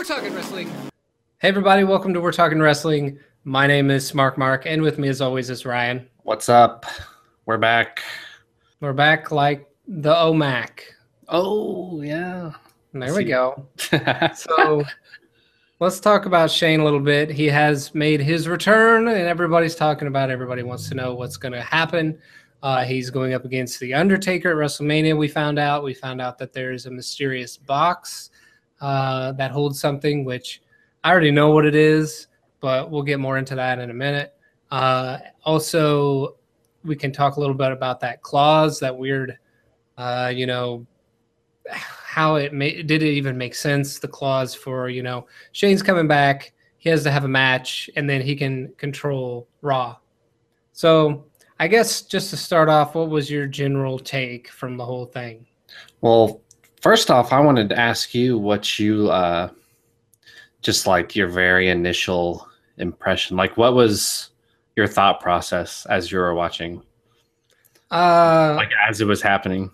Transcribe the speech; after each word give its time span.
We're 0.00 0.04
talking 0.04 0.32
wrestling. 0.32 0.70
Hey 1.40 1.48
everybody, 1.48 1.84
welcome 1.84 2.14
to 2.14 2.22
We're 2.22 2.32
Talking 2.32 2.58
Wrestling. 2.58 3.18
My 3.44 3.66
name 3.66 3.90
is 3.90 4.14
Mark 4.14 4.38
Mark, 4.38 4.64
and 4.64 4.80
with 4.80 4.98
me 4.98 5.08
as 5.08 5.20
always 5.20 5.50
is 5.50 5.66
Ryan. 5.66 6.08
What's 6.22 6.48
up? 6.48 6.86
We're 7.44 7.58
back. 7.58 8.02
We're 8.80 8.94
back 8.94 9.30
like 9.30 9.68
the 9.86 10.14
OMAC. 10.14 10.80
Oh 11.28 12.00
yeah. 12.00 12.52
There 12.94 13.14
we 13.14 13.24
go. 13.24 13.66
so 14.34 14.84
let's 15.80 16.00
talk 16.00 16.24
about 16.24 16.50
Shane 16.50 16.80
a 16.80 16.84
little 16.84 16.98
bit. 16.98 17.30
He 17.30 17.44
has 17.48 17.94
made 17.94 18.22
his 18.22 18.48
return, 18.48 19.06
and 19.06 19.26
everybody's 19.28 19.74
talking 19.74 20.08
about. 20.08 20.30
It. 20.30 20.32
Everybody 20.32 20.62
wants 20.62 20.88
to 20.88 20.94
know 20.94 21.12
what's 21.14 21.36
going 21.36 21.52
to 21.52 21.60
happen. 21.60 22.18
Uh, 22.62 22.84
he's 22.84 23.10
going 23.10 23.34
up 23.34 23.44
against 23.44 23.78
the 23.80 23.92
Undertaker 23.92 24.48
at 24.48 24.56
WrestleMania. 24.56 25.14
We 25.14 25.28
found 25.28 25.58
out. 25.58 25.84
We 25.84 25.92
found 25.92 26.22
out 26.22 26.38
that 26.38 26.54
there 26.54 26.72
is 26.72 26.86
a 26.86 26.90
mysterious 26.90 27.58
box 27.58 28.29
uh, 28.80 29.32
that 29.32 29.50
holds 29.50 29.80
something, 29.80 30.24
which 30.24 30.62
I 31.04 31.10
already 31.10 31.30
know 31.30 31.50
what 31.50 31.64
it 31.64 31.74
is, 31.74 32.28
but 32.60 32.90
we'll 32.90 33.02
get 33.02 33.20
more 33.20 33.38
into 33.38 33.54
that 33.54 33.78
in 33.78 33.90
a 33.90 33.94
minute. 33.94 34.34
Uh, 34.70 35.18
also, 35.44 36.36
we 36.84 36.96
can 36.96 37.12
talk 37.12 37.36
a 37.36 37.40
little 37.40 37.54
bit 37.54 37.72
about 37.72 38.00
that 38.00 38.22
clause, 38.22 38.80
that 38.80 38.96
weird, 38.96 39.38
uh, 39.98 40.32
you 40.34 40.46
know, 40.46 40.86
how 42.10 42.34
it 42.34 42.52
made 42.52 42.88
did 42.88 43.02
it 43.02 43.10
even 43.10 43.38
make 43.38 43.54
sense? 43.54 44.00
The 44.00 44.08
clause 44.08 44.52
for 44.52 44.88
you 44.88 45.02
know 45.02 45.26
Shane's 45.52 45.82
coming 45.82 46.08
back, 46.08 46.52
he 46.78 46.90
has 46.90 47.04
to 47.04 47.10
have 47.10 47.24
a 47.24 47.28
match, 47.28 47.88
and 47.94 48.10
then 48.10 48.20
he 48.20 48.34
can 48.34 48.72
control 48.78 49.46
Raw. 49.62 49.96
So 50.72 51.26
I 51.60 51.68
guess 51.68 52.02
just 52.02 52.30
to 52.30 52.36
start 52.36 52.68
off, 52.68 52.94
what 52.94 53.10
was 53.10 53.30
your 53.30 53.46
general 53.46 53.98
take 53.98 54.48
from 54.48 54.76
the 54.76 54.84
whole 54.84 55.06
thing? 55.06 55.46
Well, 56.00 56.40
first 56.80 57.10
off, 57.10 57.32
I 57.32 57.40
wanted 57.40 57.68
to 57.70 57.78
ask 57.78 58.14
you 58.14 58.38
what 58.38 58.78
you 58.78 59.10
uh, 59.10 59.50
just 60.62 60.86
like 60.86 61.16
your 61.16 61.28
very 61.28 61.68
initial 61.68 62.48
impression. 62.78 63.36
Like, 63.36 63.56
what 63.56 63.74
was 63.74 64.30
your 64.76 64.86
thought 64.86 65.20
process 65.20 65.86
as 65.86 66.10
you 66.10 66.18
were 66.18 66.34
watching? 66.34 66.82
Uh, 67.90 68.54
like 68.56 68.70
as 68.88 69.00
it 69.00 69.06
was 69.06 69.22
happening. 69.22 69.70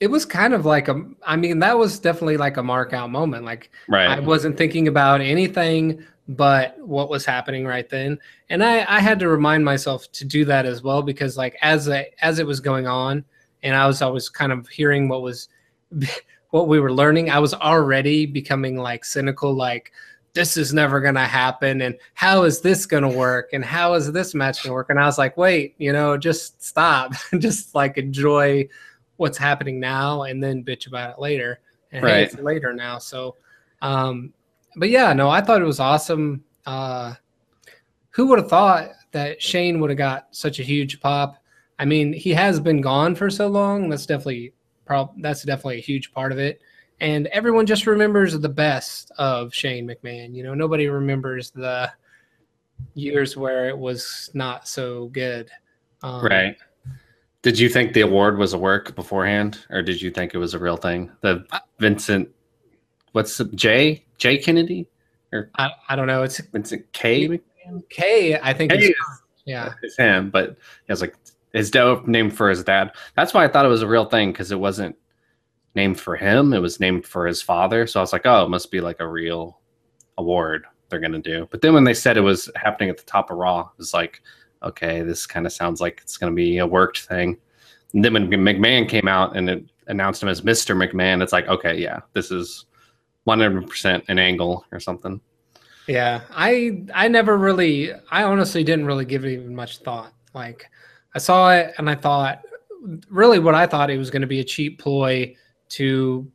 It 0.00 0.08
was 0.08 0.24
kind 0.24 0.54
of 0.54 0.64
like 0.64 0.88
a. 0.88 1.02
I 1.26 1.36
mean, 1.36 1.58
that 1.58 1.76
was 1.76 1.98
definitely 1.98 2.36
like 2.36 2.56
a 2.56 2.62
mark 2.62 2.92
out 2.92 3.10
moment. 3.10 3.44
Like, 3.44 3.70
right. 3.88 4.08
I 4.08 4.20
wasn't 4.20 4.56
thinking 4.56 4.88
about 4.88 5.20
anything 5.20 6.04
but 6.28 6.78
what 6.78 7.08
was 7.08 7.24
happening 7.24 7.66
right 7.66 7.88
then, 7.88 8.18
and 8.50 8.62
I 8.62 8.84
I 8.96 9.00
had 9.00 9.18
to 9.20 9.28
remind 9.28 9.64
myself 9.64 10.10
to 10.12 10.24
do 10.24 10.44
that 10.44 10.66
as 10.66 10.82
well 10.82 11.02
because 11.02 11.36
like 11.36 11.56
as 11.62 11.88
I, 11.88 12.10
as 12.20 12.38
it 12.38 12.46
was 12.46 12.60
going 12.60 12.86
on, 12.86 13.24
and 13.62 13.74
I 13.74 13.86
was 13.86 14.02
always 14.02 14.28
kind 14.28 14.52
of 14.52 14.68
hearing 14.68 15.08
what 15.08 15.22
was. 15.22 15.48
what 16.50 16.68
we 16.68 16.80
were 16.80 16.92
learning 16.92 17.30
i 17.30 17.38
was 17.38 17.54
already 17.54 18.26
becoming 18.26 18.76
like 18.76 19.04
cynical 19.04 19.52
like 19.54 19.92
this 20.34 20.56
is 20.56 20.72
never 20.72 21.00
going 21.00 21.14
to 21.14 21.20
happen 21.20 21.80
and 21.82 21.96
how 22.14 22.44
is 22.44 22.60
this 22.60 22.86
going 22.86 23.02
to 23.02 23.08
work 23.08 23.50
and 23.52 23.64
how 23.64 23.94
is 23.94 24.12
this 24.12 24.34
match 24.34 24.62
going 24.62 24.70
to 24.70 24.74
work? 24.74 24.90
And 24.90 25.00
i 25.00 25.04
was 25.04 25.18
like 25.18 25.36
wait 25.36 25.74
you 25.78 25.92
know 25.92 26.16
just 26.16 26.62
stop 26.62 27.12
just 27.38 27.74
like 27.74 27.98
enjoy 27.98 28.68
what's 29.16 29.36
happening 29.36 29.80
now 29.80 30.22
and 30.22 30.42
then 30.42 30.64
bitch 30.64 30.86
about 30.86 31.10
it 31.10 31.18
later 31.18 31.60
and 31.90 32.04
right. 32.04 32.14
hey, 32.14 32.22
it's 32.24 32.38
later 32.38 32.72
now. 32.72 32.98
So 32.98 33.36
um 33.82 34.32
but 34.76 34.90
yeah 34.90 35.12
no 35.12 35.28
i 35.30 35.40
thought 35.40 35.60
it 35.60 35.66
was 35.66 35.80
awesome. 35.80 36.44
Uh 36.66 37.14
who 38.10 38.26
would 38.28 38.38
have 38.38 38.48
thought 38.48 38.90
that 39.12 39.42
shane 39.42 39.80
would 39.80 39.90
have 39.90 39.98
got 39.98 40.28
such 40.30 40.60
a 40.60 40.64
huge 40.64 41.00
pop? 41.00 41.42
I 41.78 41.84
mean 41.84 42.12
he 42.12 42.30
has 42.30 42.60
been 42.60 42.80
gone 42.80 43.14
for 43.14 43.28
so 43.30 43.48
long 43.48 43.88
that's 43.88 44.06
definitely 44.06 44.52
prob- 44.88 45.14
that's 45.18 45.44
definitely 45.44 45.78
a 45.78 45.82
huge 45.82 46.12
part 46.12 46.32
of 46.32 46.38
it 46.38 46.60
and 47.00 47.26
everyone 47.28 47.66
just 47.66 47.86
remembers 47.86 48.38
the 48.38 48.48
best 48.48 49.12
of 49.18 49.54
Shane 49.54 49.86
McMahon. 49.86 50.34
You 50.34 50.42
know, 50.42 50.54
nobody 50.54 50.88
remembers 50.88 51.50
the 51.50 51.90
years 52.94 53.36
where 53.36 53.68
it 53.68 53.78
was 53.78 54.30
not 54.34 54.66
so 54.66 55.06
good. 55.08 55.50
Um, 56.02 56.24
right. 56.24 56.56
Did 57.42 57.58
you 57.58 57.68
think 57.68 57.92
the 57.92 58.00
award 58.00 58.36
was 58.36 58.52
a 58.52 58.58
work 58.58 58.96
beforehand, 58.96 59.64
or 59.70 59.80
did 59.82 60.02
you 60.02 60.10
think 60.10 60.34
it 60.34 60.38
was 60.38 60.54
a 60.54 60.58
real 60.58 60.76
thing? 60.76 61.10
The 61.20 61.46
Vincent, 61.78 62.28
what's 63.12 63.36
the, 63.38 63.44
Jay 63.44 64.04
Jay 64.18 64.38
Kennedy, 64.38 64.88
or 65.32 65.50
I, 65.56 65.70
I 65.88 65.94
don't 65.94 66.08
know. 66.08 66.24
It's 66.24 66.40
Vincent 66.40 66.92
K. 66.92 67.40
K, 67.90 68.38
I 68.40 68.52
think. 68.52 68.72
K 68.72 68.92
yeah, 69.44 69.72
it's 69.82 69.96
him. 69.96 70.30
But 70.30 70.56
he 70.86 70.92
was 70.92 71.00
like 71.00 71.14
his 71.58 71.72
dope 71.72 72.06
name 72.06 72.30
for 72.30 72.48
his 72.48 72.62
dad. 72.62 72.92
That's 73.16 73.34
why 73.34 73.44
I 73.44 73.48
thought 73.48 73.66
it 73.66 73.68
was 73.68 73.82
a 73.82 73.88
real 73.88 74.04
thing 74.04 74.30
because 74.30 74.52
it 74.52 74.60
wasn't 74.60 74.94
named 75.74 75.98
for 75.98 76.14
him. 76.14 76.54
It 76.54 76.60
was 76.60 76.78
named 76.78 77.04
for 77.04 77.26
his 77.26 77.42
father. 77.42 77.86
So 77.86 77.98
I 77.98 78.02
was 78.02 78.12
like, 78.12 78.26
oh, 78.26 78.44
it 78.44 78.48
must 78.48 78.70
be 78.70 78.80
like 78.80 79.00
a 79.00 79.08
real 79.08 79.60
award 80.18 80.66
they're 80.88 81.00
gonna 81.00 81.18
do. 81.18 81.48
But 81.50 81.60
then 81.60 81.74
when 81.74 81.82
they 81.82 81.94
said 81.94 82.16
it 82.16 82.20
was 82.20 82.48
happening 82.54 82.90
at 82.90 82.96
the 82.96 83.04
top 83.04 83.30
of 83.30 83.38
Raw, 83.38 83.60
it 83.60 83.76
was 83.78 83.92
like, 83.92 84.22
okay, 84.62 85.02
this 85.02 85.26
kind 85.26 85.46
of 85.46 85.52
sounds 85.52 85.80
like 85.80 85.98
it's 86.00 86.16
gonna 86.16 86.32
be 86.32 86.58
a 86.58 86.66
worked 86.66 87.00
thing. 87.00 87.36
And 87.92 88.04
then 88.04 88.12
when 88.12 88.30
McMahon 88.30 88.88
came 88.88 89.08
out 89.08 89.36
and 89.36 89.50
it 89.50 89.64
announced 89.88 90.22
him 90.22 90.28
as 90.28 90.42
Mr. 90.42 90.76
McMahon, 90.76 91.22
it's 91.22 91.32
like, 91.32 91.48
okay, 91.48 91.76
yeah, 91.76 92.00
this 92.12 92.30
is 92.30 92.66
100% 93.26 94.04
an 94.08 94.18
angle 94.18 94.64
or 94.70 94.78
something. 94.78 95.20
Yeah, 95.88 96.20
I 96.30 96.84
I 96.94 97.08
never 97.08 97.36
really, 97.36 97.92
I 98.12 98.22
honestly 98.22 98.62
didn't 98.62 98.86
really 98.86 99.06
give 99.06 99.24
it 99.24 99.32
even 99.32 99.56
much 99.56 99.78
thought. 99.78 100.12
Like, 100.34 100.70
I 101.18 101.20
saw 101.20 101.52
it 101.52 101.74
and 101.78 101.90
I 101.90 101.96
thought, 101.96 102.42
really, 103.10 103.40
what 103.40 103.56
I 103.56 103.66
thought 103.66 103.90
it 103.90 103.98
was 103.98 104.08
going 104.08 104.22
to 104.22 104.28
be 104.28 104.38
a 104.38 104.44
cheap 104.44 104.80
ploy 104.80 105.34
to 105.70 106.30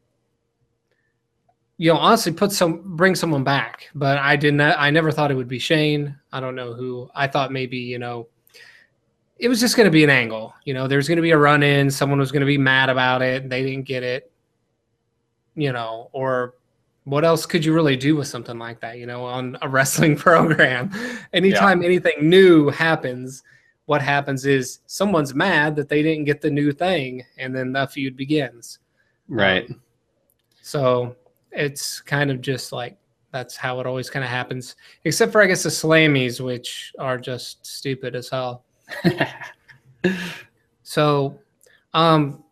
you 1.77 1.91
know 1.91 1.97
honestly 1.97 2.33
put 2.33 2.51
some 2.51 2.81
bring 2.95 3.15
someone 3.15 3.43
back 3.43 3.89
but 3.95 4.19
i 4.19 4.35
didn't 4.35 4.61
i 4.61 4.91
never 4.91 5.11
thought 5.11 5.31
it 5.31 5.33
would 5.33 5.47
be 5.47 5.57
shane. 5.57 6.15
I 6.31 6.39
don't 6.39 6.53
know 6.53 6.73
who. 6.73 7.09
I 7.15 7.25
thought 7.25 7.51
maybe 7.51 7.77
you 7.77 7.97
know 7.97 8.27
it 9.39 9.47
was 9.47 9.59
just 9.59 9.75
going 9.75 9.85
to 9.85 9.91
be 9.91 10.03
an 10.03 10.09
angle 10.11 10.53
you 10.65 10.75
know 10.75 10.87
there's 10.87 11.07
going 11.07 11.15
to 11.15 11.23
be 11.23 11.31
a 11.31 11.37
run 11.37 11.63
in 11.63 11.89
someone 11.89 12.19
was 12.19 12.31
going 12.31 12.41
to 12.41 12.45
be 12.45 12.59
mad 12.59 12.89
about 12.89 13.23
it 13.23 13.49
they 13.49 13.63
didn't 13.63 13.85
get 13.85 14.03
it 14.03 14.31
you 15.55 15.71
know 15.71 16.09
or 16.11 16.53
what 17.05 17.25
else 17.25 17.47
could 17.47 17.65
you 17.65 17.73
really 17.73 17.97
do 17.97 18.15
with 18.15 18.27
something 18.27 18.59
like 18.59 18.79
that 18.81 18.99
you 18.99 19.07
know 19.07 19.25
on 19.25 19.57
a 19.63 19.67
wrestling 19.75 20.15
program? 20.15 20.91
Anytime 21.33 21.81
yeah. 21.81 21.87
anything 21.87 22.29
new 22.29 22.69
happens 22.69 23.43
what 23.85 24.01
happens 24.01 24.45
is 24.45 24.79
someone's 24.85 25.35
mad 25.35 25.75
that 25.75 25.89
they 25.89 26.01
didn't 26.01 26.25
get 26.25 26.41
the 26.41 26.49
new 26.49 26.71
thing 26.71 27.23
and 27.37 27.55
then 27.55 27.73
the 27.73 27.85
feud 27.87 28.15
begins 28.15 28.79
Right. 29.27 29.69
Um, 29.69 29.81
so 30.61 31.15
it's 31.51 32.01
kind 32.01 32.31
of 32.31 32.41
just 32.41 32.71
like 32.71 32.97
that's 33.31 33.55
how 33.55 33.79
it 33.79 33.87
always 33.87 34.09
kind 34.09 34.23
of 34.23 34.29
happens, 34.29 34.75
except 35.05 35.31
for 35.31 35.41
I 35.41 35.47
guess 35.47 35.63
the 35.63 35.69
slammies, 35.69 36.39
which 36.39 36.93
are 36.99 37.17
just 37.17 37.65
stupid 37.65 38.15
as 38.15 38.29
hell. 38.29 38.63
so, 40.83 41.39
um, 41.93 42.43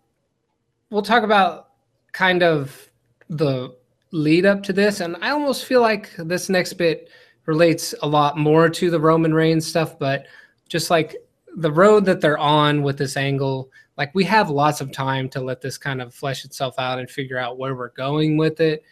we'll 0.90 1.04
talk 1.04 1.24
about 1.24 1.70
kind 2.14 2.42
of 2.42 2.90
the 3.30 3.76
lead 4.12 4.46
up 4.46 4.64
to 4.64 4.74
this, 4.74 5.02
and 5.02 5.16
I 5.22 5.30
almost 5.30 5.66
feel 5.66 5.82
like 5.82 6.12
this 6.18 6.50
next 6.50 6.74
bit 6.74 7.10
relates 7.46 7.94
a 8.02 8.08
lot 8.08 8.38
more 8.38 8.68
to 8.70 8.90
the 8.90 9.00
Roman 9.00 9.34
Reigns 9.34 9.68
stuff, 9.68 10.00
but 10.00 10.26
just 10.72 10.90
like 10.90 11.16
the 11.58 11.72
road 11.72 12.06
that 12.06 12.22
they're 12.22 12.38
on 12.38 12.82
with 12.82 12.98
this 12.98 13.18
angle 13.18 13.70
like 13.98 14.16
we 14.16 14.24
have 14.24 14.50
lots 14.50 14.82
of 14.82 14.92
time 14.92 15.30
to 15.30 15.42
let 15.42 15.62
this 15.62 15.78
kind 15.78 16.02
of 16.02 16.14
flesh 16.14 16.46
itself 16.46 16.76
out 16.80 16.98
and 16.98 17.10
figure 17.10 17.38
out 17.38 17.58
where 17.58 17.76
we're 17.76 17.90
going 17.90 18.38
with 18.38 18.60
it. 18.60 18.84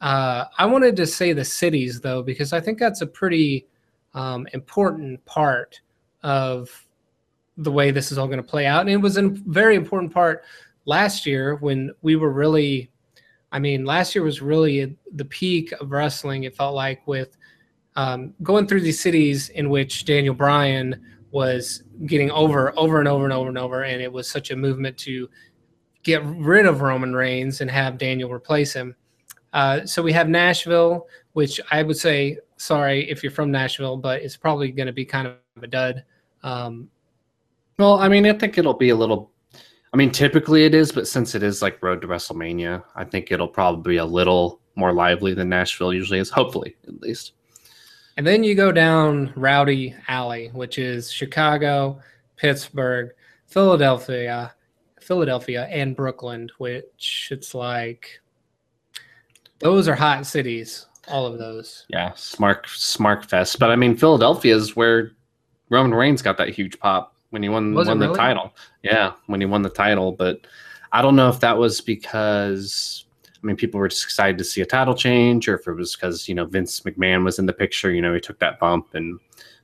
Uh, 0.00 0.46
I 0.58 0.66
wanted 0.66 0.96
to 0.96 1.06
say 1.06 1.32
the 1.32 1.44
cities 1.44 2.00
though, 2.00 2.22
because 2.22 2.52
I 2.52 2.60
think 2.60 2.78
that's 2.78 3.00
a 3.00 3.06
pretty 3.06 3.66
um, 4.14 4.46
important 4.54 5.24
part 5.24 5.80
of 6.22 6.84
the 7.58 7.70
way 7.70 7.90
this 7.90 8.10
is 8.10 8.18
all 8.18 8.26
going 8.26 8.38
to 8.38 8.42
play 8.42 8.66
out. 8.66 8.80
And 8.80 8.90
it 8.90 8.96
was 8.96 9.16
a 9.18 9.28
very 9.28 9.76
important 9.76 10.12
part 10.12 10.42
last 10.84 11.26
year 11.26 11.56
when 11.56 11.92
we 12.02 12.16
were 12.16 12.32
really, 12.32 12.90
I 13.52 13.58
mean, 13.58 13.84
last 13.84 14.14
year 14.14 14.24
was 14.24 14.42
really 14.42 14.96
the 15.12 15.24
peak 15.26 15.72
of 15.72 15.92
wrestling. 15.92 16.44
It 16.44 16.56
felt 16.56 16.74
like 16.74 17.06
with 17.06 17.36
um, 17.94 18.34
going 18.42 18.66
through 18.66 18.80
these 18.80 19.00
cities 19.00 19.48
in 19.50 19.70
which 19.70 20.04
Daniel 20.04 20.34
Bryan 20.34 21.00
was 21.30 21.82
getting 22.06 22.30
over 22.30 22.72
over 22.78 22.98
and 22.98 23.08
over 23.08 23.24
and 23.24 23.32
over 23.32 23.48
and 23.48 23.58
over 23.58 23.82
and 23.82 24.00
it 24.00 24.12
was 24.12 24.28
such 24.28 24.50
a 24.50 24.56
movement 24.56 24.96
to 24.96 25.28
get 26.02 26.24
rid 26.24 26.66
of 26.66 26.80
roman 26.80 27.14
reigns 27.14 27.60
and 27.60 27.70
have 27.70 27.98
daniel 27.98 28.30
replace 28.30 28.72
him. 28.72 28.94
Uh, 29.52 29.84
so 29.86 30.02
we 30.02 30.12
have 30.12 30.28
nashville 30.28 31.06
which 31.32 31.60
i 31.70 31.82
would 31.82 31.96
say 31.96 32.38
sorry 32.56 33.08
if 33.10 33.22
you're 33.22 33.32
from 33.32 33.50
nashville 33.50 33.96
but 33.96 34.22
it's 34.22 34.36
probably 34.36 34.70
going 34.70 34.86
to 34.86 34.92
be 34.92 35.04
kind 35.04 35.26
of 35.26 35.36
a 35.62 35.66
dud. 35.66 36.04
Um, 36.42 36.88
well 37.78 37.98
i 37.98 38.08
mean 38.08 38.26
i 38.26 38.32
think 38.32 38.58
it'll 38.58 38.74
be 38.74 38.90
a 38.90 38.96
little 38.96 39.30
i 39.92 39.96
mean 39.96 40.10
typically 40.10 40.64
it 40.64 40.74
is 40.74 40.92
but 40.92 41.08
since 41.08 41.34
it 41.34 41.42
is 41.42 41.62
like 41.62 41.82
road 41.82 42.00
to 42.02 42.06
wrestlemania 42.06 42.82
i 42.94 43.04
think 43.04 43.32
it'll 43.32 43.48
probably 43.48 43.94
be 43.94 43.96
a 43.96 44.04
little 44.04 44.60
more 44.76 44.92
lively 44.92 45.34
than 45.34 45.48
nashville 45.48 45.92
usually 45.92 46.18
is 46.18 46.30
hopefully 46.30 46.76
at 46.86 47.00
least 47.00 47.32
and 48.16 48.26
then 48.26 48.42
you 48.44 48.54
go 48.54 48.72
down 48.72 49.32
Rowdy 49.36 49.94
Alley, 50.08 50.48
which 50.52 50.78
is 50.78 51.10
Chicago, 51.10 52.00
Pittsburgh, 52.36 53.10
Philadelphia, 53.46 54.54
Philadelphia, 55.00 55.66
and 55.70 55.94
Brooklyn, 55.96 56.48
which 56.58 57.28
it's 57.30 57.54
like 57.54 58.20
those 59.60 59.88
are 59.88 59.94
hot 59.94 60.26
cities. 60.26 60.86
all 61.08 61.24
of 61.26 61.38
those. 61.38 61.86
Yeah, 61.88 62.12
Smart 62.14 62.68
Smart 62.68 63.24
Fest. 63.24 63.58
But 63.58 63.70
I 63.70 63.76
mean, 63.76 63.96
Philadelphia 63.96 64.54
is 64.54 64.76
where 64.76 65.12
Roman 65.70 65.94
Reigns 65.94 66.22
got 66.22 66.36
that 66.38 66.50
huge 66.50 66.78
pop 66.78 67.14
when 67.30 67.42
he 67.42 67.48
won 67.48 67.74
Was 67.74 67.88
won 67.88 67.98
the 67.98 68.06
really? 68.08 68.18
title. 68.18 68.52
Yeah, 68.82 69.12
when 69.26 69.40
he 69.40 69.46
won 69.46 69.62
the 69.62 69.70
title. 69.70 70.12
But 70.12 70.46
I 70.92 71.02
don't 71.02 71.16
know 71.16 71.28
if 71.28 71.40
that 71.40 71.56
was 71.56 71.80
because 71.80 73.05
I 73.46 73.48
mean 73.48 73.56
people 73.56 73.78
were 73.78 73.86
just 73.86 74.02
excited 74.02 74.38
to 74.38 74.44
see 74.44 74.60
a 74.60 74.66
title 74.66 74.94
change, 74.94 75.46
or 75.46 75.54
if 75.54 75.68
it 75.68 75.72
was 75.72 75.94
because 75.94 76.28
you 76.28 76.34
know 76.34 76.46
Vince 76.46 76.80
McMahon 76.80 77.24
was 77.24 77.38
in 77.38 77.46
the 77.46 77.52
picture. 77.52 77.92
You 77.92 78.02
know, 78.02 78.12
he 78.12 78.18
took 78.18 78.40
that 78.40 78.58
bump, 78.58 78.94
and 78.94 79.20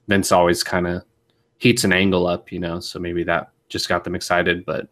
Vince 0.06 0.30
always 0.30 0.62
kind 0.62 0.86
of 0.86 1.02
heats 1.58 1.82
an 1.82 1.92
angle 1.92 2.28
up. 2.28 2.52
You 2.52 2.60
know, 2.60 2.78
so 2.78 3.00
maybe 3.00 3.24
that 3.24 3.50
just 3.68 3.88
got 3.88 4.04
them 4.04 4.14
excited. 4.14 4.64
But 4.64 4.86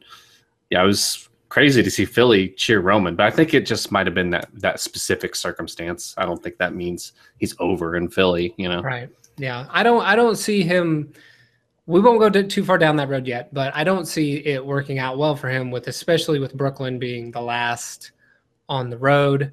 yeah, 0.71 0.83
it 0.83 0.87
was 0.87 1.29
crazy 1.51 1.85
to 1.85 1.91
see 1.91 2.05
Philly 2.05 2.49
cheer 2.49 2.81
Roman, 2.81 3.15
but 3.15 3.27
I 3.27 3.31
think 3.31 3.55
it 3.55 3.65
just 3.65 3.93
might 3.93 4.09
have 4.09 4.15
been 4.15 4.31
that 4.31 4.49
that 4.55 4.81
specific 4.81 5.37
circumstance. 5.37 6.13
I 6.19 6.27
don't 6.27 6.43
think 6.43 6.59
that 6.59 6.75
means 6.75 7.13
he's 7.39 7.55
over 7.61 7.95
in 7.95 8.09
Philly. 8.09 8.55
You 8.57 8.71
know. 8.71 8.83
Right. 8.83 9.09
Yeah. 9.37 9.67
I 9.71 9.85
don't 9.85 10.03
I 10.03 10.17
don't 10.17 10.37
see 10.37 10.65
him 10.65 11.13
we 11.87 12.01
won't 12.01 12.21
go 12.21 12.43
too 12.43 12.65
far 12.65 12.79
down 12.79 12.97
that 12.97 13.09
road 13.09 13.27
yet, 13.27 13.53
but 13.53 13.75
I 13.75 13.83
don't 13.83 14.07
see 14.07 14.37
it 14.47 14.65
working 14.65 14.99
out 14.99 15.17
well 15.17 15.35
for 15.35 15.49
him 15.49 15.71
with 15.71 15.87
especially 15.87 16.39
with 16.39 16.57
Brooklyn 16.57 16.99
being 16.99 17.31
the 17.31 17.41
last 17.41 18.13
on 18.71 18.89
the 18.89 18.97
road. 18.97 19.53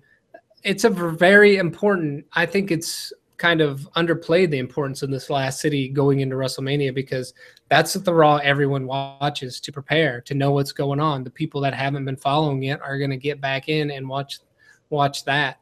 It's 0.64 0.86
a 0.86 0.90
very 0.90 1.58
important 1.58 2.26
I 2.34 2.46
think 2.46 2.72
it's 2.72 3.12
kind 3.38 3.62
of 3.62 3.88
underplayed 3.96 4.50
the 4.50 4.58
importance 4.58 5.04
of 5.04 5.12
this 5.12 5.30
last 5.30 5.60
city 5.60 5.90
going 5.90 6.22
into 6.22 6.36
WrestleMania 6.36 6.94
because 6.94 7.34
that's 7.70 7.94
the 7.94 8.14
raw 8.14 8.38
everyone 8.38 8.88
watches 8.88 9.60
to 9.60 9.72
prepare 9.72 10.22
to 10.22 10.34
know 10.34 10.52
what's 10.52 10.72
going 10.72 11.00
on. 11.00 11.24
The 11.24 11.30
people 11.30 11.62
that 11.62 11.74
haven't 11.74 12.06
been 12.06 12.16
following 12.16 12.64
it 12.64 12.82
are 12.82 12.98
going 12.98 13.12
to 13.12 13.18
get 13.18 13.42
back 13.42 13.70
in 13.70 13.92
and 13.92 14.08
watch 14.08 14.40
watch 14.90 15.26
that. 15.26 15.60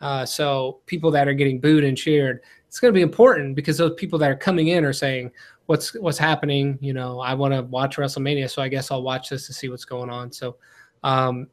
Uh, 0.00 0.26
so 0.26 0.80
people 0.86 1.10
that 1.10 1.28
are 1.28 1.34
getting 1.34 1.60
booed 1.60 1.84
and 1.84 1.96
cheered, 1.96 2.40
it's 2.66 2.80
going 2.80 2.92
to 2.92 2.96
be 2.96 3.02
important 3.02 3.54
because 3.54 3.78
those 3.78 3.94
people 3.94 4.18
that 4.18 4.30
are 4.30 4.36
coming 4.36 4.68
in 4.68 4.84
are 4.84 4.92
saying, 4.92 5.30
"What's 5.66 5.94
what's 5.94 6.18
happening?" 6.18 6.78
You 6.80 6.92
know, 6.92 7.20
I 7.20 7.32
want 7.34 7.54
to 7.54 7.62
watch 7.62 7.96
WrestleMania, 7.96 8.50
so 8.50 8.60
I 8.60 8.68
guess 8.68 8.90
I'll 8.90 9.02
watch 9.02 9.30
this 9.30 9.46
to 9.46 9.52
see 9.52 9.68
what's 9.68 9.84
going 9.84 10.10
on. 10.10 10.30
So, 10.32 10.56
um, 11.04 11.48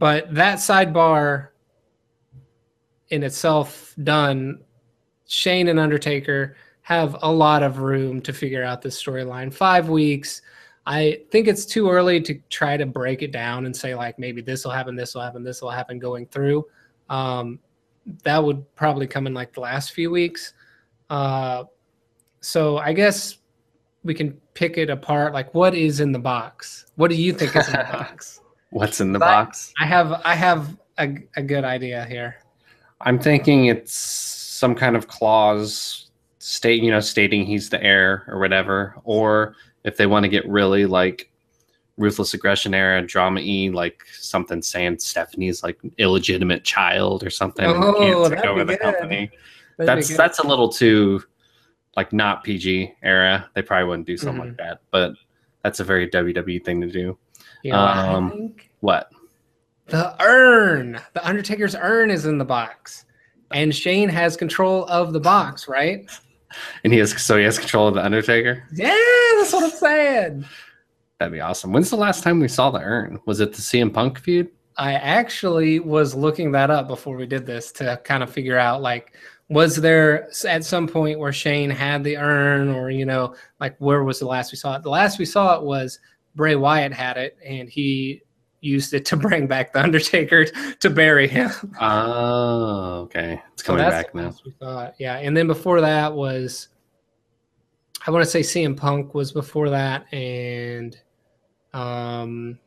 but 0.00 0.34
that 0.34 0.58
sidebar 0.58 1.48
in 3.10 3.22
itself 3.22 3.94
done, 4.02 4.60
Shane 5.28 5.68
and 5.68 5.78
Undertaker 5.78 6.56
have 6.80 7.16
a 7.22 7.30
lot 7.30 7.62
of 7.62 7.78
room 7.78 8.22
to 8.22 8.32
figure 8.32 8.64
out 8.64 8.80
this 8.80 9.00
storyline. 9.00 9.52
Five 9.52 9.90
weeks. 9.90 10.40
I 10.86 11.20
think 11.30 11.46
it's 11.46 11.66
too 11.66 11.90
early 11.90 12.20
to 12.22 12.34
try 12.48 12.78
to 12.78 12.86
break 12.86 13.20
it 13.20 13.30
down 13.30 13.66
and 13.66 13.76
say 13.76 13.94
like 13.94 14.18
maybe 14.18 14.40
this 14.40 14.64
will 14.64 14.72
happen, 14.72 14.96
this 14.96 15.14
will 15.14 15.20
happen, 15.20 15.44
this 15.44 15.60
will 15.60 15.70
happen 15.70 15.98
going 15.98 16.26
through. 16.26 16.64
Um, 17.10 17.60
that 18.24 18.42
would 18.42 18.74
probably 18.76 19.06
come 19.06 19.26
in 19.26 19.34
like 19.34 19.52
the 19.52 19.60
last 19.60 19.92
few 19.92 20.10
weeks. 20.10 20.54
Uh, 21.10 21.64
so 22.40 22.78
I 22.78 22.94
guess 22.94 23.36
we 24.02 24.14
can 24.14 24.32
pick 24.54 24.78
it 24.78 24.88
apart. 24.88 25.34
Like, 25.34 25.54
what 25.54 25.74
is 25.74 26.00
in 26.00 26.10
the 26.10 26.18
box? 26.18 26.86
What 26.96 27.10
do 27.10 27.16
you 27.16 27.34
think 27.34 27.54
is 27.54 27.68
in 27.68 27.74
the 27.74 27.88
box? 27.92 28.40
What's 28.70 29.00
in 29.00 29.12
the 29.12 29.18
But- 29.18 29.26
box? 29.26 29.72
I 29.80 29.86
have 29.86 30.20
I 30.24 30.34
have 30.34 30.76
a, 30.98 31.16
a 31.36 31.42
good 31.42 31.64
idea 31.64 32.04
here. 32.06 32.36
I'm 33.00 33.18
thinking 33.18 33.66
it's 33.66 33.94
some 33.94 34.74
kind 34.74 34.96
of 34.96 35.08
clause 35.08 36.10
state, 36.38 36.82
you 36.82 36.90
know, 36.90 37.00
stating 37.00 37.44
he's 37.46 37.70
the 37.70 37.82
heir 37.82 38.24
or 38.28 38.38
whatever. 38.38 38.94
Or 39.04 39.54
if 39.84 39.96
they 39.96 40.06
want 40.06 40.24
to 40.24 40.28
get 40.28 40.46
really 40.48 40.86
like 40.86 41.30
ruthless 41.96 42.32
aggression 42.34 42.72
era 42.72 43.02
drama 43.06 43.40
e 43.40 43.68
like 43.70 44.02
something 44.18 44.62
saying 44.62 44.98
Stephanie's 44.98 45.62
like 45.62 45.78
illegitimate 45.98 46.64
child 46.64 47.22
or 47.22 47.28
something 47.30 47.66
Oh, 47.66 47.94
can't 47.98 48.34
take 48.40 48.44
over 48.46 48.64
the 48.64 48.72
good. 48.76 48.80
company. 48.80 49.30
That'd 49.78 50.04
that's 50.04 50.16
that's 50.16 50.38
a 50.38 50.46
little 50.46 50.68
too 50.68 51.22
like 51.96 52.12
not 52.12 52.44
PG 52.44 52.94
era. 53.02 53.48
They 53.54 53.62
probably 53.62 53.88
wouldn't 53.88 54.06
do 54.06 54.16
something 54.16 54.42
Mhm. 54.42 54.48
like 54.48 54.56
that, 54.58 54.80
but 54.90 55.12
that's 55.62 55.80
a 55.80 55.84
very 55.84 56.08
WWE 56.08 56.64
thing 56.64 56.80
to 56.82 56.86
do. 56.86 57.18
You 57.62 57.72
know, 57.72 57.78
I 57.78 58.08
um, 58.08 58.30
think 58.30 58.70
What? 58.80 59.10
the 59.86 60.14
urn, 60.22 61.00
the 61.14 61.26
Undertaker's 61.26 61.74
urn 61.74 62.10
is 62.10 62.26
in 62.26 62.38
the 62.38 62.44
box, 62.44 63.04
and 63.52 63.74
Shane 63.74 64.08
has 64.08 64.36
control 64.36 64.86
of 64.86 65.12
the 65.12 65.20
box, 65.20 65.68
right? 65.68 66.10
And 66.82 66.92
he 66.92 66.98
has 66.98 67.22
so 67.22 67.36
he 67.38 67.44
has 67.44 67.60
control 67.60 67.86
of 67.86 67.94
the 67.94 68.04
Undertaker. 68.04 68.64
Yeah, 68.72 68.92
that's 69.38 69.52
what 69.52 69.62
I'm 69.62 69.70
saying. 69.70 70.44
That'd 71.20 71.32
be 71.32 71.40
awesome. 71.40 71.72
When's 71.72 71.90
the 71.90 71.96
last 71.96 72.24
time 72.24 72.40
we 72.40 72.48
saw 72.48 72.72
the 72.72 72.80
urn? 72.80 73.20
Was 73.24 73.38
it 73.38 73.52
the 73.52 73.62
CM 73.62 73.94
Punk 73.94 74.18
feud? 74.18 74.50
I 74.76 74.94
actually 74.94 75.78
was 75.78 76.14
looking 76.14 76.50
that 76.52 76.70
up 76.70 76.88
before 76.88 77.14
we 77.14 77.26
did 77.26 77.46
this 77.46 77.70
to 77.72 78.00
kind 78.02 78.24
of 78.24 78.30
figure 78.30 78.58
out 78.58 78.82
like 78.82 79.12
was 79.48 79.76
there 79.76 80.28
at 80.48 80.64
some 80.64 80.88
point 80.88 81.18
where 81.18 81.32
Shane 81.32 81.70
had 81.70 82.02
the 82.02 82.16
urn 82.16 82.68
or 82.70 82.90
you 82.90 83.04
know 83.04 83.34
like 83.60 83.76
where 83.78 84.02
was 84.02 84.18
the 84.18 84.26
last 84.26 84.50
we 84.50 84.56
saw 84.56 84.74
it? 84.74 84.82
The 84.82 84.90
last 84.90 85.18
we 85.18 85.26
saw 85.26 85.54
it 85.56 85.62
was 85.62 86.00
Bray 86.40 86.54
Wyatt 86.56 86.94
had 86.94 87.18
it 87.18 87.36
and 87.44 87.68
he 87.68 88.22
used 88.62 88.94
it 88.94 89.04
to 89.04 89.14
bring 89.18 89.46
back 89.46 89.74
the 89.74 89.82
Undertaker 89.82 90.46
to 90.46 90.88
bury 90.88 91.28
him. 91.28 91.50
Oh, 91.78 93.00
okay. 93.02 93.42
It's 93.52 93.62
So 93.62 93.66
coming 93.66 93.82
that's 93.82 94.06
back 94.06 94.14
now. 94.14 94.32
we 94.46 94.54
it. 94.58 94.94
Yeah, 94.98 95.16
and 95.18 95.36
then 95.36 95.46
before 95.46 95.82
that 95.82 96.10
was 96.14 96.68
I 98.06 98.10
want 98.10 98.24
to 98.24 98.30
say 98.30 98.40
CM 98.40 98.74
Punk 98.74 99.12
was 99.12 99.32
before 99.32 99.68
that 99.68 100.10
and 100.14 100.96
um 101.74 102.58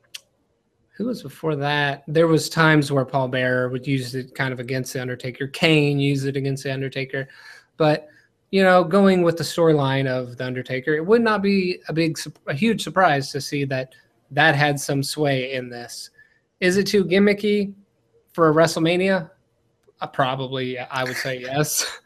who 0.95 1.05
was 1.07 1.23
before 1.23 1.55
that? 1.55 2.03
There 2.07 2.27
was 2.27 2.49
times 2.49 2.91
where 2.91 3.05
Paul 3.05 3.27
Bearer 3.27 3.69
would 3.69 3.87
use 3.87 4.13
it 4.13 4.35
kind 4.35 4.53
of 4.53 4.59
against 4.59 4.93
the 4.93 5.01
Undertaker. 5.01 5.47
Kane 5.47 5.97
used 5.97 6.27
it 6.27 6.37
against 6.37 6.63
the 6.63 6.71
Undertaker, 6.71 7.27
but 7.77 8.07
you 8.53 8.61
know, 8.61 8.83
going 8.83 9.23
with 9.23 9.35
the 9.35 9.43
storyline 9.43 10.05
of 10.05 10.37
the 10.37 10.45
Undertaker, 10.45 10.93
it 10.93 11.03
would 11.03 11.23
not 11.23 11.41
be 11.41 11.79
a 11.87 11.93
big, 11.93 12.19
a 12.45 12.53
huge 12.53 12.83
surprise 12.83 13.31
to 13.31 13.41
see 13.41 13.65
that 13.65 13.95
that 14.29 14.55
had 14.55 14.79
some 14.79 15.01
sway 15.01 15.53
in 15.53 15.69
this. 15.69 16.11
Is 16.59 16.77
it 16.77 16.85
too 16.85 17.03
gimmicky 17.03 17.73
for 18.31 18.49
a 18.49 18.53
WrestleMania? 18.53 19.31
Uh, 19.99 20.05
probably, 20.05 20.77
I 20.77 21.03
would 21.03 21.17
say 21.17 21.39
yes. 21.39 21.99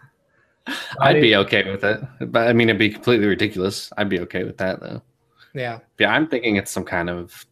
I'd 1.02 1.20
be 1.20 1.36
okay 1.36 1.70
with 1.70 1.84
it, 1.84 2.02
but 2.32 2.48
I 2.48 2.54
mean, 2.54 2.70
it'd 2.70 2.80
be 2.80 2.92
completely 2.92 3.28
ridiculous. 3.28 3.92
I'd 3.98 4.08
be 4.08 4.22
okay 4.22 4.46
with 4.46 4.56
that 4.60 4.80
though. 4.80 5.02
Yeah, 5.54 5.80
Yeah, 6.00 6.14
I'm 6.14 6.30
thinking 6.30 6.56
it's 6.56 6.72
some 6.72 6.86
kind 6.86 7.10
of, 7.10 7.46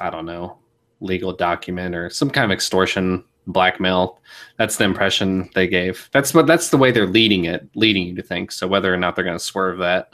I 0.00 0.08
don't 0.08 0.24
know, 0.24 0.56
legal 1.00 1.34
document 1.34 1.94
or 1.94 2.08
some 2.08 2.30
kind 2.30 2.46
of 2.46 2.54
extortion, 2.54 3.22
blackmail. 3.46 4.20
That's 4.56 4.76
the 4.76 4.84
impression 4.84 5.50
they 5.54 5.66
gave. 5.66 6.08
That's 6.12 6.34
what 6.34 6.46
that's 6.46 6.70
the 6.70 6.76
way 6.76 6.90
they're 6.90 7.06
leading 7.06 7.44
it, 7.46 7.68
leading 7.74 8.06
you 8.06 8.14
to 8.16 8.22
think. 8.22 8.52
So 8.52 8.66
whether 8.66 8.92
or 8.92 8.96
not 8.96 9.16
they're 9.16 9.24
going 9.24 9.38
to 9.38 9.44
swerve 9.44 9.78
that, 9.78 10.12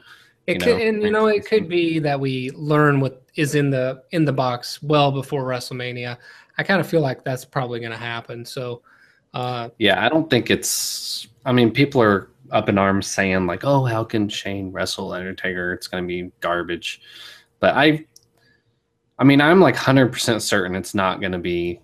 it 0.49 0.55
You 0.55 0.61
could, 0.61 0.79
know, 0.79 0.85
and 0.85 1.03
you 1.03 1.11
know, 1.11 1.27
it 1.27 1.47
could 1.47 1.69
be 1.69 1.99
that 1.99 2.19
we 2.19 2.51
learn 2.53 3.01
what 3.01 3.23
is 3.35 3.55
in 3.55 3.69
the 3.69 4.03
in 4.13 4.25
the 4.25 4.33
box 4.33 4.83
well 4.83 5.13
before 5.13 5.45
WrestleMania. 5.45 6.17
I 6.57 6.63
kind 6.63 6.81
of 6.81 6.89
feel 6.89 7.03
like 7.03 7.23
that's 7.23 7.45
probably 7.45 7.81
going 7.81 7.93
to 7.93 7.99
happen. 7.99 8.47
So, 8.47 8.81
uh, 9.35 9.69
yeah, 9.79 10.05
I 10.05 10.09
don't 10.09 10.31
think 10.31 10.51
it's. 10.51 11.29
I 11.45 11.53
mean, 11.53 11.71
people 11.71 12.01
are 12.01 12.31
up 12.51 12.71
in 12.71 12.79
arms 12.79 13.07
saying 13.07 13.47
like, 13.47 13.63
"Oh, 13.63 13.85
how 13.85 14.05
can 14.05 14.31
Shane 14.31 14.73
wrestle 14.73 15.13
Undertaker? 15.13 15.75
It's 15.75 15.87
going 15.87 16.03
to 16.03 16.09
be 16.09 16.33
garbage." 16.41 17.03
But 17.61 17.75
I, 17.77 18.07
I 19.19 19.25
mean, 19.25 19.43
I'm 19.43 19.61
like 19.61 19.77
hundred 19.77 20.13
percent 20.13 20.41
certain 20.41 20.75
it's 20.75 20.95
not 20.95 21.21
going 21.21 21.33
to 21.33 21.39
be 21.39 21.81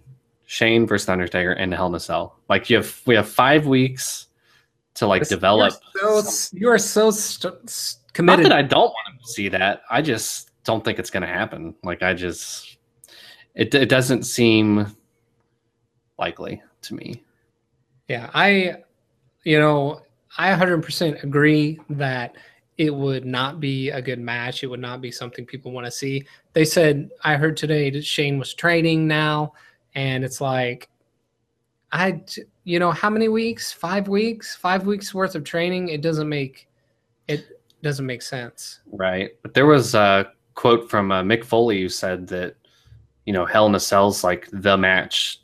Shane 0.46 0.86
versus 0.86 1.08
Undertaker 1.08 1.52
and 1.52 1.72
Hell 1.72 1.86
in 1.86 1.94
a 1.94 2.00
Cell. 2.00 2.38
Like 2.48 2.68
you 2.70 2.76
have, 2.76 3.00
we 3.06 3.14
have 3.14 3.28
five 3.28 3.66
weeks 3.66 4.28
to 4.94 5.06
like 5.06 5.26
develop. 5.28 5.74
You're 5.94 6.22
so, 6.22 6.56
you 6.56 6.68
are 6.68 6.78
so 6.78 7.10
st- 7.10 7.54
s- 7.64 7.98
Not 8.00 8.14
committed. 8.14 8.46
that 8.46 8.52
I 8.52 8.62
don't 8.62 8.90
want 8.90 9.20
to 9.20 9.32
see 9.32 9.48
that. 9.48 9.82
I 9.90 10.02
just 10.02 10.50
don't 10.64 10.84
think 10.84 10.98
it's 10.98 11.10
going 11.10 11.22
to 11.22 11.26
happen. 11.28 11.74
Like 11.82 12.02
I 12.02 12.14
just, 12.14 12.76
it 13.54 13.74
it 13.74 13.88
doesn't 13.88 14.24
seem 14.24 14.94
likely 16.18 16.62
to 16.82 16.94
me. 16.94 17.22
Yeah, 18.08 18.30
I, 18.34 18.76
you 19.44 19.58
know, 19.58 20.02
I 20.36 20.50
100% 20.52 21.22
agree 21.22 21.80
that 21.90 22.36
it 22.76 22.94
would 22.94 23.24
not 23.24 23.60
be 23.60 23.90
a 23.90 24.02
good 24.02 24.18
match. 24.18 24.62
It 24.62 24.66
would 24.66 24.80
not 24.80 25.00
be 25.00 25.10
something 25.10 25.46
people 25.46 25.72
want 25.72 25.86
to 25.86 25.90
see. 25.90 26.26
They 26.52 26.64
said, 26.64 27.10
I 27.22 27.36
heard 27.36 27.56
today 27.56 27.88
that 27.90 28.04
Shane 28.04 28.38
was 28.38 28.52
training 28.52 29.06
now, 29.06 29.54
and 29.94 30.24
it's 30.24 30.40
like, 30.40 30.88
I, 31.92 32.22
you 32.64 32.78
know, 32.78 32.90
how 32.90 33.10
many 33.10 33.28
weeks? 33.28 33.72
Five 33.72 34.08
weeks? 34.08 34.56
Five 34.56 34.86
weeks 34.86 35.14
worth 35.14 35.34
of 35.34 35.44
training? 35.44 35.88
It 35.88 36.00
doesn't 36.00 36.28
make, 36.28 36.68
it 37.28 37.60
doesn't 37.82 38.06
make 38.06 38.22
sense. 38.22 38.80
Right. 38.86 39.30
But 39.42 39.54
there 39.54 39.66
was 39.66 39.94
a 39.94 40.32
quote 40.54 40.90
from 40.90 41.12
uh, 41.12 41.22
Mick 41.22 41.44
Foley 41.44 41.80
who 41.80 41.88
said 41.88 42.26
that, 42.28 42.56
you 43.26 43.32
know, 43.32 43.44
Hell 43.44 43.66
in 43.66 43.74
a 43.74 43.80
Cell's 43.80 44.24
like 44.24 44.48
the 44.52 44.76
match 44.76 45.40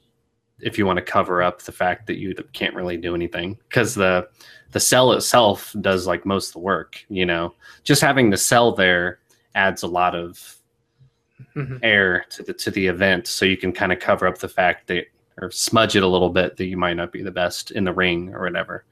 if 0.62 0.76
you 0.76 0.86
want 0.86 0.98
to 0.98 1.02
cover 1.02 1.42
up 1.42 1.62
the 1.62 1.72
fact 1.72 2.06
that 2.06 2.18
you 2.18 2.34
can't 2.52 2.74
really 2.74 2.96
do 2.96 3.14
anything 3.14 3.58
because 3.68 3.94
the 3.94 4.28
the 4.72 4.80
cell 4.80 5.12
itself 5.12 5.74
does 5.80 6.06
like 6.06 6.24
most 6.24 6.48
of 6.48 6.52
the 6.54 6.58
work. 6.60 7.04
You 7.08 7.26
know, 7.26 7.54
just 7.82 8.02
having 8.02 8.30
the 8.30 8.36
cell 8.36 8.72
there 8.72 9.20
adds 9.54 9.82
a 9.82 9.88
lot 9.88 10.14
of 10.14 10.59
Mhm. 11.56 11.80
air 11.82 12.24
to 12.30 12.42
the 12.42 12.52
to 12.54 12.70
the 12.70 12.86
event, 12.86 13.26
so 13.26 13.44
you 13.44 13.56
can 13.56 13.72
kind 13.72 13.92
of 13.92 13.98
cover 13.98 14.26
up 14.26 14.38
the 14.38 14.48
fact 14.48 14.86
that 14.88 15.06
or 15.40 15.50
smudge 15.50 15.96
it 15.96 16.02
a 16.02 16.06
little 16.06 16.28
bit 16.28 16.56
that 16.56 16.66
you 16.66 16.76
might 16.76 16.94
not 16.94 17.12
be 17.12 17.22
the 17.22 17.30
best 17.30 17.70
in 17.70 17.84
the 17.84 17.92
ring 17.92 18.34
or 18.34 18.42
whatever. 18.42 18.84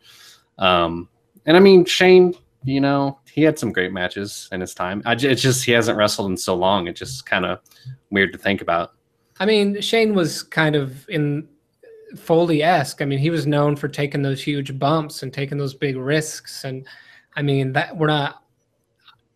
Um, 0.59 1.09
and 1.47 1.57
I 1.57 1.61
mean, 1.61 1.85
Shane, 1.85 2.35
you 2.65 2.81
know, 2.81 3.19
he 3.31 3.43
had 3.43 3.59
some 3.59 3.71
great 3.73 3.93
matches 3.93 4.49
in 4.51 4.61
his 4.61 4.73
time. 4.75 5.03
I, 5.05 5.13
it's 5.13 5.43
just 5.43 5.65
he 5.65 5.73
hasn't 5.73 5.99
wrestled 5.99 6.31
in 6.31 6.37
so 6.37 6.55
long. 6.55 6.87
It's 6.89 6.99
just 6.99 7.27
kind 7.27 7.45
of 7.45 7.61
weird 8.11 8.33
to 8.33 8.39
think 8.39 8.63
about. 8.63 8.93
I 9.41 9.47
mean, 9.47 9.81
Shane 9.81 10.15
was 10.15 10.43
kind 10.43 10.75
of 10.75 11.09
in 11.09 11.47
Foley 12.17 12.63
esque. 12.63 13.03
I 13.03 13.05
mean, 13.05 13.19
he 13.19 13.31
was 13.31 13.47
known 13.47 13.77
for 13.77 13.87
taking 13.89 14.23
those 14.23 14.43
huge 14.43 14.79
bumps 14.79 15.23
and 15.23 15.33
taking 15.33 15.59
those 15.59 15.75
big 15.75 15.97
risks. 15.97 16.65
And 16.65 16.87
I 17.37 17.43
mean, 17.43 17.73
that 17.75 17.97
we're 17.97 18.07
not 18.07 18.43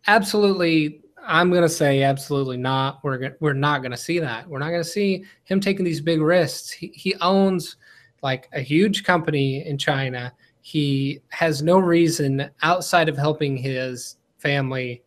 absolutely. 0.07 1.01
I'm 1.25 1.51
gonna 1.51 1.69
say 1.69 2.03
absolutely 2.03 2.57
not. 2.57 2.99
We're 3.03 3.37
we're 3.39 3.53
not 3.53 3.81
gonna 3.81 3.97
see 3.97 4.19
that. 4.19 4.47
We're 4.47 4.59
not 4.59 4.71
gonna 4.71 4.83
see 4.83 5.23
him 5.43 5.59
taking 5.59 5.85
these 5.85 6.01
big 6.01 6.21
risks. 6.21 6.71
He, 6.71 6.87
he 6.87 7.15
owns 7.15 7.77
like 8.21 8.49
a 8.53 8.59
huge 8.59 9.03
company 9.03 9.65
in 9.65 9.77
China. 9.77 10.33
He 10.61 11.21
has 11.29 11.61
no 11.61 11.77
reason 11.77 12.49
outside 12.61 13.09
of 13.09 13.17
helping 13.17 13.57
his 13.57 14.17
family 14.37 15.03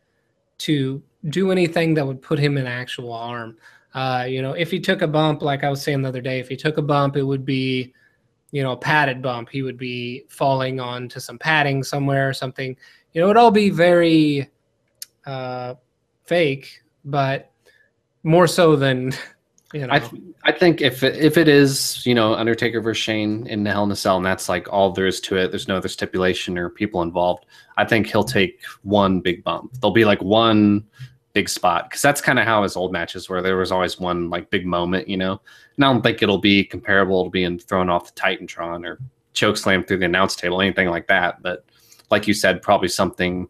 to 0.59 1.03
do 1.29 1.51
anything 1.51 1.95
that 1.95 2.07
would 2.07 2.23
put 2.23 2.39
him 2.39 2.57
in 2.57 2.67
actual 2.67 3.17
harm. 3.17 3.57
Uh, 3.95 4.27
you 4.29 4.43
know, 4.43 4.53
if 4.53 4.71
he 4.71 4.79
took 4.79 5.03
a 5.03 5.09
bump, 5.09 5.43
like 5.43 5.65
I 5.65 5.71
was 5.71 5.83
saying 5.83 6.03
the 6.03 6.09
other 6.09 6.21
day, 6.21 6.39
if 6.39 6.49
he 6.49 6.57
took 6.57 6.77
a 6.77 6.83
bump, 6.83 7.17
it 7.17 7.23
would 7.23 7.45
be, 7.45 7.95
you 8.53 8.63
know, 8.63 8.73
a 8.73 8.77
padded 8.77 9.23
bump. 9.23 9.49
He 9.49 9.63
would 9.63 9.79
be 9.79 10.25
falling 10.29 10.81
onto 10.81 11.19
some 11.21 11.39
padding 11.39 11.83
somewhere 11.83 12.29
or 12.29 12.35
something. 12.35 12.77
You 13.13 13.21
know, 13.21 13.29
it'd 13.29 13.39
all 13.39 13.51
be 13.51 13.71
very 13.71 14.51
uh, 15.25 15.75
fake, 16.27 16.83
but 17.05 17.51
more 18.23 18.47
so 18.47 18.77
than 18.77 19.13
you 19.73 19.87
know. 19.87 19.93
I, 19.93 19.99
th- 20.01 20.23
I 20.45 20.53
think 20.53 20.81
if 20.81 21.03
it, 21.03 21.17
if 21.17 21.37
it 21.37 21.49
is 21.49 22.05
you 22.07 22.15
know 22.15 22.35
Undertaker 22.35 22.81
versus 22.81 23.03
Shane 23.03 23.47
in 23.47 23.65
the 23.65 23.71
Hell 23.71 23.85
in 23.85 23.91
a 23.91 23.97
Cell 23.97 24.17
and 24.17 24.27
that's 24.27 24.49
like 24.49 24.73
all 24.73 24.93
there 24.93 25.07
is 25.07 25.21
to 25.23 25.37
it, 25.37 25.51
there's 25.51 25.69
no 25.69 25.77
other 25.77 25.89
stipulation 25.89 26.59
or 26.59 26.69
people 26.69 27.03
involved. 27.03 27.47
I 27.77 27.85
think 27.85 28.07
he'll 28.07 28.25
take 28.25 28.61
one 28.83 29.21
big 29.21 29.45
bump. 29.45 29.73
There'll 29.81 29.93
be 29.93 30.05
like 30.05 30.23
one 30.23 30.85
big 31.33 31.49
spot 31.51 31.91
because 31.91 32.01
that's 32.01 32.23
kind 32.23 32.39
of 32.39 32.47
how 32.47 32.63
his 32.63 32.77
old 32.77 32.93
matches 32.93 33.29
were. 33.29 33.43
There 33.43 33.59
was 33.59 33.71
always 33.71 34.01
one 34.01 34.31
like 34.31 34.51
big 34.51 34.65
moment, 34.65 35.09
you 35.09 35.19
know. 35.19 35.41
And 35.77 35.85
I 35.85 35.93
don't 35.93 36.03
think 36.03 36.23
it'll 36.23 36.39
be 36.39 36.65
comparable 36.65 37.25
to 37.25 37.31
being 37.31 37.59
thrown 37.59 37.91
off 37.91 38.15
the 38.15 38.19
Titantron 38.21 38.87
or 38.87 38.99
choke 39.35 39.59
slam 39.59 39.85
through 39.85 39.99
the 39.99 40.07
announce 40.07 40.35
table, 40.35 40.63
anything 40.63 40.89
like 40.89 41.07
that. 41.09 41.43
But 41.43 41.67
like 42.11 42.27
you 42.27 42.35
said, 42.35 42.63
probably 42.63 42.89
something 42.89 43.49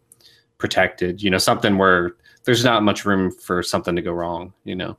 protected, 0.57 1.21
you 1.23 1.29
know, 1.29 1.37
something 1.37 1.77
where 1.77 2.15
there's 2.47 2.63
not 2.63 2.81
much 2.81 3.03
room 3.03 3.29
for 3.29 3.61
something 3.61 3.93
to 3.93 4.01
go 4.01 4.13
wrong, 4.13 4.53
you 4.63 4.73
know. 4.73 4.95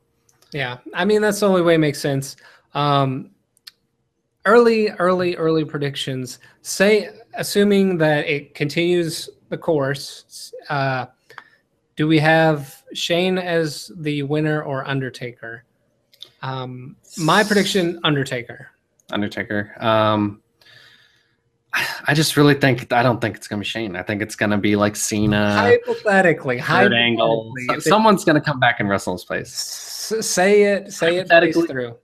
Yeah, 0.53 0.77
I 0.93 1.03
mean 1.03 1.19
that's 1.19 1.39
the 1.39 1.47
only 1.47 1.63
way 1.63 1.73
it 1.73 1.79
makes 1.79 1.99
sense. 1.99 2.35
Um, 2.75 3.31
early, 4.45 4.89
early, 4.91 5.35
early 5.35 5.65
predictions. 5.65 6.37
Say, 6.61 7.09
assuming 7.33 7.97
that 7.97 8.27
it 8.27 8.53
continues 8.53 9.31
the 9.49 9.57
course. 9.57 10.53
Uh, 10.69 11.07
do 11.95 12.07
we 12.07 12.19
have 12.19 12.83
Shane 12.93 13.39
as 13.39 13.91
the 13.97 14.21
winner 14.21 14.61
or 14.61 14.87
Undertaker? 14.87 15.63
Um, 16.43 16.97
my 17.17 17.43
prediction: 17.43 17.99
Undertaker. 18.03 18.69
Undertaker. 19.11 19.73
Um, 19.79 20.43
I 22.07 22.13
just 22.13 22.35
really 22.37 22.55
think 22.55 22.91
I 22.91 23.03
don't 23.03 23.19
think 23.21 23.35
it's 23.35 23.47
gonna 23.47 23.61
be 23.61 23.65
Shane. 23.65 23.95
I 23.95 24.01
think 24.03 24.21
it's 24.21 24.35
gonna 24.35 24.57
be 24.57 24.75
like 24.75 24.95
Cena. 24.95 25.53
Hypothetically, 25.53 26.59
third 26.61 26.93
angle. 26.93 27.53
Someone's 27.79 28.23
gonna 28.25 28.41
come 28.41 28.59
back 28.59 28.79
and 28.79 28.89
wrestle 28.89 29.13
his 29.13 29.23
place. 29.25 29.51
Say 29.53 30.63
it. 30.63 30.91
Say 30.91 31.17
it. 31.17 31.29
Through. 31.67 31.95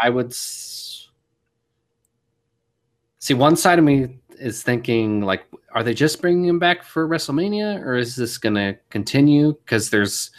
I 0.00 0.08
would 0.08 0.28
s- 0.28 1.08
see 3.18 3.34
one 3.34 3.56
side 3.56 3.78
of 3.78 3.84
me 3.84 4.18
is 4.38 4.62
thinking 4.62 5.20
like, 5.20 5.44
are 5.72 5.82
they 5.82 5.94
just 5.94 6.20
bringing 6.20 6.46
him 6.46 6.58
back 6.58 6.82
for 6.82 7.06
WrestleMania, 7.08 7.80
or 7.84 7.94
is 7.96 8.16
this 8.16 8.38
going 8.38 8.54
to 8.54 8.76
continue? 8.90 9.52
Because 9.64 9.90
there's 9.90 10.30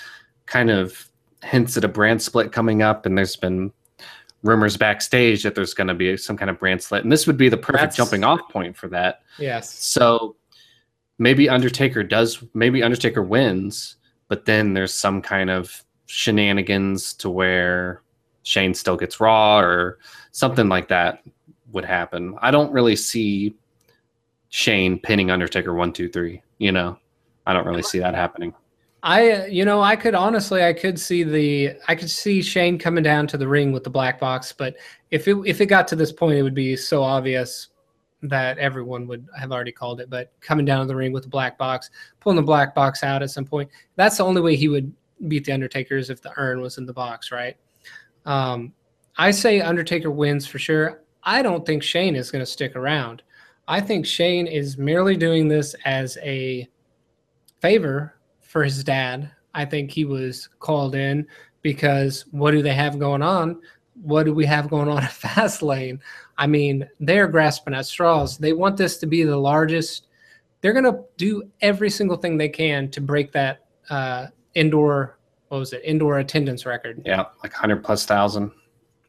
kind 0.46 0.70
of 0.70 1.08
hints 1.44 1.78
at 1.78 1.84
a 1.84 1.88
brand 1.88 2.22
split 2.22 2.52
coming 2.52 2.82
up, 2.82 3.06
and 3.06 3.18
there's 3.18 3.36
been 3.36 3.72
rumors 4.44 4.78
backstage 4.78 5.42
that 5.44 5.56
there's 5.56 5.74
going 5.74 5.88
to 5.88 5.94
be 5.94 6.16
some 6.18 6.38
kind 6.38 6.52
of 6.52 6.60
brand 6.60 6.82
split, 6.82 7.04
and 7.04 7.12
this 7.12 7.26
would 7.26 7.38
be 7.38 7.50
the 7.50 7.58
perfect 7.58 7.82
That's, 7.82 7.98
jumping 7.98 8.24
off 8.24 8.42
point 8.50 8.78
for 8.78 8.88
that. 8.90 9.22
Yes. 9.40 9.74
So 9.74 10.36
maybe 11.18 11.50
Undertaker 11.50 12.04
does, 12.04 12.44
maybe 12.54 12.84
Undertaker 12.84 13.24
wins, 13.24 13.96
but 14.28 14.46
then 14.46 14.74
there's 14.74 14.94
some 14.94 15.22
kind 15.22 15.50
of 15.50 15.84
shenanigans 16.06 17.14
to 17.16 17.30
where 17.30 18.02
Shane 18.44 18.74
still 18.74 18.98
gets 18.98 19.20
Raw 19.20 19.60
or 19.60 20.00
something 20.32 20.68
like 20.68 20.90
that 20.90 21.24
would 21.72 21.86
happen. 21.86 22.36
I 22.42 22.52
don't 22.52 22.72
really 22.72 22.96
see 22.96 23.56
Shane 24.50 25.00
pinning 25.00 25.32
Undertaker 25.32 25.74
one, 25.74 25.94
two, 25.94 26.10
three. 26.10 26.44
You 26.58 26.72
know, 26.72 27.00
I 27.46 27.54
don't 27.54 27.66
really 27.66 27.82
see 27.82 28.00
that 28.00 28.14
happening. 28.14 28.54
I, 29.06 29.48
you 29.48 29.66
know, 29.66 29.82
I 29.82 29.98
could 29.98 30.16
honestly, 30.16 30.64
I 30.64 30.72
could 30.72 30.98
see 30.98 31.24
the, 31.24 31.76
I 31.90 31.96
could 31.96 32.10
see 32.10 32.42
Shane 32.42 32.80
coming 32.80 33.04
down 33.04 33.28
to 33.28 33.38
the 33.38 33.48
ring 33.48 33.74
with 33.74 33.84
the 33.84 33.90
black 33.90 34.18
box, 34.18 34.54
but 34.54 34.78
if 35.12 35.28
it 35.28 35.36
if 35.46 35.60
it 35.60 35.66
got 35.66 35.90
to 35.90 35.98
this 35.98 36.14
point, 36.14 36.38
it 36.38 36.42
would 36.42 36.56
be 36.56 36.78
so 36.78 37.04
obvious 37.04 37.68
that 38.22 38.58
everyone 38.58 39.06
would 39.08 39.28
have 39.38 39.52
already 39.52 39.74
called 39.74 40.00
it. 40.00 40.10
But 40.10 40.32
coming 40.40 40.66
down 40.66 40.80
to 40.80 40.88
the 40.88 40.96
ring 40.96 41.12
with 41.12 41.24
the 41.24 41.30
black 41.30 41.58
box, 41.58 41.90
pulling 42.22 42.38
the 42.38 42.42
black 42.42 42.74
box 42.74 43.04
out 43.04 43.22
at 43.22 43.30
some 43.30 43.44
point, 43.44 43.70
that's 43.98 44.18
the 44.18 44.24
only 44.24 44.42
way 44.42 44.56
he 44.56 44.70
would 44.70 44.92
beat 45.28 45.44
the 45.44 45.52
Undertaker 45.52 45.98
is 45.98 46.10
if 46.10 46.22
the 46.22 46.32
urn 46.38 46.62
was 46.62 46.78
in 46.78 46.86
the 46.86 46.94
box, 46.94 47.30
right? 47.30 47.58
Um, 48.26 48.74
I 49.18 49.32
say 49.32 49.60
Undertaker 49.60 50.12
wins 50.12 50.48
for 50.48 50.60
sure. 50.60 51.04
I 51.24 51.42
don't 51.42 51.66
think 51.66 51.84
Shane 51.84 52.16
is 52.16 52.32
going 52.32 52.42
to 52.42 52.50
stick 52.50 52.76
around. 52.78 53.22
I 53.68 53.82
think 53.82 54.06
Shane 54.06 54.48
is 54.48 54.78
merely 54.78 55.18
doing 55.18 55.50
this 55.50 55.76
as 55.86 56.18
a 56.24 56.68
favor 57.62 58.13
for 58.54 58.64
his 58.64 58.84
dad. 58.84 59.32
I 59.56 59.66
think 59.66 59.92
he 59.92 60.06
was 60.06 60.48
called 60.60 60.94
in 60.94 61.28
because 61.64 62.26
what 62.30 62.52
do 62.52 62.62
they 62.62 62.74
have 62.74 63.00
going 63.00 63.24
on? 63.24 63.60
What 64.02 64.24
do 64.24 64.34
we 64.34 64.46
have 64.46 64.70
going 64.70 64.88
on 64.88 65.04
at 65.04 65.10
Fastlane? 65.10 66.00
I 66.38 66.46
mean, 66.46 66.88
they're 67.00 67.28
grasping 67.28 67.74
at 67.74 67.88
straws. 67.88 68.38
They 68.38 68.54
want 68.54 68.78
this 68.78 68.98
to 68.98 69.08
be 69.08 69.24
the 69.24 69.36
largest. 69.36 70.08
They're 70.62 70.72
going 70.72 70.86
to 70.86 71.04
do 71.18 71.44
every 71.62 71.90
single 71.90 72.16
thing 72.16 72.38
they 72.38 72.48
can 72.48 72.90
to 72.92 73.02
break 73.02 73.32
that 73.32 73.66
uh, 73.90 74.28
indoor, 74.54 75.18
what 75.48 75.58
was 75.58 75.74
it, 75.74 75.82
indoor 75.84 76.20
attendance 76.20 76.66
record. 76.66 77.02
Yeah, 77.06 77.26
like 77.42 77.54
100 77.54 77.84
plus 77.84 78.06
thousand. 78.06 78.52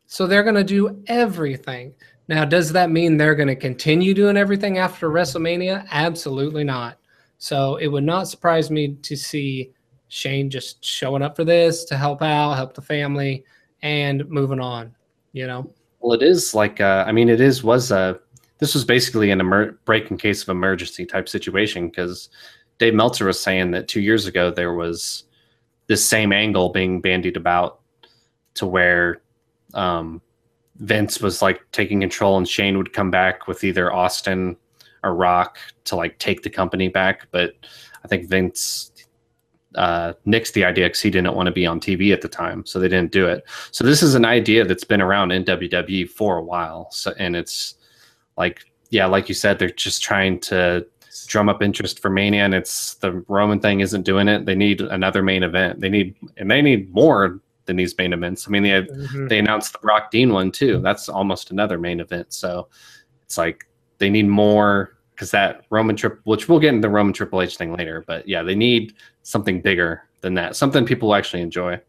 So 0.07 0.27
they're 0.27 0.43
going 0.43 0.55
to 0.55 0.65
do 0.65 1.03
everything. 1.07 1.95
Now, 2.29 2.47
does 2.47 2.73
that 2.73 2.91
mean 2.91 3.19
they're 3.19 3.35
going 3.35 3.49
to 3.49 3.57
continue 3.57 4.15
doing 4.15 4.39
everything 4.39 4.79
after 4.79 5.11
WrestleMania? 5.11 5.87
Absolutely 5.91 6.65
not. 6.65 6.99
So 7.45 7.77
it 7.77 7.89
would 7.89 8.05
not 8.05 8.27
surprise 8.27 8.71
me 8.71 8.95
to 9.03 9.15
see 9.15 9.71
Shane 10.09 10.49
just 10.49 10.83
showing 10.83 11.21
up 11.21 11.37
for 11.37 11.45
this 11.45 11.85
to 11.85 11.97
help 11.99 12.23
out, 12.23 12.55
help 12.55 12.73
the 12.73 12.81
family, 12.81 13.45
and 13.83 14.27
moving 14.31 14.61
on. 14.61 14.95
You 15.35 15.47
know. 15.47 15.71
Well, 16.01 16.15
it 16.15 16.23
is 16.23 16.55
like 16.55 16.81
uh, 16.81 17.05
I 17.07 17.13
mean, 17.13 17.29
it 17.29 17.43
is 17.43 17.63
was 17.63 17.91
a 17.91 18.19
this 18.61 18.73
was 18.73 18.87
basically 18.87 19.31
an 19.31 19.41
emer- 19.41 19.73
break 19.85 20.11
in 20.11 20.17
case 20.17 20.43
of 20.43 20.49
emergency 20.49 21.05
type 21.05 21.29
situation 21.29 21.91
because 21.91 22.31
Dave 22.79 22.95
Meltzer 22.95 23.27
was 23.27 23.39
saying 23.39 23.73
that 23.73 23.89
two 23.89 24.01
years 24.01 24.27
ago 24.27 24.51
there 24.51 24.73
was 24.73 25.25
this 25.87 26.03
same 26.03 26.33
angle 26.33 26.71
being 26.71 27.03
bandied 27.03 27.37
about 27.37 27.81
to 28.55 28.65
where 28.65 29.21
um, 29.75 30.23
Vince 30.77 31.21
was 31.21 31.43
like 31.43 31.61
taking 31.73 32.01
control 32.01 32.39
and 32.39 32.49
Shane 32.49 32.79
would 32.79 32.95
come 32.95 33.11
back 33.11 33.47
with 33.47 33.65
either 33.65 33.93
Austin 33.93 34.57
Rock 35.13 35.59
to 35.85 35.97
like 35.97 36.19
take 36.19 36.43
the 36.43 36.51
company 36.51 36.89
back. 36.89 37.29
But 37.31 37.55
I 38.05 38.09
think 38.09 38.29
Vince 38.29 38.93
uh, 39.75 40.13
nixed 40.27 40.53
the 40.53 40.65
idea 40.65 40.87
because 40.87 41.01
he 41.01 41.11
didn't 41.11 41.35
want 41.35 41.47
to 41.47 41.53
be 41.53 41.67
on 41.67 41.81
TV 41.81 42.13
at 42.13 42.21
the 42.21 42.29
time, 42.29 42.65
so 42.65 42.79
they 42.79 42.89
didn't 42.89 43.13
do 43.13 43.27
it. 43.27 43.45
So 43.71 43.85
this 43.85 44.03
is 44.03 44.15
an 44.15 44.25
idea 44.25 44.65
that's 44.65 44.85
been 44.85 45.01
around 45.01 45.33
in 45.33 45.45
WWE 45.45 46.09
for 46.09 46.39
a 46.39 46.43
while. 46.43 46.91
So 46.91 47.13
and 47.19 47.35
it's 47.35 47.77
like 48.37 48.65
yeah, 48.91 49.07
like 49.07 49.29
you 49.29 49.35
said, 49.35 49.59
they're 49.59 49.71
just 49.71 50.03
trying 50.03 50.39
to 50.41 50.87
drum 51.27 51.49
up 51.49 51.63
interest 51.63 52.01
for 52.01 52.11
Mania, 52.11 52.45
and 52.45 52.55
it's 52.55 52.95
the 52.95 53.25
Roman 53.29 53.61
thing 53.61 53.81
isn't 53.81 54.03
doing 54.03 54.29
it. 54.29 54.47
They 54.47 54.55
need 54.55 54.81
another 54.81 55.23
main 55.23 55.43
event. 55.43 55.81
They 55.81 55.89
need 55.89 56.15
and 56.37 56.51
they 56.51 56.63
need 56.63 56.93
more 56.93 57.41
than 57.67 57.77
these 57.77 57.97
main 57.97 58.13
events. 58.13 58.47
I 58.47 58.51
mean, 58.51 58.63
they 58.63 58.83
mm-hmm. 58.83 59.29
they 59.29 59.39
announced 59.39 59.73
the 59.73 59.79
Brock 59.79 60.11
Dean 60.11 60.33
one 60.33 60.53
too. 60.53 60.81
That's 60.81 61.09
almost 61.09 61.51
another 61.51 61.79
main 61.79 62.01
event. 62.01 62.33
So 62.33 62.69
it's 63.25 63.39
like 63.39 63.67
they 63.99 64.11
need 64.11 64.29
more 64.29 64.94
because 65.15 65.31
that 65.31 65.65
Roman 65.71 65.97
trip, 65.97 66.21
which 66.25 66.49
we'll 66.49 66.59
get 66.59 66.71
into 66.71 66.83
the 66.83 66.91
Roman 66.91 67.13
Triple 67.13 67.43
H 67.43 67.57
thing 67.57 67.73
later, 67.73 68.05
but 68.07 68.27
yeah, 68.29 68.43
they 68.43 68.55
need 68.55 68.95
something 69.23 69.61
bigger 69.61 70.03
than 70.21 70.35
that, 70.35 70.57
something 70.57 70.85
people 70.85 71.15
actually 71.15 71.43
enjoy. 71.43 71.81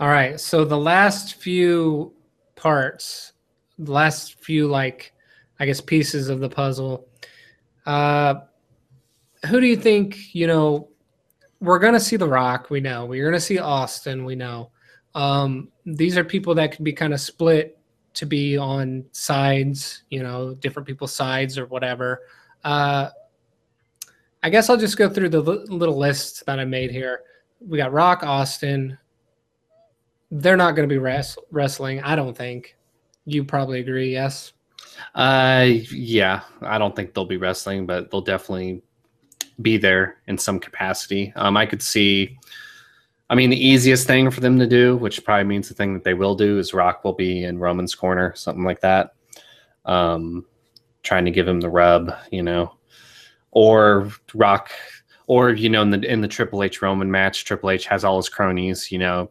All 0.00 0.08
right. 0.08 0.38
So 0.38 0.64
the 0.64 0.78
last 0.78 1.36
few 1.36 2.12
parts, 2.56 3.32
the 3.78 3.92
last 3.92 4.42
few 4.42 4.68
like, 4.68 5.12
I 5.60 5.66
guess 5.66 5.80
pieces 5.80 6.28
of 6.28 6.40
the 6.40 6.48
puzzle. 6.48 7.08
Uh, 7.86 8.34
who 9.46 9.60
do 9.60 9.66
you 9.66 9.76
think 9.76 10.34
you 10.34 10.46
know 10.46 10.88
we're 11.60 11.78
gonna 11.78 12.00
see 12.00 12.16
The 12.16 12.28
Rock. 12.28 12.70
We 12.70 12.80
know 12.80 13.06
we're 13.06 13.24
gonna 13.24 13.40
see 13.40 13.58
Austin. 13.58 14.24
We 14.24 14.34
know 14.34 14.70
um, 15.14 15.68
these 15.86 16.16
are 16.16 16.24
people 16.24 16.54
that 16.56 16.72
could 16.72 16.84
be 16.84 16.92
kind 16.92 17.12
of 17.12 17.20
split 17.20 17.77
to 18.14 18.26
be 18.26 18.56
on 18.56 19.04
sides, 19.12 20.02
you 20.10 20.22
know, 20.22 20.54
different 20.54 20.86
people's 20.86 21.14
sides 21.14 21.58
or 21.58 21.66
whatever. 21.66 22.22
Uh, 22.64 23.10
I 24.42 24.50
guess 24.50 24.70
I'll 24.70 24.76
just 24.76 24.96
go 24.96 25.08
through 25.08 25.30
the 25.30 25.40
li- 25.40 25.64
little 25.68 25.98
list 25.98 26.46
that 26.46 26.58
I 26.60 26.64
made 26.64 26.90
here. 26.90 27.22
We 27.60 27.78
got 27.78 27.92
Rock, 27.92 28.22
Austin. 28.22 28.98
They're 30.30 30.56
not 30.56 30.72
going 30.72 30.88
to 30.88 30.92
be 30.92 30.98
res- 30.98 31.38
wrestling, 31.50 32.00
I 32.02 32.16
don't 32.16 32.36
think. 32.36 32.76
You 33.24 33.44
probably 33.44 33.80
agree, 33.80 34.12
yes? 34.12 34.52
Uh, 35.14 35.66
yeah, 35.90 36.42
I 36.62 36.78
don't 36.78 36.94
think 36.94 37.14
they'll 37.14 37.24
be 37.24 37.36
wrestling, 37.36 37.86
but 37.86 38.10
they'll 38.10 38.20
definitely 38.20 38.82
be 39.60 39.76
there 39.76 40.18
in 40.26 40.38
some 40.38 40.60
capacity. 40.60 41.32
Um, 41.36 41.56
I 41.56 41.66
could 41.66 41.82
see. 41.82 42.38
I 43.30 43.34
mean, 43.34 43.50
the 43.50 43.66
easiest 43.66 44.06
thing 44.06 44.30
for 44.30 44.40
them 44.40 44.58
to 44.58 44.66
do, 44.66 44.96
which 44.96 45.22
probably 45.24 45.44
means 45.44 45.68
the 45.68 45.74
thing 45.74 45.92
that 45.94 46.02
they 46.04 46.14
will 46.14 46.34
do, 46.34 46.58
is 46.58 46.72
Rock 46.72 47.04
will 47.04 47.12
be 47.12 47.44
in 47.44 47.58
Roman's 47.58 47.94
corner, 47.94 48.34
something 48.34 48.64
like 48.64 48.80
that. 48.80 49.14
Um, 49.84 50.46
trying 51.02 51.24
to 51.26 51.30
give 51.30 51.46
him 51.46 51.60
the 51.60 51.68
rub, 51.70 52.12
you 52.30 52.42
know, 52.42 52.74
or 53.50 54.10
Rock, 54.34 54.70
or 55.26 55.50
you 55.50 55.68
know, 55.68 55.82
in 55.82 55.90
the 55.90 56.00
in 56.10 56.20
the 56.22 56.28
Triple 56.28 56.62
H 56.62 56.80
Roman 56.80 57.10
match, 57.10 57.44
Triple 57.44 57.70
H 57.70 57.86
has 57.86 58.04
all 58.04 58.16
his 58.16 58.28
cronies, 58.30 58.90
you 58.90 58.98
know, 58.98 59.30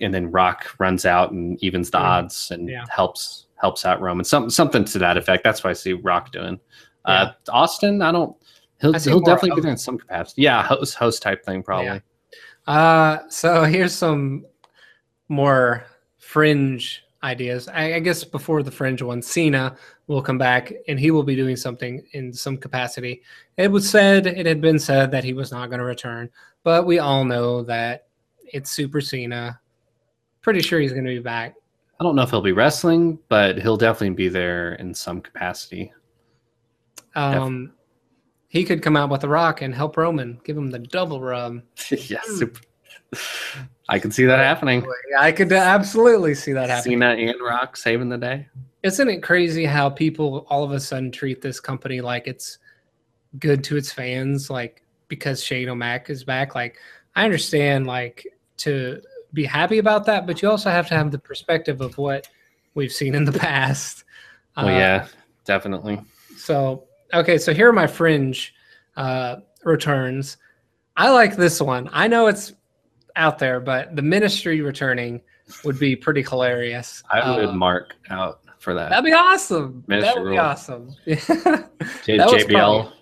and 0.00 0.12
then 0.14 0.30
Rock 0.30 0.74
runs 0.78 1.04
out 1.06 1.32
and 1.32 1.58
evens 1.62 1.90
the 1.90 1.98
Mm. 1.98 2.02
odds 2.02 2.50
and 2.50 2.68
Yeah. 2.68 2.84
helps 2.90 3.46
helps 3.56 3.84
out 3.86 4.00
Roman. 4.00 4.24
Some 4.24 4.50
something 4.50 4.84
to 4.84 4.98
that 4.98 5.16
effect. 5.16 5.42
That's 5.42 5.64
what 5.64 5.70
I 5.70 5.74
see 5.74 5.94
Rock 5.94 6.30
doing. 6.32 6.60
Uh, 7.06 7.32
Austin, 7.50 8.02
I 8.02 8.12
don't. 8.12 8.36
He'll 8.84 8.92
he'll 8.92 9.20
definitely 9.20 9.56
be 9.56 9.62
there 9.62 9.70
in 9.70 9.78
some 9.78 9.96
capacity. 9.96 10.42
Yeah, 10.42 10.62
host 10.62 10.94
host 10.94 11.22
type 11.22 11.42
thing 11.42 11.62
probably. 11.62 12.02
Uh, 12.66 13.20
so 13.30 13.64
here's 13.64 13.94
some 13.94 14.44
more 15.28 15.86
fringe 16.18 17.02
ideas. 17.22 17.66
I, 17.68 17.94
I 17.94 17.98
guess 18.00 18.24
before 18.24 18.62
the 18.62 18.70
fringe 18.70 19.00
one, 19.00 19.22
Cena 19.22 19.76
will 20.06 20.20
come 20.20 20.36
back 20.36 20.72
and 20.86 21.00
he 21.00 21.10
will 21.10 21.22
be 21.22 21.34
doing 21.34 21.56
something 21.56 22.04
in 22.12 22.32
some 22.32 22.58
capacity. 22.58 23.22
It 23.56 23.70
was 23.70 23.88
said, 23.88 24.26
it 24.26 24.44
had 24.44 24.60
been 24.60 24.78
said 24.78 25.10
that 25.12 25.24
he 25.24 25.32
was 25.32 25.50
not 25.50 25.70
going 25.70 25.78
to 25.78 25.84
return, 25.86 26.28
but 26.62 26.86
we 26.86 26.98
all 26.98 27.24
know 27.24 27.62
that 27.62 28.06
it's 28.52 28.70
Super 28.70 29.00
Cena. 29.00 29.58
Pretty 30.42 30.60
sure 30.60 30.80
he's 30.80 30.92
going 30.92 31.04
to 31.04 31.10
be 31.10 31.20
back. 31.20 31.54
I 31.98 32.04
don't 32.04 32.16
know 32.16 32.22
if 32.22 32.30
he'll 32.30 32.42
be 32.42 32.52
wrestling, 32.52 33.18
but 33.28 33.56
he'll 33.58 33.78
definitely 33.78 34.16
be 34.16 34.28
there 34.28 34.74
in 34.74 34.92
some 34.92 35.22
capacity. 35.22 35.92
Um, 37.14 37.73
he 38.54 38.62
could 38.62 38.82
come 38.82 38.96
out 38.96 39.10
with 39.10 39.24
a 39.24 39.28
rock 39.28 39.62
and 39.62 39.74
help 39.74 39.96
Roman, 39.96 40.38
give 40.44 40.56
him 40.56 40.70
the 40.70 40.78
double 40.78 41.20
rub. 41.20 41.60
yeah, 41.90 42.20
super. 42.22 42.60
I 43.88 43.98
can 43.98 44.12
see 44.12 44.26
that 44.26 44.38
happening. 44.38 44.86
I 45.18 45.32
could 45.32 45.52
absolutely 45.52 46.36
see 46.36 46.52
that 46.52 46.70
happening. 46.70 47.00
Cena 47.00 47.16
and 47.16 47.34
Rock 47.42 47.76
saving 47.76 48.10
the 48.10 48.16
day. 48.16 48.46
Isn't 48.84 49.08
it 49.08 49.24
crazy 49.24 49.64
how 49.64 49.90
people 49.90 50.46
all 50.48 50.62
of 50.62 50.70
a 50.70 50.78
sudden 50.78 51.10
treat 51.10 51.42
this 51.42 51.58
company 51.58 52.00
like 52.00 52.28
it's 52.28 52.58
good 53.40 53.64
to 53.64 53.76
its 53.76 53.92
fans, 53.92 54.50
like 54.50 54.84
because 55.08 55.42
Shane 55.42 55.68
O'Mac 55.68 56.08
is 56.08 56.22
back? 56.22 56.54
Like, 56.54 56.76
I 57.16 57.24
understand, 57.24 57.88
like, 57.88 58.24
to 58.58 59.02
be 59.32 59.44
happy 59.44 59.78
about 59.78 60.06
that, 60.06 60.28
but 60.28 60.42
you 60.42 60.48
also 60.48 60.70
have 60.70 60.86
to 60.90 60.94
have 60.94 61.10
the 61.10 61.18
perspective 61.18 61.80
of 61.80 61.98
what 61.98 62.28
we've 62.74 62.92
seen 62.92 63.16
in 63.16 63.24
the 63.24 63.32
past. 63.36 64.04
Well, 64.56 64.68
Uh, 64.68 64.70
yeah, 64.70 65.08
definitely. 65.44 66.00
So, 66.36 66.84
okay, 67.14 67.38
so 67.38 67.54
here 67.54 67.68
are 67.68 67.72
my 67.72 67.86
fringe 67.86 68.54
uh, 68.96 69.36
returns. 69.64 70.36
I 70.96 71.10
like 71.10 71.36
this 71.36 71.60
one. 71.60 71.88
I 71.92 72.08
know 72.08 72.26
it's 72.26 72.52
out 73.16 73.38
there, 73.38 73.60
but 73.60 73.96
the 73.96 74.02
ministry 74.02 74.60
returning 74.60 75.20
would 75.64 75.78
be 75.78 75.96
pretty 75.96 76.22
hilarious. 76.22 77.02
I 77.10 77.36
would 77.36 77.48
Uh, 77.50 77.52
mark 77.52 77.94
out 78.10 78.40
for 78.58 78.74
that. 78.74 78.90
That'd 78.90 79.04
be 79.04 79.12
awesome. 79.12 79.84
Ministry 79.86 80.14
that 80.14 80.22
would 80.22 80.30
be 80.30 80.38
awesome. 80.38 80.94
J- 81.06 82.18
JBL 82.18 82.92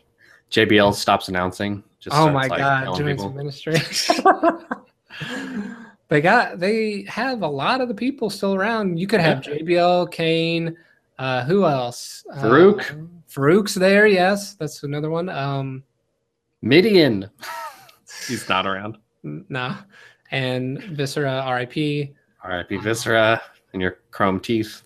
JBL 0.51 0.95
stops 0.95 1.29
announcing. 1.29 1.83
Just 1.99 2.17
oh 2.17 2.31
my 2.31 2.47
like, 2.47 2.59
god, 2.59 2.97
doing 2.97 3.19
some 3.19 3.35
ministry. 3.35 3.77
they 6.09 6.21
got 6.21 6.59
they 6.59 7.05
have 7.09 7.43
a 7.43 7.49
lot 7.49 7.81
of 7.81 7.89
the 7.89 7.95
people 7.95 8.29
still 8.29 8.55
around. 8.55 8.99
You 8.99 9.07
could 9.07 9.21
have 9.21 9.39
JBL, 9.39 10.11
Kane, 10.11 10.77
uh, 11.19 11.45
who 11.45 11.65
else? 11.65 12.25
Faarooq. 12.37 12.91
Uh, 12.91 13.22
Faarooq's 13.33 13.75
there, 13.75 14.07
yes. 14.07 14.55
That's 14.55 14.83
another 14.83 15.11
one. 15.11 15.29
Um 15.29 15.83
Mideon. 16.63 17.29
He's 18.29 18.49
not 18.49 18.67
around. 18.67 18.99
Nah. 19.23 19.79
And 20.31 20.83
Viscera, 20.83 21.45
RIP. 21.51 22.15
R.I.P. 22.43 22.77
Viscera 22.79 23.41
and 23.73 23.83
your 23.83 23.99
chrome 24.11 24.41
teeth. 24.41 24.83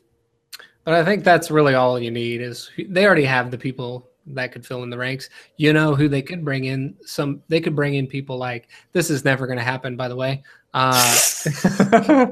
But 0.85 0.95
I 0.95 1.05
think 1.05 1.25
that's 1.25 1.51
really 1.51 1.75
all 1.75 1.99
you 1.99 2.11
need 2.11 2.41
is 2.41 2.71
they 2.89 3.07
already 3.07 3.25
have 3.25 3.51
the 3.51 3.59
people 3.59 4.09
that 4.27 4.53
could 4.53 4.67
fill 4.67 4.83
in 4.83 4.91
the 4.91 4.99
ranks. 4.99 5.29
You 5.57 5.73
know 5.73 5.95
who 5.95 6.09
they 6.09 6.23
could 6.23 6.45
bring 6.45 6.65
in 6.65 6.95
some 7.05 7.43
they 7.49 7.61
could 7.61 7.77
bring 7.77 7.95
in 7.95 8.07
people 8.07 8.39
like 8.39 8.69
this 8.93 9.11
is 9.11 9.25
never 9.25 9.47
going 9.47 9.59
to 9.59 9.65
happen 9.65 9.97
by 9.97 10.09
the 10.09 10.17
way. 10.17 10.43
Uh 10.75 11.19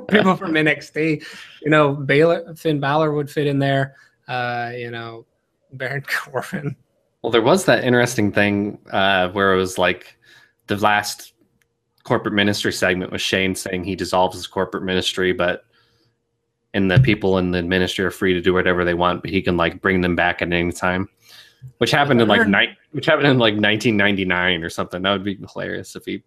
people 0.09 0.37
from 0.37 0.53
NXT, 0.53 1.24
you 1.62 1.70
know, 1.70 1.94
Balor 1.94 2.55
Finn 2.57 2.81
Balor 2.81 3.12
would 3.12 3.31
fit 3.31 3.46
in 3.46 3.59
there. 3.59 3.96
Uh, 4.27 4.72
you 4.74 4.90
know, 4.90 5.27
Baron 5.76 6.04
Corbin. 6.08 6.76
Well, 7.22 7.30
there 7.30 7.42
was 7.42 7.64
that 7.64 7.84
interesting 7.84 8.32
thing 8.32 8.78
uh, 8.90 9.30
where 9.30 9.54
it 9.54 9.56
was 9.56 9.78
like 9.78 10.18
the 10.66 10.76
last 10.76 11.32
corporate 12.02 12.34
ministry 12.34 12.72
segment 12.72 13.10
was 13.10 13.22
Shane 13.22 13.54
saying 13.54 13.84
he 13.84 13.96
dissolves 13.96 14.37
his 14.37 14.46
corporate 14.46 14.84
ministry, 14.84 15.32
but 15.32 15.64
and 16.74 16.90
the 16.90 16.98
people 17.00 17.38
in 17.38 17.52
the 17.52 17.62
ministry 17.62 18.04
are 18.04 18.10
free 18.10 18.34
to 18.34 18.40
do 18.40 18.52
whatever 18.52 18.84
they 18.84 18.94
want, 18.94 19.22
but 19.22 19.30
he 19.30 19.40
can 19.40 19.56
like 19.56 19.80
bring 19.80 20.00
them 20.00 20.16
back 20.16 20.42
at 20.42 20.52
any 20.52 20.72
time. 20.72 21.08
Which 21.78 21.90
happened 21.90 22.20
in 22.20 22.28
like 22.28 22.46
night, 22.46 22.70
which 22.90 23.06
happened 23.06 23.28
in 23.28 23.38
like 23.38 23.54
1999 23.54 24.62
or 24.62 24.68
something. 24.68 25.00
That 25.00 25.12
would 25.12 25.24
be 25.24 25.38
hilarious 25.52 25.96
if 25.96 26.04
he 26.04 26.22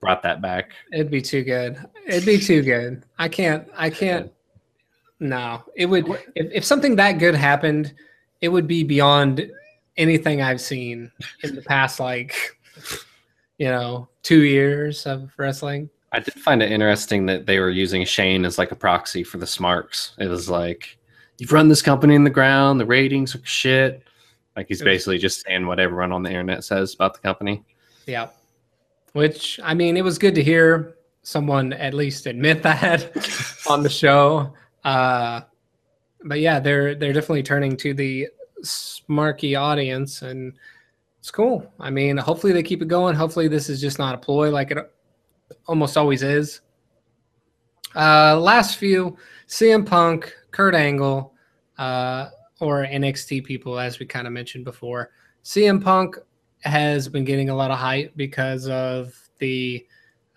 brought 0.00 0.22
that 0.22 0.40
back. 0.40 0.72
It'd 0.92 1.10
be 1.10 1.22
too 1.22 1.42
good. 1.42 1.84
It'd 2.06 2.24
be 2.24 2.38
too 2.38 2.62
good. 2.62 3.04
I 3.18 3.28
can't 3.28 3.66
I 3.76 3.90
can't 3.90 4.30
no. 5.18 5.64
It 5.74 5.86
would 5.86 6.06
if, 6.36 6.52
if 6.52 6.64
something 6.64 6.94
that 6.96 7.18
good 7.18 7.34
happened, 7.34 7.92
it 8.40 8.48
would 8.48 8.66
be 8.66 8.84
beyond 8.84 9.50
anything 9.96 10.42
I've 10.42 10.60
seen 10.60 11.10
in 11.42 11.54
the 11.54 11.62
past 11.62 11.98
like 11.98 12.58
you 13.58 13.66
know, 13.66 14.08
two 14.22 14.44
years 14.44 15.04
of 15.04 15.30
wrestling. 15.36 15.90
I 16.12 16.20
did 16.20 16.34
find 16.34 16.62
it 16.62 16.72
interesting 16.72 17.26
that 17.26 17.44
they 17.44 17.58
were 17.58 17.70
using 17.70 18.04
Shane 18.04 18.44
as 18.44 18.56
like 18.56 18.70
a 18.72 18.76
proxy 18.76 19.22
for 19.22 19.36
the 19.36 19.46
Smarks. 19.46 20.14
It 20.18 20.28
was 20.28 20.48
like, 20.48 20.96
you've 21.38 21.52
run 21.52 21.68
this 21.68 21.82
company 21.82 22.14
in 22.14 22.24
the 22.24 22.30
ground, 22.30 22.80
the 22.80 22.86
ratings 22.86 23.34
are 23.34 23.44
shit. 23.44 24.02
Like 24.56 24.68
he's 24.68 24.82
basically 24.82 25.18
just 25.18 25.44
saying 25.44 25.66
what 25.66 25.78
everyone 25.78 26.12
on 26.12 26.22
the 26.22 26.30
internet 26.30 26.64
says 26.64 26.94
about 26.94 27.14
the 27.14 27.20
company. 27.20 27.62
Yeah. 28.06 28.28
Which 29.12 29.60
I 29.62 29.74
mean, 29.74 29.96
it 29.96 30.02
was 30.02 30.18
good 30.18 30.34
to 30.36 30.42
hear 30.42 30.96
someone 31.22 31.72
at 31.74 31.94
least 31.94 32.26
admit 32.26 32.62
that 32.64 33.10
on 33.68 33.82
the 33.82 33.90
show. 33.90 34.54
Uh, 34.84 35.42
but 36.28 36.40
yeah, 36.40 36.60
they're 36.60 36.94
they're 36.94 37.12
definitely 37.12 37.42
turning 37.42 37.76
to 37.78 37.94
the 37.94 38.28
smarky 38.62 39.58
audience, 39.58 40.22
and 40.22 40.52
it's 41.18 41.30
cool. 41.30 41.72
I 41.80 41.90
mean, 41.90 42.16
hopefully 42.16 42.52
they 42.52 42.62
keep 42.62 42.82
it 42.82 42.88
going. 42.88 43.14
Hopefully 43.14 43.48
this 43.48 43.68
is 43.68 43.80
just 43.80 43.98
not 43.98 44.14
a 44.14 44.18
ploy 44.18 44.50
like 44.50 44.70
it 44.70 44.78
almost 45.66 45.96
always 45.96 46.22
is. 46.22 46.60
Uh, 47.94 48.38
last 48.38 48.76
few: 48.76 49.16
CM 49.48 49.86
Punk, 49.86 50.34
Kurt 50.50 50.74
Angle, 50.74 51.34
uh, 51.78 52.28
or 52.60 52.84
NXT 52.84 53.44
people, 53.44 53.78
as 53.78 53.98
we 53.98 54.06
kind 54.06 54.26
of 54.26 54.32
mentioned 54.32 54.64
before. 54.64 55.10
CM 55.44 55.82
Punk 55.82 56.16
has 56.60 57.08
been 57.08 57.24
getting 57.24 57.48
a 57.48 57.54
lot 57.54 57.70
of 57.70 57.78
hype 57.78 58.12
because 58.16 58.68
of 58.68 59.14
the 59.38 59.86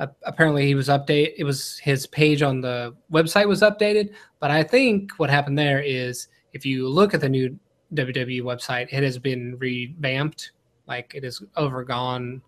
uh, 0.02 0.08
apparently 0.24 0.66
he 0.66 0.76
was 0.76 0.90
update 0.90 1.34
it 1.38 1.44
was 1.44 1.78
his 1.78 2.08
page 2.08 2.42
on 2.42 2.60
the 2.60 2.94
website 3.12 3.48
was 3.48 3.62
updated 3.62 4.14
but 4.40 4.50
i 4.52 4.64
think 4.64 5.12
what 5.20 5.30
happened 5.30 5.58
there 5.58 5.82
is 5.82 6.28
if 6.54 6.66
you 6.66 6.88
look 6.90 7.14
at 7.14 7.22
the 7.22 7.30
new 7.30 7.58
wwe 7.94 8.42
website 8.42 8.88
it 8.92 9.04
has 9.04 9.18
been 9.20 9.56
revamped 9.60 10.52
like 10.88 11.14
it 11.14 11.24
has 11.24 11.44
overgone 11.56 12.42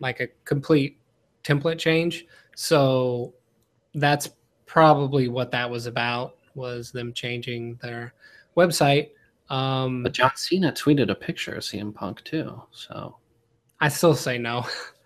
like 0.00 0.20
a 0.20 0.28
complete 0.44 0.98
template 1.44 1.78
change 1.78 2.26
so 2.56 3.34
that's 3.94 4.30
probably 4.66 5.28
what 5.28 5.50
that 5.50 5.68
was 5.68 5.86
about 5.86 6.36
was 6.54 6.90
them 6.90 7.12
changing 7.12 7.78
their 7.82 8.14
website 8.56 9.10
um 9.50 10.02
But 10.02 10.12
John 10.12 10.32
Cena 10.34 10.72
tweeted 10.72 11.10
a 11.10 11.14
picture 11.14 11.54
of 11.54 11.62
CM 11.62 11.94
Punk 11.94 12.22
too. 12.24 12.60
So 12.70 13.16
I 13.80 13.88
still 13.88 14.14
say 14.14 14.38
no. 14.38 14.66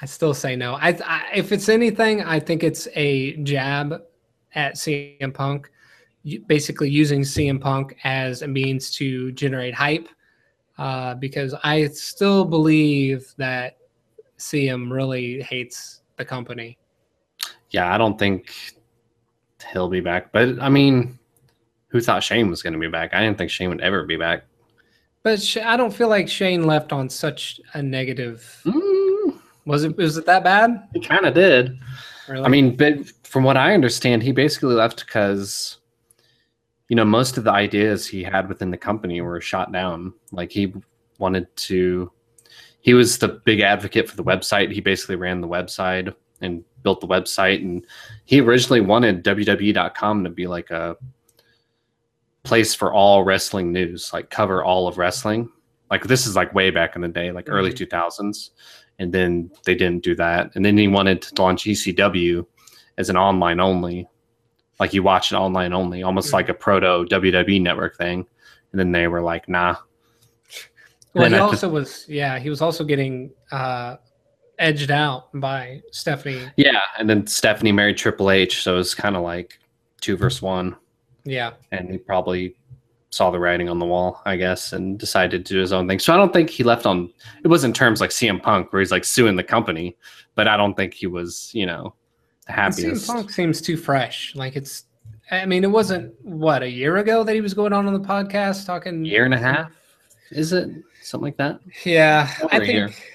I 0.00 0.06
still 0.06 0.34
say 0.34 0.56
no. 0.56 0.74
I, 0.74 0.98
I 1.04 1.30
if 1.34 1.52
it's 1.52 1.68
anything, 1.68 2.22
I 2.22 2.40
think 2.40 2.62
it's 2.62 2.88
a 2.94 3.36
jab 3.38 4.02
at 4.54 4.74
CM 4.74 5.32
Punk, 5.32 5.70
basically 6.46 6.90
using 6.90 7.22
CM 7.22 7.60
Punk 7.60 7.96
as 8.04 8.42
a 8.42 8.48
means 8.48 8.90
to 8.92 9.32
generate 9.32 9.74
hype. 9.74 10.08
Uh, 10.76 11.14
because 11.14 11.54
I 11.62 11.86
still 11.86 12.44
believe 12.44 13.32
that 13.36 13.76
CM 14.38 14.90
really 14.90 15.40
hates 15.42 16.00
the 16.16 16.24
company. 16.24 16.78
yeah, 17.70 17.94
I 17.94 17.98
don't 17.98 18.18
think 18.18 18.52
he'll 19.72 19.88
be 19.88 20.00
back. 20.00 20.32
But 20.32 20.60
I 20.60 20.68
mean, 20.68 21.18
who 21.88 22.00
thought 22.00 22.22
Shane 22.22 22.50
was 22.50 22.62
going 22.62 22.72
to 22.72 22.78
be 22.78 22.88
back? 22.88 23.14
I 23.14 23.22
didn't 23.22 23.38
think 23.38 23.50
Shane 23.50 23.68
would 23.68 23.80
ever 23.80 24.04
be 24.04 24.16
back. 24.16 24.44
But 25.22 25.56
I 25.64 25.76
don't 25.76 25.92
feel 25.92 26.08
like 26.08 26.28
Shane 26.28 26.66
left 26.66 26.92
on 26.92 27.08
such 27.08 27.60
a 27.72 27.82
negative. 27.82 28.60
Mm, 28.64 28.83
Was 29.66 29.84
it? 29.84 29.96
Was 29.96 30.16
it 30.16 30.26
that 30.26 30.44
bad? 30.44 30.88
he 30.92 31.00
kind 31.00 31.26
of 31.26 31.34
did. 31.34 31.78
Really? 32.28 32.44
I 32.44 32.48
mean, 32.48 32.76
but 32.76 33.10
from 33.24 33.44
what 33.44 33.56
I 33.56 33.74
understand, 33.74 34.22
he 34.22 34.32
basically 34.32 34.74
left 34.74 35.04
because, 35.04 35.78
you 36.88 36.96
know, 36.96 37.04
most 37.04 37.36
of 37.36 37.44
the 37.44 37.50
ideas 37.52 38.06
he 38.06 38.22
had 38.22 38.48
within 38.48 38.70
the 38.70 38.76
company 38.76 39.20
were 39.20 39.40
shot 39.40 39.72
down. 39.72 40.14
Like 40.32 40.50
he 40.50 40.72
wanted 41.18 41.54
to, 41.56 42.10
he 42.80 42.94
was 42.94 43.18
the 43.18 43.28
big 43.28 43.60
advocate 43.60 44.08
for 44.08 44.16
the 44.16 44.24
website. 44.24 44.72
He 44.72 44.80
basically 44.80 45.16
ran 45.16 45.40
the 45.40 45.48
website 45.48 46.14
and 46.40 46.64
built 46.82 47.00
the 47.00 47.06
website. 47.06 47.60
And 47.60 47.84
he 48.24 48.40
originally 48.40 48.80
wanted 48.80 49.24
WWE.com 49.24 50.24
to 50.24 50.30
be 50.30 50.46
like 50.46 50.70
a 50.70 50.96
place 52.42 52.74
for 52.74 52.92
all 52.92 53.24
wrestling 53.24 53.72
news, 53.72 54.12
like 54.12 54.30
cover 54.30 54.62
all 54.62 54.86
of 54.86 54.98
wrestling. 54.98 55.50
Like 55.90 56.04
this 56.04 56.26
is 56.26 56.34
like 56.36 56.54
way 56.54 56.70
back 56.70 56.96
in 56.96 57.02
the 57.02 57.08
day, 57.08 57.30
like 57.32 57.46
early 57.48 57.72
Mhm. 57.72 57.76
2000s. 57.88 58.50
And 58.98 59.12
then 59.12 59.50
they 59.64 59.74
didn't 59.74 60.02
do 60.04 60.14
that. 60.16 60.52
And 60.54 60.64
then 60.64 60.78
he 60.78 60.86
wanted 60.88 61.22
to 61.22 61.42
launch 61.42 61.64
ECW 61.66 62.46
as 62.96 63.10
an 63.10 63.16
online 63.16 63.58
only, 63.60 64.08
like 64.78 64.94
you 64.94 65.02
watch 65.02 65.32
it 65.32 65.36
online 65.36 65.72
only, 65.72 66.02
almost 66.02 66.30
Mhm. 66.30 66.34
like 66.34 66.48
a 66.48 66.54
proto 66.54 67.04
WWE 67.10 67.58
network 67.60 67.96
thing. 67.96 68.26
And 68.72 68.78
then 68.80 68.92
they 68.92 69.08
were 69.08 69.20
like, 69.20 69.48
nah. 69.48 69.76
well, 71.12 71.24
then 71.24 71.32
he 71.32 71.38
also 71.38 71.68
was. 71.68 72.04
Yeah, 72.08 72.38
he 72.38 72.50
was 72.50 72.60
also 72.60 72.82
getting 72.84 73.30
uh, 73.52 73.96
edged 74.58 74.90
out 74.90 75.28
by 75.34 75.80
Stephanie. 75.92 76.48
Yeah. 76.56 76.80
And 76.98 77.08
then 77.08 77.26
Stephanie 77.26 77.72
married 77.72 77.96
Triple 77.96 78.30
H. 78.30 78.62
So 78.62 78.74
it 78.74 78.78
was 78.78 78.94
kind 78.94 79.16
of 79.16 79.22
like 79.22 79.58
two 80.00 80.16
versus 80.16 80.42
one. 80.42 80.76
Yeah, 81.26 81.52
And 81.72 81.90
he 81.90 81.96
probably 81.98 82.54
saw 83.14 83.30
the 83.30 83.38
writing 83.38 83.68
on 83.68 83.78
the 83.78 83.86
wall, 83.86 84.20
I 84.24 84.36
guess, 84.36 84.72
and 84.72 84.98
decided 84.98 85.46
to 85.46 85.54
do 85.54 85.60
his 85.60 85.72
own 85.72 85.86
thing. 85.88 85.98
So 85.98 86.12
I 86.12 86.16
don't 86.16 86.32
think 86.32 86.50
he 86.50 86.64
left 86.64 86.84
on, 86.86 87.10
it 87.44 87.48
wasn't 87.48 87.76
terms 87.76 88.00
like 88.00 88.10
CM 88.10 88.42
Punk 88.42 88.72
where 88.72 88.80
he's 88.80 88.90
like 88.90 89.04
suing 89.04 89.36
the 89.36 89.44
company, 89.44 89.96
but 90.34 90.48
I 90.48 90.56
don't 90.56 90.74
think 90.74 90.94
he 90.94 91.06
was, 91.06 91.50
you 91.54 91.66
know, 91.66 91.94
the 92.46 92.60
And 92.60 92.74
CM. 92.74 93.06
Punk 93.06 93.30
seems 93.30 93.60
too 93.60 93.76
fresh. 93.76 94.34
Like 94.34 94.56
it's. 94.56 94.84
I 95.30 95.46
mean, 95.46 95.64
it 95.64 95.70
wasn't 95.70 96.12
what 96.22 96.62
a 96.62 96.68
year 96.68 96.98
ago 96.98 97.24
that 97.24 97.34
he 97.34 97.40
was 97.40 97.54
going 97.54 97.72
on 97.72 97.86
on 97.86 97.94
the 97.94 98.06
podcast 98.06 98.66
talking. 98.66 99.04
Year 99.06 99.24
and 99.24 99.32
a 99.32 99.38
half, 99.38 99.70
is 100.30 100.52
it? 100.52 100.68
Something 101.00 101.24
like 101.24 101.36
that? 101.38 101.60
Yeah, 101.86 102.30
I 102.52 102.56
Over 102.56 102.64
year. 102.64 102.88
think 102.88 103.12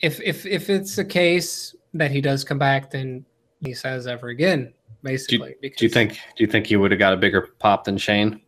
if 0.00 0.20
if 0.22 0.44
if 0.44 0.68
it's 0.68 0.98
a 0.98 1.04
case 1.04 1.76
that 1.94 2.10
he 2.10 2.20
does 2.20 2.42
come 2.42 2.58
back, 2.58 2.90
then 2.90 3.24
he 3.60 3.74
says 3.74 4.08
ever 4.08 4.28
again, 4.28 4.74
basically. 5.04 5.54
because 5.60 5.78
Do 5.78 5.84
you 5.84 5.90
think 5.90 6.12
do 6.36 6.42
you 6.42 6.48
think 6.48 6.66
he 6.66 6.74
would 6.76 6.90
have 6.90 6.98
got 6.98 7.12
a 7.12 7.16
bigger 7.16 7.42
pop 7.60 7.84
than 7.84 7.96
Shane? 7.96 8.40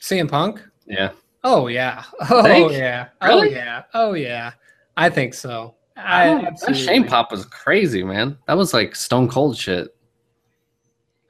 CM 0.00 0.28
Punk? 0.28 0.62
Yeah. 0.86 1.10
Oh 1.44 1.68
yeah. 1.68 2.04
Oh 2.30 2.70
yeah. 2.70 3.08
Oh 3.20 3.26
Really? 3.26 3.52
yeah. 3.52 3.82
Oh 3.94 4.14
yeah. 4.14 4.52
I 4.96 5.10
think 5.10 5.34
so. 5.34 5.74
I 5.96 6.30
I 6.34 6.50
that 6.66 6.76
Shane 6.76 7.06
pop 7.06 7.30
was 7.30 7.44
crazy, 7.46 8.02
man. 8.02 8.36
That 8.46 8.56
was 8.56 8.74
like 8.74 8.94
stone 8.94 9.28
cold 9.28 9.56
shit. 9.56 9.94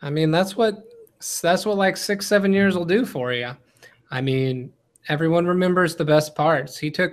I 0.02 0.11
mean, 0.11 0.31
that's 0.31 0.57
what 0.57 0.85
that's 1.42 1.66
what 1.66 1.76
like 1.76 1.96
six, 1.96 2.26
seven 2.26 2.52
years 2.52 2.76
will 2.76 2.85
do 2.85 3.05
for 3.05 3.33
you. 3.33 3.52
I 4.11 4.20
mean, 4.20 4.72
everyone 5.09 5.46
remembers 5.46 5.96
the 5.96 6.05
best 6.05 6.35
parts. 6.35 6.76
He 6.79 6.90
took 6.90 7.12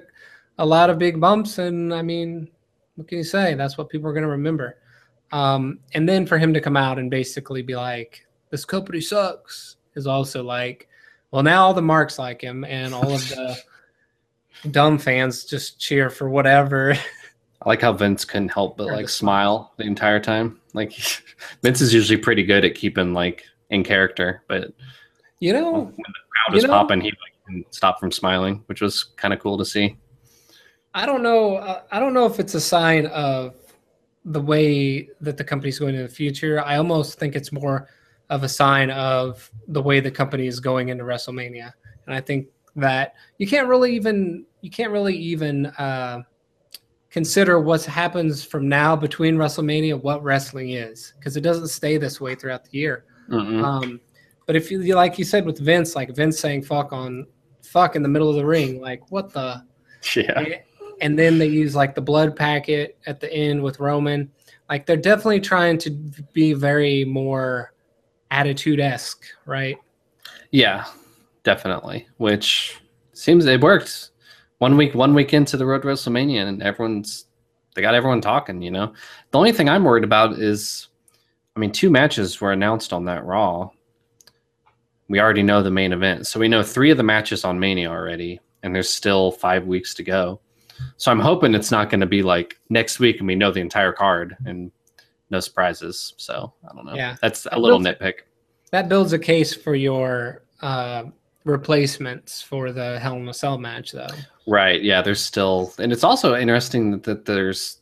a 0.60 0.66
lot 0.66 0.90
of 0.90 0.98
big 1.00 1.20
bumps, 1.20 1.58
and 1.58 1.94
I 1.94 2.02
mean, 2.02 2.50
what 2.96 3.08
can 3.08 3.18
you 3.20 3.24
say? 3.24 3.54
That's 3.56 3.78
what 3.78 3.90
people 3.90 4.10
are 4.10 4.14
going 4.14 4.24
to 4.24 4.30
remember. 4.30 4.78
Um, 5.32 5.80
and 5.94 6.08
then 6.08 6.28
for 6.28 6.38
him 6.38 6.54
to 6.54 6.62
come 6.62 6.78
out 6.78 7.00
and 7.00 7.10
basically 7.10 7.62
be 7.64 7.76
like, 7.76 8.26
"This 8.52 8.66
company 8.66 9.02
sucks," 9.02 9.78
is 9.96 10.06
also 10.06 10.44
like, 10.44 10.88
well, 11.34 11.42
now 11.42 11.64
all 11.66 11.74
the 11.74 11.82
marks 11.82 12.20
like 12.20 12.42
him, 12.42 12.64
and 12.64 12.94
all 12.94 13.12
of 13.12 13.28
the 13.30 13.58
dumb 14.72 15.00
fans 15.00 15.46
just 15.46 15.80
cheer 15.80 16.12
for 16.12 16.30
whatever. 16.30 16.94
I 16.94 17.70
like 17.70 17.82
how 17.82 17.92
Vince 17.92 18.24
couldn't 18.24 18.50
help 18.50 18.78
but 18.78 18.86
like 18.86 19.10
smile 19.10 19.74
the 19.78 19.84
entire 19.84 20.20
time. 20.20 20.62
Like 20.76 20.94
Vince 21.64 21.82
is 21.82 21.92
usually 21.92 22.18
pretty 22.18 22.44
good 22.44 22.64
at 22.64 22.76
keeping 22.76 23.14
like 23.16 23.46
in 23.72 23.84
character, 23.84 24.44
but 24.48 24.74
You 25.40 25.54
know, 25.54 25.72
when 25.72 25.96
the 25.98 26.14
crowd 26.30 26.56
is 26.58 26.64
know- 26.66 26.70
popping, 26.70 27.02
he 27.02 27.08
like 27.08 27.34
couldn't 27.48 27.74
stop 27.74 28.00
from 28.00 28.12
smiling, 28.12 28.62
which 28.68 28.80
was 28.80 29.04
kind 29.04 29.34
of 29.34 29.40
cool 29.40 29.58
to 29.58 29.66
see. 29.66 29.98
I 30.94 31.08
don't 31.08 31.24
know. 31.24 31.56
Uh, 31.56 31.82
I 31.92 32.00
don't 32.00 32.14
know 32.14 32.28
if 32.28 32.40
it's 32.40 32.54
a 32.54 32.62
sign 32.62 33.08
of 33.08 33.56
the 34.24 34.40
way 34.40 35.10
that 35.20 35.38
the 35.38 35.44
company's 35.44 35.80
going 35.80 35.96
in 35.96 36.04
the 36.04 36.08
future. 36.08 36.62
I 36.64 36.78
almost 36.78 37.18
think 37.18 37.36
it's 37.36 37.52
more 37.52 37.90
of 38.30 38.44
a 38.44 38.50
sign 38.50 38.90
of 38.92 39.50
the 39.68 39.82
way 39.82 40.00
the 40.00 40.12
company 40.12 40.48
is 40.48 40.60
going 40.60 40.90
into 40.90 41.04
WrestleMania, 41.04 41.72
and 42.06 42.16
I 42.16 42.22
think 42.22 42.48
that 42.76 43.14
you 43.38 43.48
can't 43.48 43.68
really 43.68 43.96
even 43.96 44.46
you 44.62 44.70
can't 44.70 44.92
really 44.92 45.16
even 45.16 45.68
uh, 45.68 46.22
consider 47.10 47.60
what 47.60 47.84
happens 47.84 48.44
from 48.44 48.68
now 48.68 48.96
between 48.96 49.36
WrestleMania 49.36 50.02
what 50.02 50.24
wrestling 50.24 50.72
is 50.72 51.14
because 51.20 51.38
it 51.38 51.42
doesn't 51.42 51.68
stay 51.68 51.98
this 51.98 52.20
way 52.20 52.34
throughout 52.34 52.64
the 52.64 52.78
year. 52.78 53.06
Mm-mm. 53.30 53.64
Um, 53.64 54.02
but 54.46 54.56
if 54.56 54.72
you 54.72 54.82
like 54.96 55.18
you 55.18 55.26
said 55.26 55.46
with 55.46 55.60
Vince, 55.60 55.96
like 55.96 56.14
Vince 56.16 56.40
saying 56.40 56.64
"fuck" 56.64 56.92
on 56.92 57.28
"fuck" 57.62 57.96
in 57.96 58.04
the 58.04 58.10
middle 58.10 58.30
of 58.30 58.36
the 58.36 58.46
ring, 58.46 58.82
like 58.82 59.10
what 59.12 59.32
the 59.32 59.64
yeah, 60.16 60.44
and 61.02 61.18
then 61.18 61.38
they 61.38 61.48
use 61.48 61.76
like 61.76 61.96
the 61.96 62.02
blood 62.02 62.36
packet 62.36 62.98
at 63.06 63.20
the 63.20 63.32
end 63.32 63.62
with 63.62 63.80
Roman. 63.80 64.32
Like 64.70 64.86
they're 64.86 64.98
definitely 64.98 65.42
trying 65.42 65.78
to 65.80 65.92
be 66.34 66.54
very 66.54 67.06
more 67.06 67.73
attitude 68.34 68.80
esque, 68.80 69.26
right? 69.46 69.78
yeah, 70.52 70.86
definitely. 71.44 72.08
Which 72.18 72.80
seems 73.14 73.46
it 73.46 73.62
worked. 73.62 74.10
One 74.58 74.78
week, 74.78 74.96
one 74.96 75.14
week 75.14 75.34
into 75.34 75.58
the 75.58 75.66
road 75.66 75.82
to 75.82 75.88
WrestleMania, 75.88 76.48
and 76.48 76.64
everyone's 76.64 77.26
they 77.76 77.82
got 77.82 77.96
everyone 77.96 78.22
talking. 78.22 78.62
You 78.62 78.72
know, 78.72 78.94
the 79.32 79.38
only 79.38 79.52
thing 79.52 79.68
I'm 79.68 79.84
worried 79.84 80.04
about 80.04 80.40
is, 80.40 80.88
I 81.56 81.60
mean, 81.60 81.72
two 81.72 81.90
matches 81.90 82.40
were 82.40 82.52
announced 82.52 82.94
on 82.94 83.06
that 83.06 83.26
Raw. 83.26 83.70
We 85.10 85.20
already 85.20 85.44
know 85.44 85.62
the 85.62 85.72
main 85.72 85.92
event, 85.92 86.28
so 86.28 86.40
we 86.40 86.48
know 86.48 86.64
three 86.64 86.92
of 86.92 86.98
the 86.98 87.04
matches 87.04 87.44
on 87.44 87.60
Mania 87.60 87.90
already, 87.90 88.40
and 88.64 88.74
there's 88.74 88.90
still 88.90 89.32
five 89.32 89.66
weeks 89.66 89.94
to 89.96 90.04
go. 90.04 90.40
So 90.98 91.12
I'm 91.12 91.20
hoping 91.20 91.54
it's 91.54 91.72
not 91.72 91.90
going 91.90 92.00
to 92.00 92.08
be 92.08 92.24
like 92.24 92.58
next 92.70 93.00
week 93.00 93.20
and 93.20 93.28
we 93.28 93.36
know 93.36 93.52
the 93.52 93.60
entire 93.60 93.94
card 93.94 94.36
and 94.46 94.72
no 95.34 95.42
surprises. 95.42 96.14
So 96.18 96.54
I 96.70 96.74
don't 96.74 96.86
know. 96.86 96.96
Yeah. 96.96 97.18
that's 97.22 97.46
a 97.52 97.60
little 97.60 97.80
builds- 97.80 98.00
nitpick. 98.00 98.14
That 98.72 98.90
builds 98.90 99.14
a 99.14 99.20
case 99.20 99.54
for 99.54 99.76
your 99.76 100.46
uh, 100.62 101.04
replacements 101.44 102.42
for 102.42 102.72
the 102.72 102.98
Hell 103.00 103.18
in 103.18 103.28
a 103.28 103.34
Cell 103.34 103.58
match, 103.58 103.92
though. 103.92 104.08
Right. 104.48 104.82
Yeah. 104.82 105.02
There's 105.02 105.22
still, 105.22 105.74
and 105.78 105.92
it's 105.92 106.04
also 106.04 106.36
interesting 106.36 106.92
that, 106.92 107.04
that 107.04 107.26
there's 107.26 107.82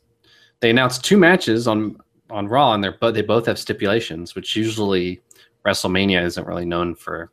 they 0.60 0.70
announced 0.70 1.04
two 1.04 1.16
matches 1.16 1.66
on 1.66 1.96
on 2.30 2.46
Raw, 2.48 2.72
and 2.74 2.82
they're 2.82 2.96
but 3.00 3.14
they 3.14 3.22
both 3.22 3.46
have 3.46 3.58
stipulations, 3.58 4.34
which 4.34 4.56
usually 4.56 5.20
WrestleMania 5.66 6.22
isn't 6.24 6.46
really 6.46 6.64
known 6.64 6.94
for 6.94 7.30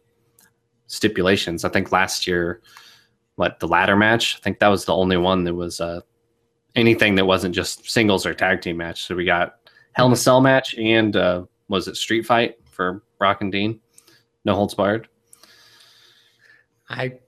stipulations. 0.87 1.63
I 1.63 1.69
think 1.69 1.91
last 1.91 2.27
year, 2.27 2.61
what 3.35 3.59
the 3.59 3.67
ladder 3.67 3.95
match, 3.95 4.37
I 4.37 4.39
think 4.43 4.59
that 4.59 4.67
was 4.67 4.85
the 4.85 4.95
only 4.95 5.17
one 5.17 5.43
that 5.45 5.53
was 5.55 5.79
uh 5.81 6.01
anything 6.75 7.15
that 7.15 7.25
wasn't 7.25 7.55
just 7.55 7.89
singles 7.89 8.25
or 8.25 8.33
tag 8.33 8.61
team 8.61 8.77
match. 8.77 9.03
So 9.03 9.15
we 9.15 9.25
got 9.25 9.58
Hell 9.99 10.07
in 10.07 10.13
a 10.13 10.17
Cell 10.17 10.39
match 10.41 10.75
and 10.75 11.15
uh 11.15 11.43
was 11.67 11.87
it 11.87 11.95
Street 11.97 12.25
Fight 12.25 12.55
for 12.71 13.03
Brock 13.17 13.41
and 13.41 13.51
Dean? 13.51 13.79
No 14.45 14.55
holds 14.55 14.73
barred. 14.73 15.07
I 16.89 17.19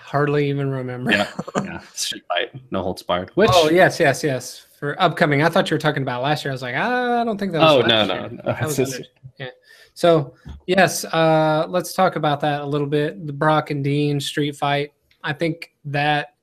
hardly 0.00 0.48
even 0.48 0.70
remember. 0.70 1.12
Yeah. 1.12 1.30
yeah. 1.62 1.80
Street 1.92 2.24
Fight, 2.28 2.60
no 2.70 2.82
holds 2.82 3.02
barred. 3.02 3.30
Which 3.34 3.50
Oh 3.52 3.68
yes, 3.68 4.00
yes, 4.00 4.24
yes. 4.24 4.66
For 4.78 5.00
upcoming, 5.00 5.42
I 5.42 5.48
thought 5.48 5.70
you 5.70 5.74
were 5.74 5.78
talking 5.80 6.02
about 6.02 6.22
last 6.22 6.44
year. 6.44 6.52
I 6.52 6.54
was 6.54 6.62
like, 6.62 6.74
ah, 6.76 7.20
I 7.20 7.24
don't 7.24 7.38
think 7.38 7.52
that 7.52 7.60
was. 7.60 7.84
Oh, 7.84 7.86
no, 7.86 8.04
no, 8.06 8.28
no. 8.28 8.42
That 8.44 8.62
was 8.62 8.76
just- 8.76 9.02
yeah. 9.38 9.50
So 9.94 10.34
yes, 10.66 11.04
uh, 11.04 11.66
let's 11.68 11.92
talk 11.92 12.16
about 12.16 12.40
that 12.40 12.62
a 12.62 12.66
little 12.66 12.86
bit. 12.86 13.26
The 13.26 13.32
Brock 13.32 13.70
and 13.70 13.84
Dean 13.84 14.20
street 14.20 14.56
fight. 14.56 14.92
I 15.22 15.32
think 15.32 15.74
that 15.84 16.34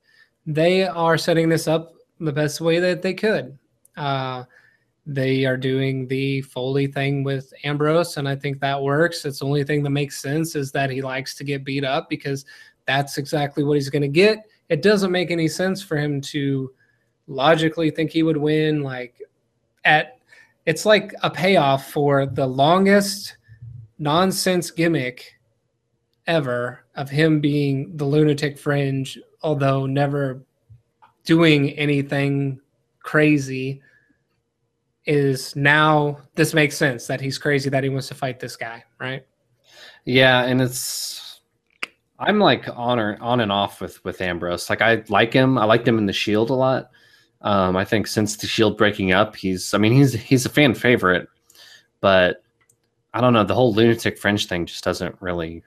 they 0.46 0.86
are 0.86 1.18
setting 1.18 1.48
this 1.48 1.66
up 1.66 1.92
the 2.20 2.32
best 2.32 2.60
way 2.60 2.78
that 2.78 3.02
they 3.02 3.14
could. 3.14 3.58
Uh, 3.96 4.44
they 5.06 5.44
are 5.44 5.56
doing 5.56 6.06
the 6.08 6.40
Foley 6.42 6.86
thing 6.86 7.24
with 7.24 7.52
Ambrose, 7.62 8.16
and 8.16 8.28
I 8.28 8.36
think 8.36 8.60
that 8.60 8.80
works. 8.80 9.24
It's 9.24 9.40
the 9.40 9.44
only 9.44 9.64
thing 9.64 9.82
that 9.82 9.90
makes 9.90 10.20
sense 10.20 10.56
is 10.56 10.72
that 10.72 10.90
he 10.90 11.02
likes 11.02 11.34
to 11.36 11.44
get 11.44 11.64
beat 11.64 11.84
up 11.84 12.08
because 12.08 12.46
that's 12.86 13.18
exactly 13.18 13.64
what 13.64 13.74
he's 13.74 13.90
going 13.90 14.02
to 14.02 14.08
get. 14.08 14.46
It 14.70 14.82
doesn't 14.82 15.12
make 15.12 15.30
any 15.30 15.48
sense 15.48 15.82
for 15.82 15.96
him 15.96 16.20
to 16.22 16.72
logically 17.26 17.90
think 17.90 18.10
he 18.10 18.22
would 18.22 18.36
win. 18.36 18.82
Like 18.82 19.20
at, 19.84 20.18
it's 20.64 20.86
like 20.86 21.12
a 21.22 21.30
payoff 21.30 21.90
for 21.90 22.24
the 22.24 22.46
longest 22.46 23.36
nonsense 23.98 24.70
gimmick 24.70 25.38
ever 26.26 26.84
of 26.94 27.10
him 27.10 27.40
being 27.40 27.94
the 27.96 28.06
lunatic 28.06 28.58
fringe, 28.58 29.18
although 29.42 29.84
never 29.84 30.42
doing 31.24 31.70
anything 31.72 32.58
crazy 33.02 33.82
is 35.06 35.54
now 35.54 36.18
this 36.34 36.54
makes 36.54 36.76
sense 36.76 37.06
that 37.06 37.20
he's 37.20 37.38
crazy 37.38 37.68
that 37.70 37.84
he 37.84 37.90
wants 37.90 38.08
to 38.08 38.14
fight 38.14 38.40
this 38.40 38.56
guy, 38.56 38.84
right? 38.98 39.26
Yeah, 40.04 40.44
and 40.44 40.60
it's 40.60 41.40
I'm 42.18 42.38
like 42.38 42.68
on 42.74 42.98
or 42.98 43.18
on 43.20 43.40
and 43.40 43.52
off 43.52 43.80
with 43.80 44.02
with 44.04 44.20
Ambrose. 44.20 44.70
Like 44.70 44.80
I 44.82 45.02
like 45.08 45.32
him. 45.32 45.58
I 45.58 45.64
liked 45.64 45.86
him 45.86 45.98
in 45.98 46.06
the 46.06 46.12
Shield 46.12 46.50
a 46.50 46.54
lot. 46.54 46.90
Um, 47.42 47.76
I 47.76 47.84
think 47.84 48.06
since 48.06 48.36
the 48.36 48.46
Shield 48.46 48.78
breaking 48.78 49.12
up, 49.12 49.36
he's 49.36 49.74
I 49.74 49.78
mean 49.78 49.92
he's 49.92 50.14
he's 50.14 50.46
a 50.46 50.50
fan 50.50 50.74
favorite, 50.74 51.28
but 52.00 52.42
I 53.12 53.20
don't 53.20 53.32
know 53.32 53.44
the 53.44 53.54
whole 53.54 53.74
lunatic 53.74 54.18
fringe 54.18 54.46
thing 54.46 54.66
just 54.66 54.84
doesn't 54.84 55.16
really 55.20 55.62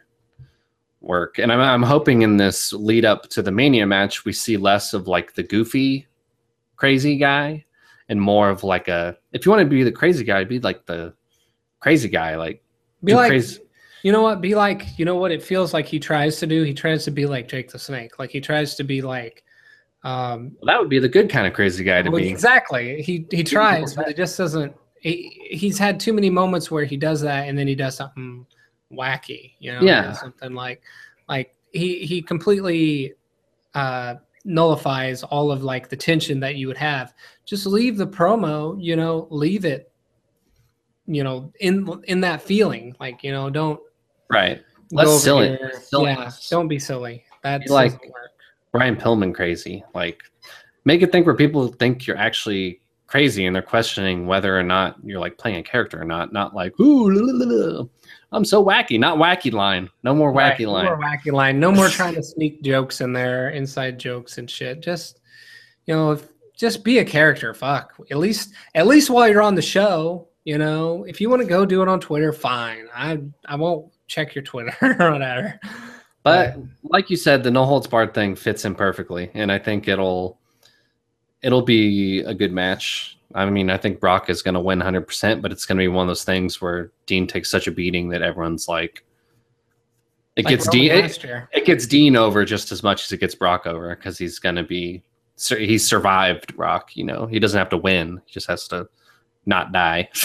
work. 1.02 1.38
And 1.38 1.52
I'm 1.52 1.60
I'm 1.60 1.84
hoping 1.84 2.24
in 2.24 2.38
this 2.38 2.74
lead 2.74 3.06
up 3.06 3.30
to 3.30 3.42
the 3.42 3.52
Mania 3.52 3.86
match 3.86 4.26
we 4.26 4.34
see 4.34 4.58
less 4.58 4.94
of 4.94 5.08
like 5.08 5.34
the 5.36 5.44
goofy, 5.44 6.08
crazy 6.76 7.18
guy, 7.18 7.66
and 8.10 8.20
more 8.22 8.50
of 8.50 8.64
like 8.64 8.88
a 8.88 9.18
if 9.34 9.46
you 9.46 9.52
want 9.52 9.62
to 9.62 9.70
be 9.70 9.84
the 9.84 9.92
crazy 9.92 10.24
guy, 10.24 10.44
be 10.44 10.60
like 10.60 10.86
the 10.86 11.14
crazy 11.80 12.10
guy, 12.10 12.36
like 12.36 12.64
Be 13.04 13.14
like 13.16 13.28
crazy. 13.30 13.62
you 14.04 14.12
know 14.12 14.22
what? 14.22 14.42
Be 14.42 14.56
like 14.56 14.98
you 14.98 15.06
know 15.06 15.16
what 15.16 15.32
it 15.32 15.44
feels 15.44 15.74
like 15.74 15.86
he 15.86 16.00
tries 16.00 16.40
to 16.40 16.48
do. 16.48 16.64
He 16.64 16.74
tries 16.74 17.04
to 17.06 17.12
be 17.12 17.26
like 17.26 17.48
Jake 17.48 17.70
the 17.72 17.80
Snake. 17.80 18.20
Like 18.20 18.30
he 18.32 18.42
tries 18.42 18.76
to 18.76 18.84
be 18.84 19.02
like 19.02 19.44
um 20.04 20.56
Well, 20.62 20.68
that 20.68 20.80
would 20.80 20.90
be 20.90 21.00
the 21.00 21.10
good 21.10 21.30
kind 21.30 21.48
of 21.48 21.54
crazy 21.54 21.84
guy 21.84 22.02
to 22.02 22.10
well, 22.10 22.20
be. 22.20 22.30
exactly. 22.30 23.02
He 23.02 23.26
he 23.32 23.44
tries, 23.44 23.94
but 23.96 24.08
it 24.10 24.18
just 24.18 24.38
doesn't 24.38 24.76
he, 25.00 25.48
he's 25.52 25.78
had 25.78 26.00
too 26.00 26.14
many 26.14 26.30
moments 26.30 26.72
where 26.72 26.84
he 26.86 26.98
does 26.98 27.22
that 27.22 27.48
and 27.48 27.58
then 27.58 27.68
he 27.68 27.76
does 27.76 27.96
something 27.96 28.46
wacky, 28.92 29.54
you 29.60 29.72
know, 29.72 29.84
Yeah. 29.84 30.14
something 30.14 30.54
like 30.54 30.82
like 31.28 31.54
he 31.72 32.06
he 32.06 32.22
completely 32.22 33.14
uh 33.74 34.16
nullifies 34.48 35.22
all 35.24 35.52
of 35.52 35.64
like 35.64 35.90
the 35.90 35.96
tension 35.96 36.40
that 36.40 36.56
you 36.56 36.68
would 36.68 36.78
have. 36.78 37.14
Just 37.46 37.66
leave 37.68 37.98
the 37.98 38.08
promo, 38.08 38.76
you 38.82 38.96
know, 38.96 39.28
leave 39.30 39.66
it 39.66 39.92
you 41.10 41.24
know 41.24 41.50
in 41.62 41.88
in 42.04 42.20
that 42.20 42.42
feeling 42.42 42.94
like 43.00 43.24
you 43.24 43.32
know 43.32 43.50
don't 43.50 43.80
Right. 44.30 44.62
Less 44.92 45.08
over 45.08 45.20
silly. 45.80 46.06
yeah 46.06 46.30
don't 46.50 46.68
be 46.68 46.80
silly 46.80 47.24
that's 47.44 47.70
like- 47.72 47.94
work. 48.04 48.32
Brian 48.74 48.98
Pillman 48.98 49.34
crazy. 49.34 49.84
Like 49.96 50.22
make 50.84 51.02
it 51.02 51.12
think 51.12 51.26
where 51.26 51.36
people 51.36 51.68
think 51.70 52.06
you're 52.06 52.18
actually 52.18 52.82
crazy 53.08 53.46
and 53.46 53.56
they're 53.56 53.62
questioning 53.64 54.28
whether 54.28 54.58
or 54.58 54.64
not 54.64 54.98
you're 55.04 55.20
like 55.22 55.38
playing 55.38 55.58
a 55.58 55.64
character 55.64 56.00
or 56.02 56.04
not. 56.06 56.34
Not 56.34 56.54
like, 56.54 56.78
ooh. 56.80 57.90
I'm 58.32 58.44
so 58.46 58.64
wacky. 58.64 59.00
Not 59.00 59.18
wacky 59.18 59.52
line. 59.54 59.90
No 60.04 60.14
more 60.14 60.32
Right, 60.34 60.58
wacky 60.58 60.66
no 60.66 60.72
line. 60.74 60.86
more 60.86 61.00
wacky 61.00 61.32
line. 61.32 61.60
No 61.60 61.72
more 61.72 61.88
trying 61.88 62.16
to 62.16 62.24
sneak 62.24 62.62
jokes 62.62 63.02
in 63.02 63.14
there, 63.14 63.50
inside 63.50 63.98
jokes 64.00 64.38
and 64.38 64.50
shit. 64.50 64.82
Just 64.82 65.20
you 65.86 65.96
know, 65.96 66.12
if, 66.12 66.28
just 66.56 66.84
be 66.84 67.00
a 67.00 67.06
character. 67.06 67.54
Fuck. 67.54 67.94
At 68.12 68.18
least, 68.18 68.54
at 68.76 68.88
least 68.88 69.10
while 69.10 69.30
you're 69.30 69.42
on 69.42 69.56
the 69.56 69.62
show, 69.62 70.28
you 70.44 70.58
know, 70.58 71.06
if 71.06 71.22
you 71.22 71.30
want 71.30 71.42
to 71.42 71.48
go 71.48 71.66
do 71.66 71.82
it 71.82 71.88
on 71.88 72.00
Twitter, 72.00 72.34
fine. 72.34 72.88
I 72.94 73.20
I 73.46 73.56
won't 73.56 73.92
check 74.08 74.36
your 74.36 74.44
Twitter 74.44 74.76
or 75.00 75.12
whatever. 75.12 75.60
But 76.24 76.58
like 76.84 77.10
you 77.10 77.16
said, 77.16 77.44
the 77.44 77.52
no 77.52 77.64
holds 77.64 77.88
barred 77.88 78.14
thing 78.14 78.36
fits 78.36 78.66
in 78.66 78.76
perfectly, 78.76 79.32
and 79.34 79.50
I 79.52 79.60
think 79.60 79.88
it'll 79.88 80.38
it'll 81.42 81.62
be 81.62 82.20
a 82.22 82.34
good 82.34 82.52
match. 82.52 83.17
I 83.38 83.50
mean, 83.50 83.70
I 83.70 83.78
think 83.78 84.00
Brock 84.00 84.30
is 84.30 84.42
going 84.42 84.56
to 84.56 84.60
win 84.60 84.80
100, 84.80 85.02
percent 85.02 85.42
but 85.42 85.52
it's 85.52 85.66
going 85.66 85.78
to 85.78 85.82
be 85.82 85.88
one 85.88 86.04
of 86.04 86.08
those 86.08 86.24
things 86.24 86.62
where 86.62 86.92
Dean 87.06 87.28
takes 87.28 87.50
such 87.50 87.68
a 87.68 87.72
beating 87.72 88.10
that 88.10 88.22
everyone's 88.22 88.68
like, 88.68 89.04
it 90.36 90.46
Like 90.46 90.56
gets 90.56 90.68
Dean. 90.70 90.92
It, 90.92 91.24
it 91.52 91.66
gets 91.66 91.88
Dean 91.88 92.16
over 92.16 92.46
just 92.46 92.72
as 92.72 92.84
much 92.84 93.06
as 93.06 93.12
it 93.12 93.20
gets 93.20 93.36
Brock 93.36 93.66
over 93.66 93.96
because 93.96 94.18
he's 94.18 94.40
going 94.40 94.56
to 94.56 94.64
be 94.64 95.04
he's 95.50 95.88
survived 95.88 96.56
Brock. 96.56 96.96
You 96.96 97.06
know, 97.06 97.26
he 97.26 97.40
doesn't 97.40 97.58
have 97.58 97.70
to 97.70 97.78
win; 97.78 98.22
he 98.26 98.34
just 98.34 98.48
has 98.48 98.68
to 98.70 98.88
not 99.46 99.72
die. 99.72 100.10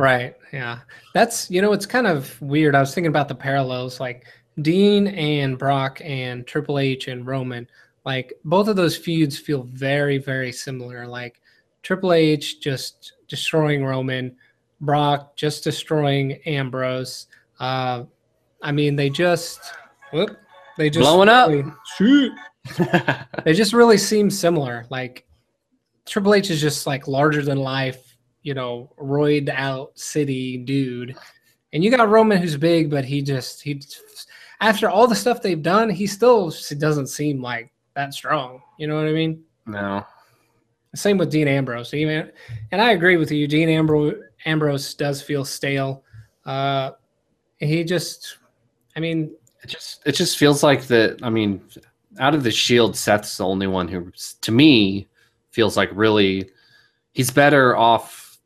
Right. 0.00 0.34
Yeah. 0.50 0.78
That's, 1.12 1.50
you 1.50 1.60
know, 1.60 1.74
it's 1.74 1.84
kind 1.84 2.06
of 2.06 2.40
weird. 2.40 2.74
I 2.74 2.80
was 2.80 2.94
thinking 2.94 3.10
about 3.10 3.28
the 3.28 3.34
parallels 3.34 4.00
like 4.00 4.24
Dean 4.62 5.08
and 5.08 5.58
Brock 5.58 6.00
and 6.02 6.46
Triple 6.46 6.78
H 6.78 7.08
and 7.08 7.26
Roman. 7.26 7.68
Like 8.06 8.32
both 8.46 8.68
of 8.68 8.76
those 8.76 8.96
feuds 8.96 9.38
feel 9.38 9.64
very, 9.64 10.16
very 10.16 10.52
similar. 10.52 11.06
Like 11.06 11.39
Triple 11.82 12.12
H 12.12 12.60
just 12.60 13.12
destroying 13.28 13.84
Roman, 13.84 14.36
Brock 14.80 15.36
just 15.36 15.64
destroying 15.64 16.34
Ambrose. 16.46 17.26
Uh, 17.58 18.04
I 18.62 18.72
mean, 18.72 18.96
they 18.96 19.10
just, 19.10 19.60
whoop, 20.12 20.36
they 20.76 20.90
just 20.90 21.04
Blowing 21.04 21.28
up. 21.28 21.50
shoot. 21.96 22.32
They 23.44 23.54
just 23.54 23.72
really 23.72 23.96
seem 23.98 24.28
similar. 24.30 24.86
Like 24.90 25.26
Triple 26.06 26.34
H 26.34 26.50
is 26.50 26.60
just 26.60 26.86
like 26.86 27.08
larger 27.08 27.42
than 27.42 27.58
life, 27.58 28.16
you 28.42 28.52
know, 28.54 28.90
roid 29.00 29.48
out 29.48 29.98
city 29.98 30.58
dude. 30.58 31.16
And 31.72 31.82
you 31.82 31.90
got 31.90 32.08
Roman 32.08 32.38
who's 32.38 32.56
big, 32.56 32.90
but 32.90 33.04
he 33.04 33.22
just 33.22 33.62
he 33.62 33.80
after 34.60 34.90
all 34.90 35.06
the 35.06 35.14
stuff 35.14 35.40
they've 35.40 35.62
done, 35.62 35.88
he 35.88 36.06
still 36.06 36.52
doesn't 36.78 37.06
seem 37.06 37.40
like 37.40 37.72
that 37.94 38.12
strong. 38.12 38.60
You 38.78 38.88
know 38.88 38.96
what 38.96 39.06
I 39.06 39.12
mean? 39.12 39.42
no, 39.66 40.04
Same 40.94 41.18
with 41.18 41.30
Dean 41.30 41.48
Ambrose. 41.48 41.94
Even 41.94 42.30
and 42.72 42.80
I 42.80 42.90
agree 42.92 43.16
with 43.16 43.30
you. 43.30 43.46
Dean 43.46 43.68
Ambrose 43.68 44.16
Ambrose 44.44 44.94
does 44.94 45.22
feel 45.22 45.44
stale. 45.44 46.04
Uh 46.44 46.92
he 47.58 47.84
just 47.84 48.38
I 48.96 49.00
mean, 49.00 49.34
it 49.62 49.68
just 49.68 50.02
it 50.06 50.12
just 50.12 50.38
feels 50.38 50.62
like 50.62 50.86
that. 50.88 51.18
I 51.22 51.30
mean, 51.30 51.62
out 52.18 52.34
of 52.34 52.42
the 52.42 52.50
Shield, 52.50 52.96
Seth's 52.96 53.36
the 53.36 53.46
only 53.46 53.66
one 53.66 53.86
who, 53.86 54.10
to 54.40 54.52
me, 54.52 55.08
feels 55.50 55.76
like 55.76 55.90
really 55.92 56.50
he's 57.12 57.30
better 57.30 57.76
off 57.76 58.38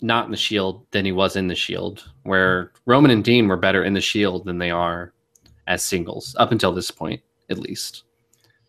not 0.00 0.24
in 0.24 0.30
the 0.30 0.36
Shield 0.36 0.86
than 0.90 1.04
he 1.04 1.12
was 1.12 1.36
in 1.36 1.48
the 1.48 1.54
Shield. 1.54 2.10
Where 2.22 2.72
Roman 2.86 3.10
and 3.10 3.22
Dean 3.22 3.46
were 3.46 3.56
better 3.56 3.84
in 3.84 3.92
the 3.92 4.00
Shield 4.00 4.46
than 4.46 4.58
they 4.58 4.70
are 4.70 5.12
as 5.66 5.82
singles 5.82 6.34
up 6.38 6.50
until 6.50 6.72
this 6.72 6.90
point, 6.90 7.20
at 7.50 7.58
least. 7.58 8.04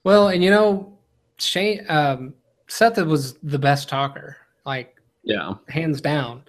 well, 0.03 0.27
and 0.27 0.43
you 0.43 0.49
know, 0.49 0.97
Shane 1.37 1.85
um 1.89 2.33
Seth 2.67 2.97
was 2.97 3.33
the 3.43 3.59
best 3.59 3.89
talker. 3.89 4.37
Like 4.65 4.95
Yeah, 5.23 5.53
hands 5.69 6.01
down. 6.01 6.43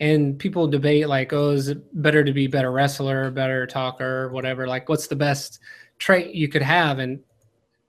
And 0.00 0.38
people 0.38 0.68
debate 0.68 1.08
like, 1.08 1.32
oh, 1.32 1.50
is 1.50 1.68
it 1.68 2.02
better 2.02 2.22
to 2.22 2.32
be 2.32 2.46
better 2.46 2.70
wrestler, 2.70 3.32
better 3.32 3.66
talker, 3.66 4.28
whatever? 4.30 4.68
Like, 4.68 4.88
what's 4.88 5.08
the 5.08 5.16
best 5.16 5.58
trait 5.98 6.34
you 6.34 6.46
could 6.48 6.62
have? 6.62 7.00
And 7.00 7.18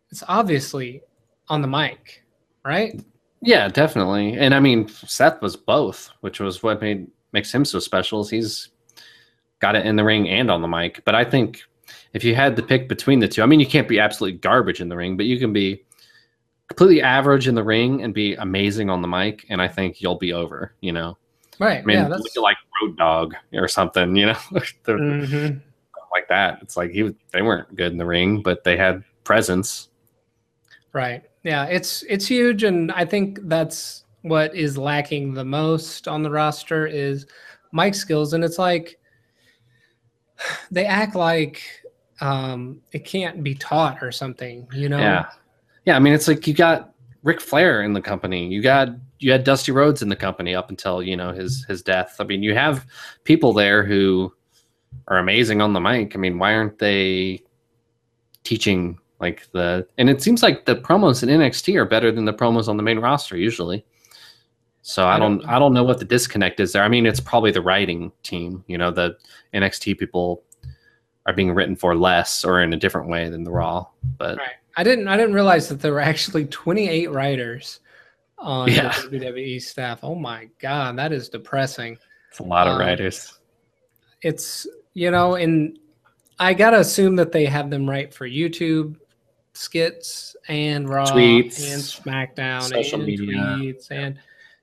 it's 0.09 0.23
obviously 0.27 1.03
on 1.49 1.61
the 1.61 1.67
mic, 1.67 2.23
right? 2.65 2.99
yeah, 3.41 3.67
definitely. 3.67 4.37
And 4.37 4.53
I 4.53 4.59
mean, 4.59 4.87
Seth 4.87 5.41
was 5.41 5.55
both, 5.55 6.09
which 6.21 6.39
was 6.39 6.61
what 6.61 6.81
made 6.81 7.07
makes 7.31 7.53
him 7.53 7.63
so 7.63 7.79
special. 7.79 8.21
Is 8.21 8.29
he's 8.29 8.69
got 9.59 9.75
it 9.75 9.85
in 9.85 9.95
the 9.95 10.03
ring 10.03 10.29
and 10.29 10.51
on 10.51 10.61
the 10.61 10.67
mic. 10.67 11.03
But 11.05 11.15
I 11.15 11.23
think 11.23 11.61
if 12.13 12.23
you 12.23 12.35
had 12.35 12.55
to 12.55 12.63
pick 12.63 12.89
between 12.89 13.19
the 13.19 13.27
two, 13.27 13.41
I 13.41 13.45
mean, 13.45 13.59
you 13.59 13.67
can't 13.67 13.87
be 13.87 13.99
absolutely 13.99 14.39
garbage 14.39 14.81
in 14.81 14.89
the 14.89 14.97
ring, 14.97 15.15
but 15.15 15.25
you 15.25 15.39
can 15.39 15.53
be 15.53 15.83
completely 16.69 17.01
average 17.01 17.47
in 17.47 17.55
the 17.55 17.63
ring 17.63 18.03
and 18.03 18.13
be 18.13 18.36
amazing 18.36 18.89
on 18.89 19.01
the 19.01 19.08
mic. 19.08 19.45
And 19.49 19.62
I 19.62 19.67
think 19.67 20.01
you'll 20.01 20.17
be 20.17 20.34
over. 20.34 20.73
You 20.82 20.93
know, 20.93 21.17
Right. 21.60 21.79
I 21.79 21.86
mean, 21.86 21.97
yeah, 21.97 22.08
that's 22.08 22.38
like 22.38 22.58
Road 22.82 22.97
Dog 22.97 23.36
or 23.53 23.67
something. 23.67 24.15
You 24.15 24.27
know, 24.27 24.38
They're 24.86 24.97
Mhm. 24.97 25.62
like 26.13 26.27
that. 26.29 26.60
It's 26.62 26.77
like 26.77 26.91
he 26.91 27.03
was- 27.03 27.13
they 27.34 27.41
weren't 27.41 27.75
good 27.75 27.91
in 27.91 27.97
the 27.97 28.05
ring, 28.05 28.41
but 28.41 28.63
they 28.63 28.77
had 28.77 29.03
presence. 29.23 29.89
right. 30.93 31.23
Yeah, 31.43 31.65
it's 31.65 32.03
it's 32.10 32.27
huge, 32.27 32.63
and 32.63 32.91
I 32.91 33.05
think 33.05 33.39
that's 33.43 34.03
what 34.23 34.53
is 34.53 34.77
lacking 34.77 35.34
the 35.34 35.45
most 35.45 36.05
on 36.08 36.21
the 36.23 36.29
roster 36.29 36.86
is 36.86 37.25
mic 37.71 37.95
skills, 37.95 38.34
and 38.34 38.43
it's 38.43 38.60
like 38.60 38.99
they 40.71 40.86
act 40.86 41.15
like 41.15 41.62
um, 42.21 42.82
it 42.91 43.05
can't 43.05 43.41
be 43.43 43.55
taught 43.55 44.03
or 44.03 44.12
something. 44.12 44.67
You 44.73 44.89
know? 44.89 44.97
Yeah. 44.99 45.27
Yeah. 45.89 45.95
I 45.95 45.99
mean, 45.99 46.13
it's 46.13 46.28
like 46.28 46.45
you 46.45 46.54
got 46.54 46.93
Ric 47.23 47.41
Flair 47.41 47.82
in 47.82 47.93
the 47.93 48.02
company. 48.02 48.47
You 48.47 48.62
got 48.62 48.89
you 49.17 49.32
had 49.32 49.43
Dusty 49.43 49.71
Rhodes 49.71 50.02
in 50.04 50.10
the 50.10 50.15
company 50.15 50.54
up 50.54 50.69
until 50.69 51.02
you 51.02 51.17
know 51.17 51.32
his 51.32 51.65
his 51.67 51.82
death. 51.82 52.17
I 52.19 52.25
mean, 52.25 52.43
you 52.43 52.54
have 52.54 52.86
people 53.23 53.54
there 53.54 53.84
who 53.84 54.32
are 55.08 55.17
amazing 55.17 55.62
on 55.62 55.73
the 55.73 55.80
mic. 55.80 56.15
I 56.15 56.19
mean, 56.19 56.38
why 56.38 56.54
aren't 56.54 56.78
they 56.78 57.41
teaching 58.43 58.99
like 59.19 59.47
the? 59.52 59.88
And 59.97 60.10
it 60.12 60.21
seems 60.21 60.43
like 60.43 60.65
the 60.65 60.75
promos 60.75 61.23
in 61.23 61.30
NXT 61.30 61.75
are 61.75 61.86
better 61.86 62.12
than 62.12 62.25
the 62.25 62.34
promos 62.34 62.67
on 62.67 62.78
the 62.78 62.84
main 62.84 62.99
roster 62.99 63.36
usually. 63.36 63.84
So 64.82 65.06
I 65.08 65.19
don't- 65.19 65.45
I 65.45 65.60
don't 65.60 65.73
know 65.73 65.84
what 65.84 65.99
the 65.99 66.06
disconnect 66.06 66.60
is 66.60 66.71
there. 66.71 66.84
I 66.84 66.88
mean, 66.88 67.06
it's 67.06 67.19
probably 67.19 67.52
the 67.52 67.62
writing 67.62 68.12
team. 68.23 68.63
You 68.67 68.78
know, 68.78 68.91
the 68.91 69.17
NXT 69.54 69.95
people 69.97 70.43
are 71.25 71.34
being 71.34 71.54
written 71.54 71.75
for 71.75 71.95
less 71.95 72.45
or 72.45 72.62
in 72.62 72.73
a 72.73 72.78
different 72.78 73.10
way 73.10 73.28
than 73.30 73.43
the 73.43 73.52
Raw. 73.52 73.88
But 74.17 74.38
Right. 74.38 74.49
I 74.79 74.83
didn't 74.83 75.09
I 75.09 75.17
didn't 75.17 75.33
realize 75.33 75.67
that 75.67 75.81
there 75.81 75.91
were 75.91 75.99
actually 75.99 76.45
28 76.45 77.11
writers 77.11 77.81
on 78.37 78.69
Yeah. 78.69 78.93
the 79.09 79.19
WWE 79.19 79.61
staff. 79.61 79.99
Oh 80.03 80.15
my 80.15 80.47
god, 80.59 80.97
that 80.97 81.11
is 81.11 81.27
depressing. 81.27 81.97
it's 82.29 82.39
a 82.39 82.43
lot 82.43 82.67
of 82.67 82.75
Um, 82.75 82.79
writers. 82.79 83.39
It's 84.21 84.65
you 84.93 85.11
know, 85.11 85.35
and 85.35 85.77
I 86.39 86.53
gotta 86.53 86.79
assume 86.79 87.17
that 87.17 87.33
they 87.33 87.45
have 87.45 87.69
them 87.69 87.89
write 87.89 88.13
for 88.13 88.25
YouTube 88.27 88.95
skits 89.53 90.35
and 90.47 90.87
Raw 90.87 91.05
Tweets, 91.07 91.59
and 91.73 91.81
SmackDown 91.81 92.61
social 92.61 92.99
and 92.99 93.07
media. 93.07 93.35
tweets 93.35 93.91
and 93.91 94.17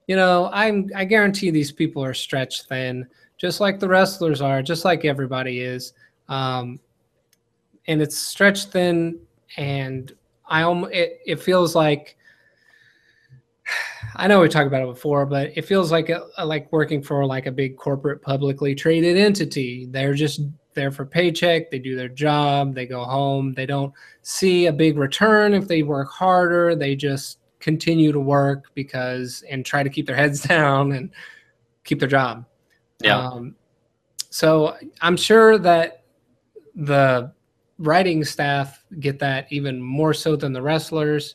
you 0.06 0.16
know, 0.16 0.48
I'm 0.52 0.88
I 0.94 1.04
guarantee 1.04 1.50
these 1.50 1.72
people 1.72 2.02
are 2.02 2.14
stretched 2.14 2.68
thin, 2.68 3.06
just 3.36 3.60
like 3.60 3.78
the 3.80 3.88
wrestlers 3.88 4.40
are, 4.40 4.62
just 4.62 4.86
like 4.86 5.04
everybody 5.04 5.60
is. 5.60 5.92
Um, 6.30 6.80
and 7.88 8.00
it's 8.00 8.16
stretched 8.16 8.68
thin, 8.72 9.18
and 9.56 10.12
I 10.46 10.62
almost 10.62 10.92
it, 10.94 11.20
it 11.26 11.40
feels 11.40 11.74
like 11.74 12.16
I 14.14 14.28
know 14.28 14.40
we 14.40 14.48
talked 14.48 14.66
about 14.66 14.82
it 14.82 14.86
before, 14.86 15.26
but 15.26 15.52
it 15.56 15.64
feels 15.64 15.90
like 15.90 16.08
a, 16.08 16.24
like 16.44 16.70
working 16.72 17.02
for 17.02 17.24
like 17.26 17.46
a 17.46 17.52
big 17.52 17.76
corporate 17.76 18.22
publicly 18.22 18.74
traded 18.74 19.16
entity. 19.16 19.86
They're 19.90 20.14
just 20.14 20.40
there 20.74 20.90
for 20.90 21.04
paycheck. 21.04 21.70
They 21.70 21.78
do 21.78 21.96
their 21.96 22.08
job. 22.08 22.74
They 22.74 22.86
go 22.86 23.04
home. 23.04 23.54
They 23.54 23.66
don't 23.66 23.92
see 24.22 24.66
a 24.66 24.72
big 24.72 24.96
return 24.96 25.54
if 25.54 25.66
they 25.66 25.82
work 25.82 26.10
harder. 26.10 26.74
They 26.76 26.94
just 26.94 27.38
continue 27.58 28.12
to 28.12 28.20
work 28.20 28.70
because 28.74 29.42
and 29.50 29.66
try 29.66 29.82
to 29.82 29.90
keep 29.90 30.06
their 30.06 30.16
heads 30.16 30.40
down 30.48 30.92
and 30.92 31.10
keep 31.84 31.98
their 31.98 32.08
job. 32.08 32.44
Yeah. 33.02 33.18
Um, 33.18 33.56
so 34.30 34.76
I'm 35.00 35.16
sure 35.16 35.58
that 35.58 36.04
the 36.74 37.32
writing 37.78 38.24
staff 38.24 38.84
get 39.00 39.18
that 39.18 39.46
even 39.50 39.80
more 39.82 40.14
so 40.14 40.36
than 40.36 40.52
the 40.52 40.62
wrestlers 40.62 41.34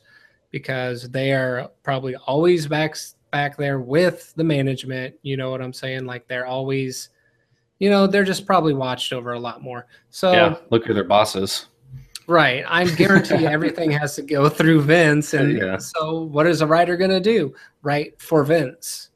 because 0.50 1.08
they 1.10 1.32
are 1.32 1.70
probably 1.82 2.14
always 2.16 2.66
back 2.66 2.96
back 3.30 3.56
there 3.56 3.80
with 3.80 4.32
the 4.36 4.44
management. 4.44 5.14
You 5.22 5.36
know 5.36 5.50
what 5.50 5.62
I'm 5.62 5.72
saying? 5.72 6.04
Like 6.04 6.28
they're 6.28 6.46
always, 6.46 7.08
you 7.78 7.88
know, 7.90 8.06
they're 8.06 8.24
just 8.24 8.46
probably 8.46 8.74
watched 8.74 9.12
over 9.12 9.32
a 9.32 9.40
lot 9.40 9.62
more. 9.62 9.86
So 10.10 10.32
yeah, 10.32 10.56
look 10.70 10.88
at 10.88 10.94
their 10.94 11.04
bosses. 11.04 11.66
Right. 12.26 12.64
I'm 12.68 12.94
guarantee 12.94 13.46
everything 13.46 13.90
has 13.90 14.14
to 14.16 14.22
go 14.22 14.48
through 14.48 14.82
Vince. 14.82 15.34
And 15.34 15.58
Yeah. 15.58 15.78
so 15.78 16.22
what 16.22 16.46
is 16.46 16.60
a 16.60 16.66
writer 16.66 16.96
going 16.96 17.10
to 17.10 17.20
do? 17.20 17.54
Write 17.82 18.20
for 18.20 18.44
Vince. 18.44 19.10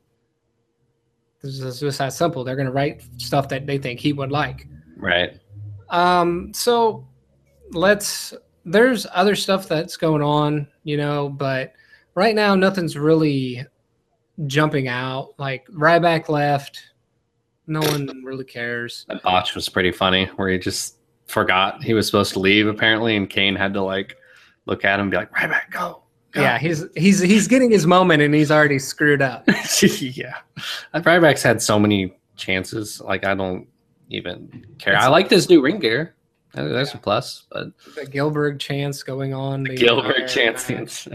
This 1.42 1.60
is 1.60 1.80
just 1.80 1.98
that 1.98 2.12
simple. 2.12 2.42
They're 2.42 2.56
going 2.56 2.66
to 2.66 2.72
write 2.72 3.02
stuff 3.18 3.48
that 3.50 3.66
they 3.66 3.78
think 3.78 4.00
he 4.00 4.12
would 4.12 4.32
like. 4.32 4.66
Right. 4.96 5.38
Um, 5.90 6.52
so 6.52 7.06
let's, 7.72 8.34
there's 8.64 9.06
other 9.12 9.36
stuff 9.36 9.68
that's 9.68 9.96
going 9.96 10.22
on, 10.22 10.66
you 10.84 10.96
know, 10.96 11.28
but 11.28 11.72
right 12.14 12.34
now 12.34 12.54
nothing's 12.54 12.96
really 12.96 13.64
jumping 14.46 14.88
out. 14.88 15.34
Like 15.38 15.66
Ryback 15.68 16.28
left. 16.28 16.82
No 17.66 17.80
one 17.80 18.08
really 18.24 18.44
cares. 18.44 19.06
That 19.08 19.22
botch 19.22 19.54
was 19.54 19.68
pretty 19.68 19.92
funny 19.92 20.26
where 20.36 20.48
he 20.48 20.58
just 20.58 20.96
forgot 21.26 21.82
he 21.82 21.94
was 21.94 22.06
supposed 22.06 22.32
to 22.34 22.38
leave 22.38 22.66
apparently, 22.66 23.16
and 23.16 23.28
Kane 23.28 23.56
had 23.56 23.74
to 23.74 23.82
like 23.82 24.16
look 24.66 24.84
at 24.84 24.94
him 25.00 25.04
and 25.04 25.10
be 25.10 25.16
like, 25.16 25.32
right 25.32 25.50
back, 25.50 25.70
go. 25.70 26.02
go." 26.32 26.40
Yeah, 26.42 26.58
he's 26.58 26.84
he's 26.96 27.20
he's 27.20 27.48
getting 27.48 27.70
his 27.70 27.86
moment 27.86 28.22
and 28.22 28.34
he's 28.34 28.50
already 28.50 28.78
screwed 28.78 29.22
up. 29.22 29.44
yeah. 29.82 30.34
Uh, 30.94 31.00
Ryback's 31.00 31.42
had 31.42 31.60
so 31.62 31.78
many 31.78 32.16
chances. 32.36 33.00
Like 33.00 33.24
I 33.24 33.34
don't 33.34 33.66
even 34.10 34.66
care. 34.78 34.92
It's- 34.92 35.04
I 35.04 35.08
like 35.08 35.28
this 35.28 35.48
new 35.48 35.60
ring 35.60 35.78
gear. 35.78 36.15
That- 36.56 36.68
That's 36.68 36.94
a 36.94 36.98
plus, 36.98 37.44
but 37.50 37.68
the 37.94 38.06
Gilbert 38.06 38.58
chance 38.58 39.02
going 39.02 39.34
on. 39.34 39.62
The 39.62 39.76
Gilbert 39.76 40.16
entire 40.16 40.26
chance. 40.26 41.08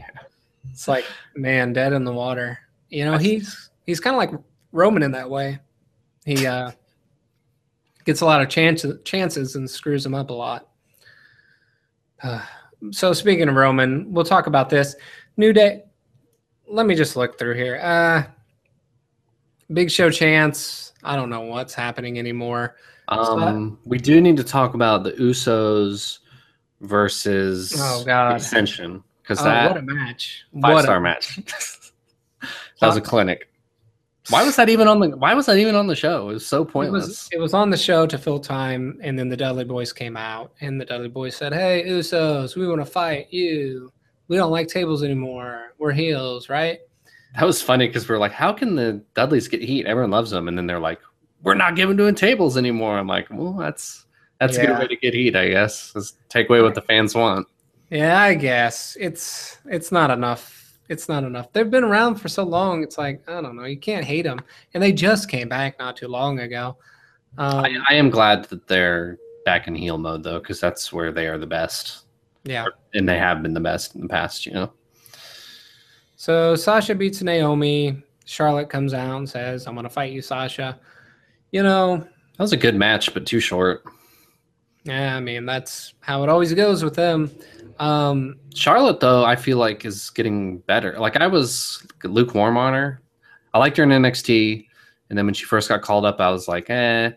It's 0.69 0.87
like 0.87 1.05
man, 1.35 1.73
dead 1.73 1.93
in 1.93 2.03
the 2.05 2.13
water. 2.13 2.59
You 2.89 3.05
know, 3.05 3.17
he's 3.17 3.71
he's 3.85 3.99
kind 3.99 4.13
of 4.15 4.17
like 4.19 4.39
Roman 4.71 5.01
in 5.03 5.11
that 5.13 5.29
way. 5.29 5.59
He 6.25 6.45
uh, 6.45 6.71
gets 8.05 8.21
a 8.21 8.25
lot 8.25 8.41
of 8.41 8.49
chances 8.49 8.99
chances 9.03 9.55
and 9.55 9.67
screws 9.67 10.03
them 10.03 10.13
up 10.13 10.29
a 10.29 10.33
lot. 10.33 10.69
Uh, 12.21 12.45
so 12.91 13.11
speaking 13.11 13.49
of 13.49 13.55
Roman, 13.55 14.13
we'll 14.13 14.23
talk 14.25 14.45
about 14.45 14.69
this 14.69 14.95
new 15.37 15.53
day. 15.53 15.83
Let 16.67 16.85
me 16.85 16.93
just 16.93 17.15
look 17.15 17.39
through 17.39 17.55
here. 17.55 17.79
Uh, 17.81 18.23
Big 19.73 19.89
Show 19.89 20.11
chance. 20.11 20.93
I 21.03 21.15
don't 21.15 21.29
know 21.31 21.41
what's 21.41 21.73
happening 21.73 22.19
anymore. 22.19 22.75
Um, 23.11 23.77
we 23.85 23.97
do 23.97 24.21
need 24.21 24.37
to 24.37 24.43
talk 24.43 24.73
about 24.73 25.03
the 25.03 25.11
Usos 25.13 26.19
versus 26.79 27.75
Oh, 27.77 28.03
God. 28.05 28.37
Ascension 28.37 29.03
because 29.21 29.39
Oh, 29.41 29.45
that 29.45 29.69
what 29.71 29.77
a 29.77 29.81
match! 29.81 30.45
five 30.61 30.73
What 30.73 30.89
a- 30.89 30.99
match. 30.99 31.35
that 32.79 32.87
was 32.87 32.97
a 32.97 33.01
clinic. 33.01 33.47
Why 34.29 34.43
was 34.45 34.55
that 34.55 34.69
even 34.69 34.87
on 34.87 34.99
the? 34.99 35.09
Why 35.09 35.33
was 35.33 35.47
that 35.47 35.57
even 35.57 35.75
on 35.75 35.87
the 35.87 35.95
show? 35.95 36.29
It 36.29 36.33
was 36.33 36.45
so 36.45 36.61
It 36.61 36.69
pointless. 36.69 37.07
was, 37.07 37.29
it 37.33 37.39
was 37.39 37.53
on 37.53 37.69
the 37.69 37.77
show 37.77 38.05
to 38.05 38.17
fill 38.17 38.39
time, 38.39 38.97
and 39.01 39.17
then 39.17 39.29
the 39.29 39.35
Dudley 39.35 39.65
Boys 39.65 39.91
came 39.91 40.15
out, 40.15 40.53
and 40.61 40.79
the 40.79 40.85
Dudley 40.85 41.09
Boys 41.09 41.35
said, 41.35 41.53
"Hey, 41.53 41.83
Usos, 41.87 42.55
we 42.55 42.67
want 42.67 42.81
to 42.81 42.85
fight 42.85 43.33
you. 43.33 43.91
We 44.27 44.37
don't 44.37 44.51
like 44.51 44.67
tables 44.67 45.03
anymore. 45.03 45.73
We're 45.79 45.91
heels, 45.91 46.49
right?" 46.49 46.79
That 47.35 47.45
was 47.45 47.61
funny 47.61 47.87
because 47.87 48.07
we're 48.09 48.17
like, 48.19 48.33
how 48.33 48.51
can 48.53 48.75
the 48.75 49.01
Dudleys 49.15 49.47
get 49.47 49.61
heat? 49.61 49.85
Everyone 49.85 50.11
loves 50.11 50.31
them, 50.31 50.47
and 50.49 50.57
then 50.57 50.67
they're 50.67 50.79
like, 50.81 50.99
we're 51.43 51.55
not 51.55 51.75
giving 51.75 51.97
doing 51.97 52.15
tables 52.15 52.57
anymore. 52.57 52.97
I'm 52.97 53.07
like, 53.07 53.27
well, 53.29 53.53
that's 53.53 54.05
that's 54.39 54.57
a 54.57 54.65
good 54.65 54.79
way 54.79 54.87
to 54.87 54.95
get 54.95 55.13
heat, 55.13 55.35
I 55.35 55.49
guess. 55.49 55.95
Is 55.95 56.13
take 56.29 56.49
away 56.49 56.61
what 56.61 56.75
the 56.75 56.81
fans 56.81 57.13
want. 57.13 57.47
Yeah, 57.89 58.21
I 58.21 58.33
guess 58.33 58.97
it's 58.99 59.57
it's 59.65 59.91
not 59.91 60.11
enough. 60.11 60.79
It's 60.89 61.07
not 61.07 61.23
enough. 61.23 61.51
They've 61.53 61.69
been 61.69 61.83
around 61.83 62.15
for 62.15 62.27
so 62.27 62.43
long. 62.43 62.83
It's 62.83 62.97
like 62.97 63.21
I 63.29 63.41
don't 63.41 63.55
know. 63.55 63.65
You 63.65 63.77
can't 63.77 64.05
hate 64.05 64.23
them, 64.23 64.41
and 64.73 64.81
they 64.81 64.91
just 64.91 65.29
came 65.29 65.49
back 65.49 65.77
not 65.79 65.97
too 65.97 66.07
long 66.07 66.39
ago. 66.39 66.77
Um, 67.37 67.65
I, 67.65 67.77
I 67.89 67.93
am 67.95 68.09
glad 68.09 68.45
that 68.45 68.67
they're 68.67 69.17
back 69.45 69.67
in 69.67 69.75
heel 69.75 69.97
mode 69.97 70.23
though, 70.23 70.39
because 70.39 70.59
that's 70.59 70.91
where 70.91 71.11
they 71.11 71.27
are 71.27 71.37
the 71.37 71.47
best, 71.47 72.05
yeah. 72.43 72.65
and 72.93 73.07
they 73.07 73.17
have 73.17 73.41
been 73.41 73.53
the 73.53 73.59
best 73.59 73.95
in 73.95 74.01
the 74.01 74.07
past. 74.07 74.45
You 74.45 74.53
know. 74.53 74.73
So 76.15 76.55
Sasha 76.55 76.95
beats 76.95 77.21
Naomi. 77.21 78.03
Charlotte 78.25 78.69
comes 78.69 78.93
out 78.93 79.17
and 79.17 79.29
says, 79.29 79.67
"I'm 79.67 79.75
going 79.75 79.83
to 79.83 79.89
fight 79.89 80.13
you, 80.13 80.21
Sasha." 80.21 80.79
You 81.51 81.63
know, 81.63 81.97
That 81.97 82.39
was 82.39 82.53
a 82.53 82.57
good 82.57 82.75
match, 82.75 83.13
but 83.13 83.25
too 83.25 83.39
short. 83.39 83.83
yeah. 84.83 85.15
I 85.15 85.19
mean, 85.19 85.45
that's 85.45 85.93
how 85.99 86.23
it 86.23 86.29
always 86.29 86.53
goes 86.53 86.83
with 86.83 86.95
them. 86.95 87.29
Um, 87.79 88.37
Charlotte, 88.55 88.99
though, 88.99 89.23
I 89.25 89.35
feel 89.35 89.57
like 89.57 89.85
is 89.85 90.09
getting 90.11 90.59
better. 90.59 90.97
Like 90.99 91.17
I 91.17 91.27
was 91.27 91.85
lukewarm 92.03 92.57
on 92.57 92.73
her. 92.73 93.01
I 93.53 93.59
liked 93.59 93.75
her 93.77 93.83
in 93.83 93.89
NXT, 93.89 94.65
and 95.09 95.17
then 95.17 95.25
when 95.25 95.33
she 95.33 95.45
first 95.45 95.67
got 95.67 95.81
called 95.81 96.05
up, 96.05 96.21
I 96.21 96.29
was 96.31 96.47
like, 96.47 96.69
eh. 96.69 97.11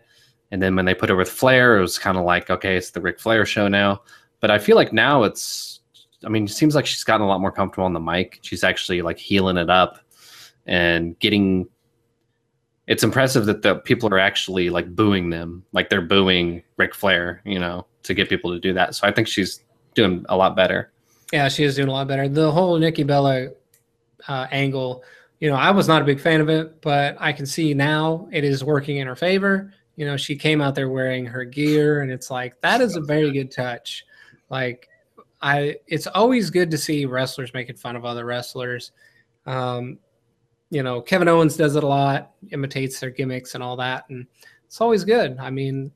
And 0.51 0.61
then 0.61 0.75
when 0.75 0.85
they 0.85 0.93
put 0.93 1.09
her 1.09 1.15
with 1.15 1.29
Flair, 1.29 1.77
it 1.77 1.81
was 1.81 1.97
kind 1.97 2.17
of 2.17 2.23
like, 2.25 2.49
okay, 2.49 2.75
it's 2.75 2.91
the 2.91 3.01
Ric 3.01 3.19
Flair 3.19 3.45
show 3.45 3.67
now. 3.67 4.01
But 4.41 4.51
I 4.51 4.59
feel 4.59 4.75
like 4.75 4.91
now 4.91 5.23
it's, 5.23 5.79
I 6.25 6.29
mean, 6.29 6.43
it 6.45 6.49
seems 6.51 6.75
like 6.75 6.85
she's 6.85 7.03
gotten 7.03 7.25
a 7.25 7.27
lot 7.27 7.41
more 7.41 7.51
comfortable 7.51 7.85
on 7.85 7.93
the 7.93 7.99
mic. 7.99 8.39
She's 8.41 8.63
actually 8.63 9.01
like 9.01 9.17
healing 9.17 9.57
it 9.57 9.69
up 9.69 9.99
and 10.65 11.17
getting. 11.19 11.67
It's 12.87 13.03
impressive 13.03 13.45
that 13.47 13.61
the 13.61 13.75
people 13.75 14.13
are 14.13 14.19
actually 14.19 14.69
like 14.69 14.95
booing 14.95 15.29
them, 15.29 15.63
like 15.71 15.89
they're 15.89 16.01
booing 16.01 16.63
Ric 16.77 16.93
Flair, 16.93 17.41
you 17.43 17.59
know, 17.59 17.87
to 18.03 18.13
get 18.13 18.29
people 18.29 18.51
to 18.51 18.59
do 18.59 18.73
that. 18.73 18.95
So 18.95 19.07
I 19.07 19.11
think 19.11 19.27
she's 19.27 19.61
doing 19.95 20.25
a 20.29 20.37
lot 20.37 20.55
better. 20.55 20.91
Yeah, 21.33 21.47
she 21.47 21.63
is 21.63 21.75
doing 21.75 21.87
a 21.87 21.91
lot 21.91 22.07
better. 22.07 22.27
The 22.29 22.51
whole 22.51 22.77
Nikki 22.77 23.03
Bella 23.03 23.47
uh, 24.27 24.47
angle, 24.51 25.03
you 25.39 25.49
know, 25.49 25.55
I 25.55 25.71
was 25.71 25.87
not 25.87 26.01
a 26.01 26.05
big 26.05 26.19
fan 26.19 26.41
of 26.41 26.49
it, 26.49 26.81
but 26.81 27.17
I 27.19 27.33
can 27.33 27.45
see 27.45 27.73
now 27.73 28.27
it 28.31 28.43
is 28.43 28.63
working 28.63 28.97
in 28.97 29.07
her 29.07 29.15
favor. 29.15 29.73
You 29.95 30.05
know, 30.05 30.17
she 30.17 30.35
came 30.35 30.61
out 30.61 30.75
there 30.75 30.89
wearing 30.89 31.25
her 31.25 31.43
gear, 31.45 32.01
and 32.01 32.11
it's 32.11 32.29
like 32.29 32.59
that 32.61 32.81
is 32.81 32.95
a 32.95 33.01
very 33.01 33.31
good 33.31 33.49
touch. 33.51 34.05
Like, 34.49 34.89
I, 35.41 35.77
it's 35.87 36.07
always 36.07 36.49
good 36.49 36.69
to 36.71 36.77
see 36.77 37.05
wrestlers 37.05 37.53
making 37.53 37.77
fun 37.77 37.95
of 37.95 38.05
other 38.05 38.25
wrestlers. 38.25 38.91
Um, 39.45 39.99
you 40.75 40.83
know, 40.83 40.99
Kevin 40.99 41.29
Owens 41.29 41.55
does 41.55 41.77
it 41.77 41.85
a 41.85 41.87
lot, 41.87 42.33
imitates 42.51 42.99
their 42.99 43.09
gimmicks 43.09 43.55
and 43.55 43.63
all 43.63 43.77
that, 43.77 44.03
and 44.09 44.27
it's 44.65 44.81
always 44.81 45.05
good. 45.05 45.37
I 45.39 45.49
mean, 45.49 45.89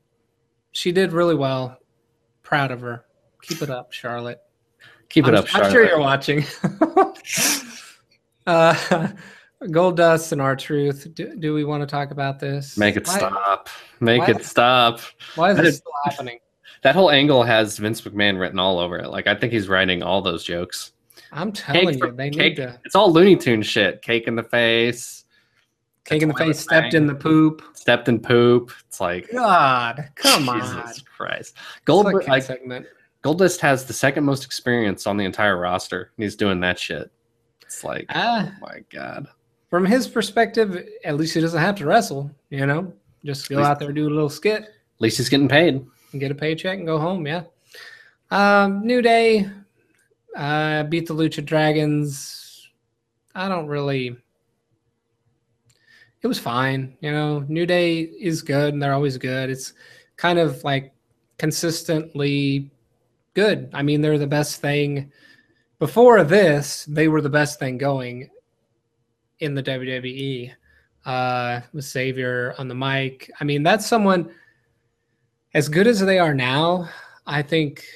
she 0.72 0.90
did 0.90 1.12
really 1.12 1.34
well. 1.34 1.76
Proud 2.42 2.70
of 2.70 2.80
her. 2.80 3.04
Keep 3.42 3.60
it 3.60 3.68
up, 3.68 3.92
Charlotte. 3.92 4.40
Keep 5.10 5.26
it 5.26 5.34
I'm, 5.34 5.44
up, 5.44 5.54
I'm 5.54 5.70
sure 5.70 5.84
you're 5.84 6.00
watching. 6.00 6.46
uh, 8.46 8.72
Goldust 9.64 10.32
and 10.32 10.40
R-Truth. 10.40 11.14
Do, 11.14 11.36
do 11.36 11.52
we 11.52 11.64
want 11.64 11.82
to 11.82 11.86
talk 11.86 12.10
about 12.10 12.40
this? 12.40 12.78
Make 12.78 12.96
it 12.96 13.06
Why- 13.06 13.18
stop. 13.18 13.68
Make 14.00 14.22
why- 14.22 14.30
it 14.30 14.46
stop. 14.46 15.00
Why 15.34 15.50
is 15.50 15.58
this 15.58 15.76
still 15.76 15.92
happening? 16.06 16.38
That 16.84 16.94
whole 16.94 17.10
angle 17.10 17.42
has 17.42 17.76
Vince 17.76 18.00
McMahon 18.00 18.40
written 18.40 18.58
all 18.58 18.78
over 18.78 18.96
it. 18.96 19.10
Like 19.10 19.26
I 19.26 19.34
think 19.34 19.52
he's 19.52 19.68
writing 19.68 20.02
all 20.02 20.22
those 20.22 20.42
jokes. 20.42 20.92
I'm 21.32 21.52
telling 21.52 21.98
for- 21.98 22.06
you, 22.08 22.12
they 22.12 22.30
cake- 22.30 22.56
need 22.58 22.64
to. 22.66 22.80
It's 22.84 22.94
all 22.94 23.12
Looney 23.12 23.36
Tune 23.36 23.62
shit. 23.62 24.02
Cake 24.02 24.26
in 24.26 24.34
the 24.36 24.42
face, 24.42 25.24
Cake 26.04 26.22
in 26.22 26.28
the 26.28 26.34
face, 26.34 26.58
stepped 26.60 26.92
thing. 26.92 27.02
in 27.02 27.06
the 27.06 27.14
poop. 27.14 27.62
stepped 27.74 28.08
in 28.08 28.18
poop. 28.20 28.72
It's 28.88 29.00
like 29.00 29.30
God, 29.32 30.08
come 30.16 30.48
on. 30.48 30.60
Jesus 30.60 31.02
Christ. 31.02 31.56
Gold 31.84 32.06
like 32.06 32.26
like, 32.26 32.42
segment. 32.42 32.86
Goldust 33.22 33.60
has 33.60 33.84
the 33.84 33.92
second 33.92 34.24
most 34.24 34.44
experience 34.44 35.06
on 35.06 35.16
the 35.18 35.24
entire 35.24 35.58
roster. 35.58 36.10
And 36.16 36.22
he's 36.24 36.36
doing 36.36 36.58
that 36.60 36.78
shit. 36.78 37.10
It's 37.62 37.84
like, 37.84 38.06
Ah, 38.08 38.50
oh 38.50 38.56
my 38.62 38.80
god. 38.90 39.28
from 39.68 39.84
his 39.84 40.08
perspective, 40.08 40.84
at 41.04 41.16
least 41.16 41.34
he 41.34 41.40
doesn't 41.40 41.60
have 41.60 41.76
to 41.76 41.86
wrestle. 41.86 42.30
You 42.48 42.66
know, 42.66 42.92
just 43.24 43.48
go 43.48 43.58
least- 43.58 43.68
out 43.68 43.78
there, 43.78 43.92
do 43.92 44.08
a 44.08 44.10
little 44.10 44.30
skit, 44.30 44.62
At 44.62 44.70
least 45.00 45.18
he's 45.18 45.28
getting 45.28 45.48
paid. 45.48 45.84
get 46.18 46.30
a 46.32 46.34
paycheck, 46.34 46.78
and 46.78 46.86
go 46.86 46.98
home. 46.98 47.26
Yeah. 47.26 47.42
Um, 48.30 48.84
New 48.86 49.02
Day 49.02 49.48
uh, 50.36 50.84
beat 50.84 51.06
the 51.06 51.14
Lucha 51.14 51.44
Dragons. 51.44 52.68
I 53.34 53.48
don't 53.48 53.66
really. 53.66 54.16
it 56.22 56.26
was 56.26 56.38
fine. 56.38 56.96
You 57.00 57.12
know, 57.12 57.40
New 57.48 57.66
Day 57.66 58.00
is 58.00 58.42
good 58.42 58.72
and 58.74 58.82
they're 58.82 58.92
always 58.92 59.18
good. 59.18 59.50
It's 59.50 59.72
kind 60.16 60.38
of 60.38 60.62
like 60.64 60.92
consistently 61.38 62.70
good. 63.34 63.70
I 63.72 63.82
mean, 63.82 64.00
they're 64.00 64.18
the 64.18 64.26
best 64.26 64.60
thing. 64.60 65.10
Before 65.78 66.22
this, 66.24 66.84
they 66.84 67.08
were 67.08 67.22
the 67.22 67.30
best 67.30 67.58
thing 67.58 67.78
going 67.78 68.28
in 69.38 69.54
the 69.54 69.62
WWE. 69.62 70.52
Uh, 71.06 71.62
with 71.72 71.86
Xavier 71.86 72.54
on 72.58 72.68
the 72.68 72.74
mic. 72.74 73.30
I 73.40 73.44
mean, 73.44 73.62
that's 73.62 73.86
someone 73.86 74.30
as 75.54 75.66
good 75.66 75.86
as 75.86 75.98
they 76.00 76.18
are 76.18 76.34
now. 76.34 76.90
I 77.26 77.40
think 77.40 77.86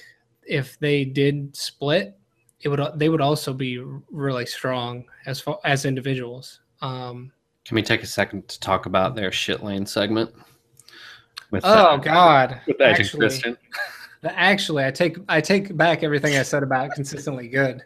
if 0.47 0.79
they 0.79 1.05
did 1.05 1.55
split, 1.55 2.19
it 2.65 2.69
would 2.69 2.81
they 2.97 3.09
would 3.09 3.21
also 3.21 3.53
be 3.53 3.79
really 4.11 4.47
strong 4.47 5.05
as 5.27 5.39
far 5.41 5.61
as 5.65 5.85
individuals. 5.85 6.61
Um, 6.81 7.31
Can 7.65 7.75
we 7.75 7.83
take 7.83 8.03
a 8.03 8.07
second 8.07 8.49
to 8.49 8.59
talk 8.59 8.87
about 8.87 9.15
their 9.15 9.31
shit 9.31 9.63
lane 9.63 9.87
segment? 9.87 10.35
With 11.51 11.63
oh 11.65 11.99
God! 11.99 12.61
with 12.67 12.81
and 12.81 12.91
Actually- 12.91 13.21
Christian. 13.21 13.57
Actually, 14.25 14.87
I 14.87 14.91
take 14.91 15.19
I 15.29 15.43
take 15.43 15.77
back 15.77 16.03
everything 16.03 16.37
I 16.37 16.43
said 16.43 16.63
about 16.63 16.93
consistently 16.93 17.47
good. 17.49 17.83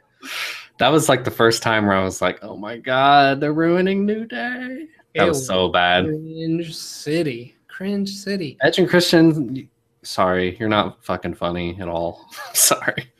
That 0.78 0.90
was 0.90 1.08
like 1.08 1.24
the 1.24 1.32
first 1.32 1.64
time 1.64 1.84
where 1.84 1.96
I 1.96 2.04
was 2.04 2.22
like, 2.22 2.38
"Oh 2.42 2.56
my 2.56 2.76
god, 2.76 3.40
they're 3.40 3.52
ruining 3.52 4.06
New 4.06 4.24
Day." 4.24 4.86
That 5.16 5.24
It 5.24 5.28
was 5.28 5.44
so 5.44 5.68
bad. 5.68 6.04
Cringe 6.04 6.72
City, 6.76 7.56
cringe 7.66 8.10
city. 8.10 8.56
Edge 8.62 8.78
and 8.78 8.88
Christian, 8.88 9.68
sorry, 10.02 10.56
you're 10.60 10.68
not 10.68 11.02
fucking 11.04 11.34
funny 11.34 11.76
at 11.80 11.88
all. 11.88 12.28
sorry. 12.54 13.10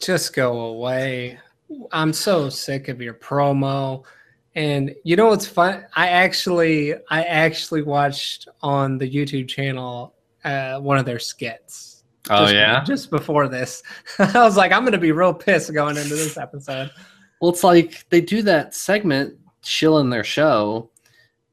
Just 0.00 0.34
go 0.34 0.60
away. 0.60 1.38
I'm 1.92 2.12
so 2.12 2.48
sick 2.48 2.88
of 2.88 3.00
your 3.00 3.14
promo. 3.14 4.04
And 4.54 4.94
you 5.04 5.14
know 5.14 5.28
what's 5.28 5.46
fun? 5.46 5.84
I 5.94 6.08
actually 6.08 6.94
I 7.10 7.22
actually 7.24 7.82
watched 7.82 8.48
on 8.62 8.98
the 8.98 9.08
YouTube 9.08 9.48
channel 9.48 10.14
uh, 10.44 10.80
one 10.80 10.98
of 10.98 11.04
their 11.04 11.18
skits. 11.18 12.02
Oh 12.28 12.42
just- 12.44 12.54
yeah. 12.54 12.84
Just 12.84 13.10
before 13.10 13.48
this. 13.48 13.82
I 14.18 14.42
was 14.42 14.56
like, 14.56 14.72
I'm 14.72 14.84
gonna 14.84 14.98
be 14.98 15.12
real 15.12 15.34
pissed 15.34 15.72
going 15.72 15.96
into 15.96 16.16
this 16.16 16.36
episode. 16.36 16.90
Well, 17.40 17.50
it's 17.50 17.64
like 17.64 18.06
they 18.10 18.20
do 18.20 18.42
that 18.42 18.74
segment 18.74 19.38
chilling 19.62 20.10
their 20.10 20.24
show, 20.24 20.90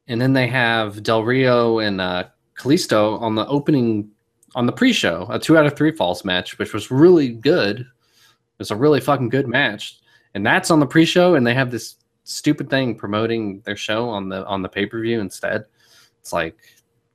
and 0.06 0.20
then 0.20 0.32
they 0.32 0.46
have 0.48 1.02
Del 1.02 1.22
Rio 1.22 1.78
and 1.78 2.00
uh, 2.00 2.24
Kalisto 2.58 3.20
on 3.22 3.34
the 3.34 3.46
opening 3.46 4.10
on 4.54 4.66
the 4.66 4.72
pre-show, 4.72 5.26
a 5.30 5.38
two 5.38 5.56
out 5.56 5.66
of 5.66 5.76
three 5.76 5.92
falls 5.92 6.24
match, 6.24 6.58
which 6.58 6.72
was 6.72 6.90
really 6.90 7.28
good. 7.28 7.86
It 8.58 8.62
was 8.62 8.70
a 8.72 8.76
really 8.76 9.00
fucking 9.00 9.28
good 9.28 9.46
match, 9.46 10.00
and 10.34 10.44
that's 10.44 10.70
on 10.72 10.80
the 10.80 10.86
pre-show, 10.86 11.36
and 11.36 11.46
they 11.46 11.54
have 11.54 11.70
this 11.70 11.94
stupid 12.24 12.68
thing 12.68 12.96
promoting 12.96 13.60
their 13.60 13.76
show 13.76 14.08
on 14.08 14.28
the 14.28 14.44
on 14.46 14.62
the 14.62 14.68
pay-per-view 14.68 15.20
instead. 15.20 15.64
It's 16.20 16.32
like, 16.32 16.56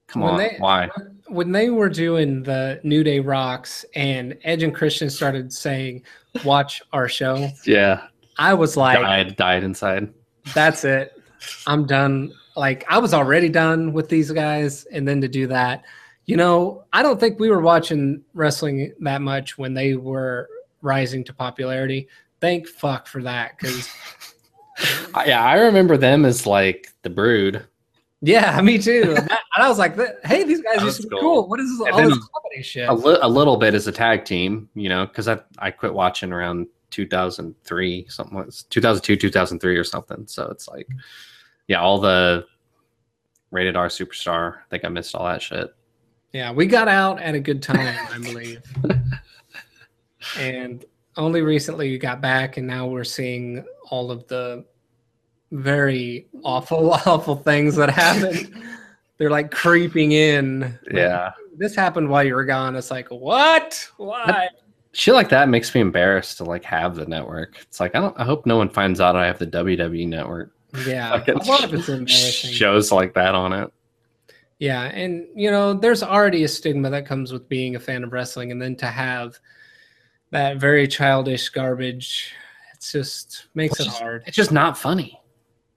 come 0.08 0.22
When 0.22 0.32
on, 0.34 0.38
they- 0.38 0.56
why? 0.60 0.89
When 1.28 1.52
they 1.52 1.70
were 1.70 1.89
doing 1.89 2.44
the 2.44 2.80
New 2.84 3.04
Day 3.04 3.20
Rocks 3.20 3.86
and 3.96 4.38
Edge 4.44 4.64
and 4.64 4.74
Christian 4.74 5.10
started 5.10 5.52
saying, 5.52 6.04
Watch 6.46 6.82
our 6.94 7.08
show, 7.10 7.50
Yeah, 7.66 8.08
I 8.38 8.54
was 8.54 8.78
like, 8.78 9.00
died, 9.00 9.36
died 9.36 9.64
inside. 9.64 10.14
that's 10.54 10.84
it. 10.86 11.20
I'm 11.68 11.86
done. 11.86 12.32
Like 12.56 12.86
I 12.88 13.00
was 13.00 13.14
already 13.14 13.50
done 13.50 13.91
with 13.91 14.08
these 14.08 14.32
guys, 14.32 14.86
and 14.86 15.06
then 15.08 15.20
to 15.22 15.28
do 15.28 15.48
that, 15.48 15.84
you 16.26 16.38
know, 16.38 16.86
I 16.94 17.02
don't 17.04 17.20
think 17.20 17.38
we 17.39 17.50
were 17.50 17.62
watching 17.62 18.24
wrestling 18.34 18.94
that 19.02 19.22
much 19.22 19.58
when 19.58 19.74
they 19.74 19.96
were 19.96 20.48
rising 20.84 21.24
to 21.24 21.34
popularity. 21.34 22.08
Thank 22.40 22.68
fuck 22.68 23.08
for 23.08 23.24
that, 23.24 23.58
because 23.58 23.90
I- 25.16 25.26
Yeah, 25.26 25.44
I 25.44 25.56
remember 25.62 25.98
them 25.98 26.26
as 26.26 26.46
like 26.46 26.90
the 27.02 27.10
Brood. 27.10 27.66
yeah, 28.22 28.62
me 28.62 28.78
too. 28.78 29.18
And 29.56 29.64
I 29.64 29.70
was 29.70 29.78
like, 29.78 29.96
hey, 30.26 30.44
these 30.44 30.62
guys 30.62 30.78
That 30.78 30.86
used 30.86 31.02
to 31.02 31.08
be 31.08 31.10
cool. 31.12 31.20
cool. 31.44 31.48
What 31.48 31.60
is 31.60 31.70
this, 31.78 31.80
all 31.94 32.02
this 32.10 32.18
comedy 32.34 32.64
shit? 32.64 32.90
a, 32.90 32.94
li- 32.94 33.20
a 33.22 33.30
little 33.30 33.56
bit 33.56 33.76
as 33.76 33.86
a 33.86 33.92
tag 33.92 34.26
team, 34.26 34.68
you 34.74 34.90
know, 34.90 35.06
because 35.06 35.28
I 35.28 35.40
I 35.60 35.70
quit 35.70 35.94
watching 35.94 36.34
around 36.34 36.66
2003, 36.90 38.08
something 38.10 38.36
like 38.36 38.48
2002, 38.72 39.16
2003 39.16 39.78
or 39.78 39.84
something. 39.84 40.26
So 40.26 40.48
it's 40.50 40.68
like, 40.68 40.88
yeah, 41.68 41.80
all 41.82 42.00
the 42.00 42.48
rated 43.52 43.76
R 43.76 43.90
superstar. 43.90 44.56
I 44.58 44.62
think 44.72 44.86
I 44.86 44.90
missed 44.90 45.14
all 45.14 45.26
that 45.26 45.44
shit. 45.44 45.72
Yeah, 46.32 46.52
we 46.52 46.66
got 46.66 46.88
out 46.88 47.22
at 47.22 47.36
a 47.36 47.40
good 47.40 47.62
time, 47.62 47.96
I 48.12 48.18
believe. 48.18 48.64
and 50.38 50.86
only 51.18 51.42
recently 51.42 51.90
you 51.90 51.98
got 51.98 52.22
back, 52.22 52.58
and 52.58 52.68
now 52.68 52.88
we're 52.88 53.04
seeing 53.04 53.66
all 53.90 54.12
of 54.12 54.28
the 54.28 54.66
very 55.52 56.28
awful, 56.44 56.92
awful 57.06 57.36
things 57.36 57.76
that 57.76 57.90
happened. 57.90 58.54
They're 59.18 59.30
like 59.30 59.52
creeping 59.52 60.12
in. 60.12 60.62
Like, 60.62 60.94
Yeah, 60.94 61.32
This 61.56 61.76
happened 61.76 62.10
while 62.10 62.24
you 62.24 62.36
were 62.36 62.46
gone. 62.46 62.76
It's 62.76 62.92
like, 62.92 63.10
what? 63.10 63.88
Why? 63.98 64.50
shit 64.94 65.16
like 65.16 65.30
that 65.30 65.50
makes 65.50 65.74
me 65.74 65.82
embarrassed 65.82 66.38
to 66.38 66.44
like 66.44 66.64
have 66.64 66.96
the 66.96 67.06
network. 67.06 67.58
It's 67.62 67.80
like 67.80 67.96
I 67.96 68.00
don't. 68.00 68.18
I 68.20 68.24
hope 68.24 68.46
no 68.46 68.58
one 68.58 68.70
finds 68.70 69.02
out 69.02 69.16
I 69.16 69.28
have 69.28 69.40
the 69.40 69.48
WWE 69.48 70.08
network. 70.08 70.54
Yeah. 70.88 71.12
Fucking 71.12 71.36
A 71.36 71.44
lot 71.44 71.64
of 71.64 71.74
it's 71.74 71.90
embarrassing. 71.90 72.52
Shows 72.52 72.92
like 72.92 73.14
that 73.16 73.36
on 73.36 73.54
it. 73.54 73.72
Yeah, 74.60 74.84
and 74.84 75.28
you 75.36 75.52
know, 75.52 75.74
there's 75.74 76.04
already 76.04 76.44
a 76.44 76.48
stigma 76.48 76.90
that 76.92 77.06
comes 77.06 77.34
with 77.34 77.50
being 77.50 77.76
a 77.76 77.80
fan 77.80 78.04
of 78.04 78.14
wrestling, 78.14 78.52
and 78.52 78.62
then 78.62 78.76
to 78.78 78.86
have 78.86 79.38
that 80.34 80.58
very 80.58 80.88
childish 80.88 81.50
garbage, 81.50 82.34
it's 82.74 82.92
just 82.92 83.46
makes 83.56 83.74
It's 83.74 83.82
it 83.82 83.86
just- 83.86 84.02
hard. 84.02 84.24
It's 84.28 84.36
just 84.36 84.52
not 84.52 84.78
funny. 84.78 85.20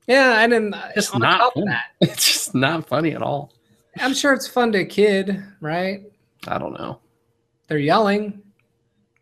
Yeah, 0.09 0.41
and 0.43 0.53
then 0.53 0.73
uh, 0.75 0.93
It's 0.95 1.13
not 1.17 1.53
that, 1.57 1.85
It's 2.01 2.25
just 2.33 2.55
not 2.55 2.87
funny 2.87 3.13
at 3.13 3.23
all. 3.23 3.53
I'm 3.99 4.15
sure 4.15 4.33
it's 4.35 4.47
fun 4.47 4.71
to 4.73 4.79
a 4.81 4.85
kid, 4.85 5.43
right? 5.61 6.03
I 6.47 6.59
don't 6.59 6.75
know. 6.75 7.01
They're 7.67 7.79
yelling. 7.79 8.41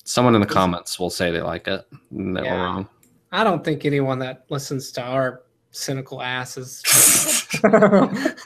Someone 0.04 0.34
in 0.34 0.40
the 0.42 0.46
comments 0.46 0.98
will 1.00 1.08
say 1.10 1.30
they 1.30 1.40
like 1.40 1.68
it. 1.68 1.86
And 2.10 2.36
they 2.36 2.42
Yeah. 2.42 2.56
were 2.58 2.64
wrong. 2.64 2.88
I 3.32 3.44
don't 3.44 3.64
think 3.64 3.84
anyone 3.86 4.18
that 4.18 4.44
listens 4.50 4.92
to 4.92 5.02
our 5.02 5.42
cynical 5.70 6.20
asses 6.22 6.82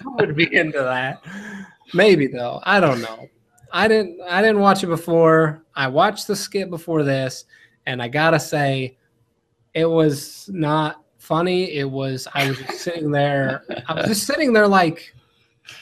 would 0.04 0.36
be 0.36 0.54
into 0.54 0.78
that. 0.78 1.22
Maybe 1.94 2.26
though. 2.28 2.60
I 2.64 2.78
don't 2.80 3.00
know. 3.02 3.28
I 3.72 3.88
didn't 3.88 4.20
I 4.22 4.42
didn't 4.42 4.60
watch 4.60 4.82
it 4.82 4.88
before. 4.88 5.62
I 5.74 5.88
watched 5.88 6.26
the 6.26 6.36
skit 6.36 6.70
before 6.70 7.02
this, 7.02 7.44
and 7.86 8.02
I 8.02 8.08
gotta 8.08 8.40
say, 8.40 8.96
it 9.74 9.86
was 9.86 10.48
not 10.52 11.02
funny. 11.18 11.76
It 11.76 11.88
was 11.88 12.26
I 12.34 12.48
was 12.48 12.58
just 12.58 12.80
sitting 12.80 13.10
there. 13.10 13.64
I 13.86 13.94
was 13.94 14.06
just 14.06 14.26
sitting 14.26 14.52
there 14.52 14.68
like, 14.68 15.14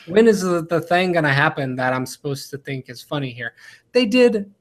when 0.07 0.27
is 0.27 0.43
the, 0.43 0.63
the 0.63 0.81
thing 0.81 1.13
gonna 1.13 1.33
happen 1.33 1.77
that 1.77 1.93
I'm 1.93 2.07
supposed 2.07 2.51
to 2.51 2.59
think 2.59 2.89
is 2.89 3.03
funny 3.03 3.31
here? 3.31 3.55
They 3.93 4.07
did. 4.07 4.53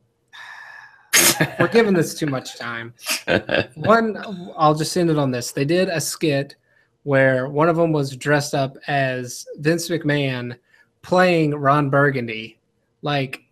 We're 1.59 1.67
giving 1.67 1.93
this 1.93 2.13
too 2.13 2.27
much 2.27 2.57
time 2.57 2.93
one 3.75 4.17
i'll 4.57 4.75
just 4.75 4.95
end 4.97 5.09
it 5.09 5.17
on 5.17 5.31
this 5.31 5.53
they 5.53 5.63
did 5.63 5.87
a 5.87 5.99
skit 5.99 6.55
where 7.03 7.47
one 7.47 7.69
of 7.69 7.77
them 7.77 7.93
was 7.93 8.15
dressed 8.17 8.53
up 8.53 8.77
as 8.87 9.45
vince 9.59 9.87
mcmahon 9.87 10.57
playing 11.01 11.55
ron 11.55 11.89
burgundy 11.89 12.59
like 13.05 13.43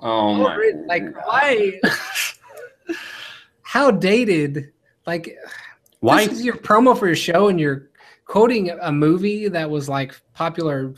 oh 0.00 0.34
my. 0.34 0.72
like 0.86 1.14
why 1.26 1.78
how 3.62 3.90
dated 3.90 4.72
like 5.06 5.36
Why? 6.00 6.26
this 6.26 6.38
is 6.38 6.44
your 6.44 6.56
promo 6.56 6.98
for 6.98 7.06
your 7.06 7.14
show 7.16 7.48
and 7.48 7.60
you're 7.60 7.90
quoting 8.24 8.70
a 8.70 8.90
movie 8.90 9.46
that 9.48 9.68
was 9.68 9.88
like 9.88 10.18
popular 10.32 10.94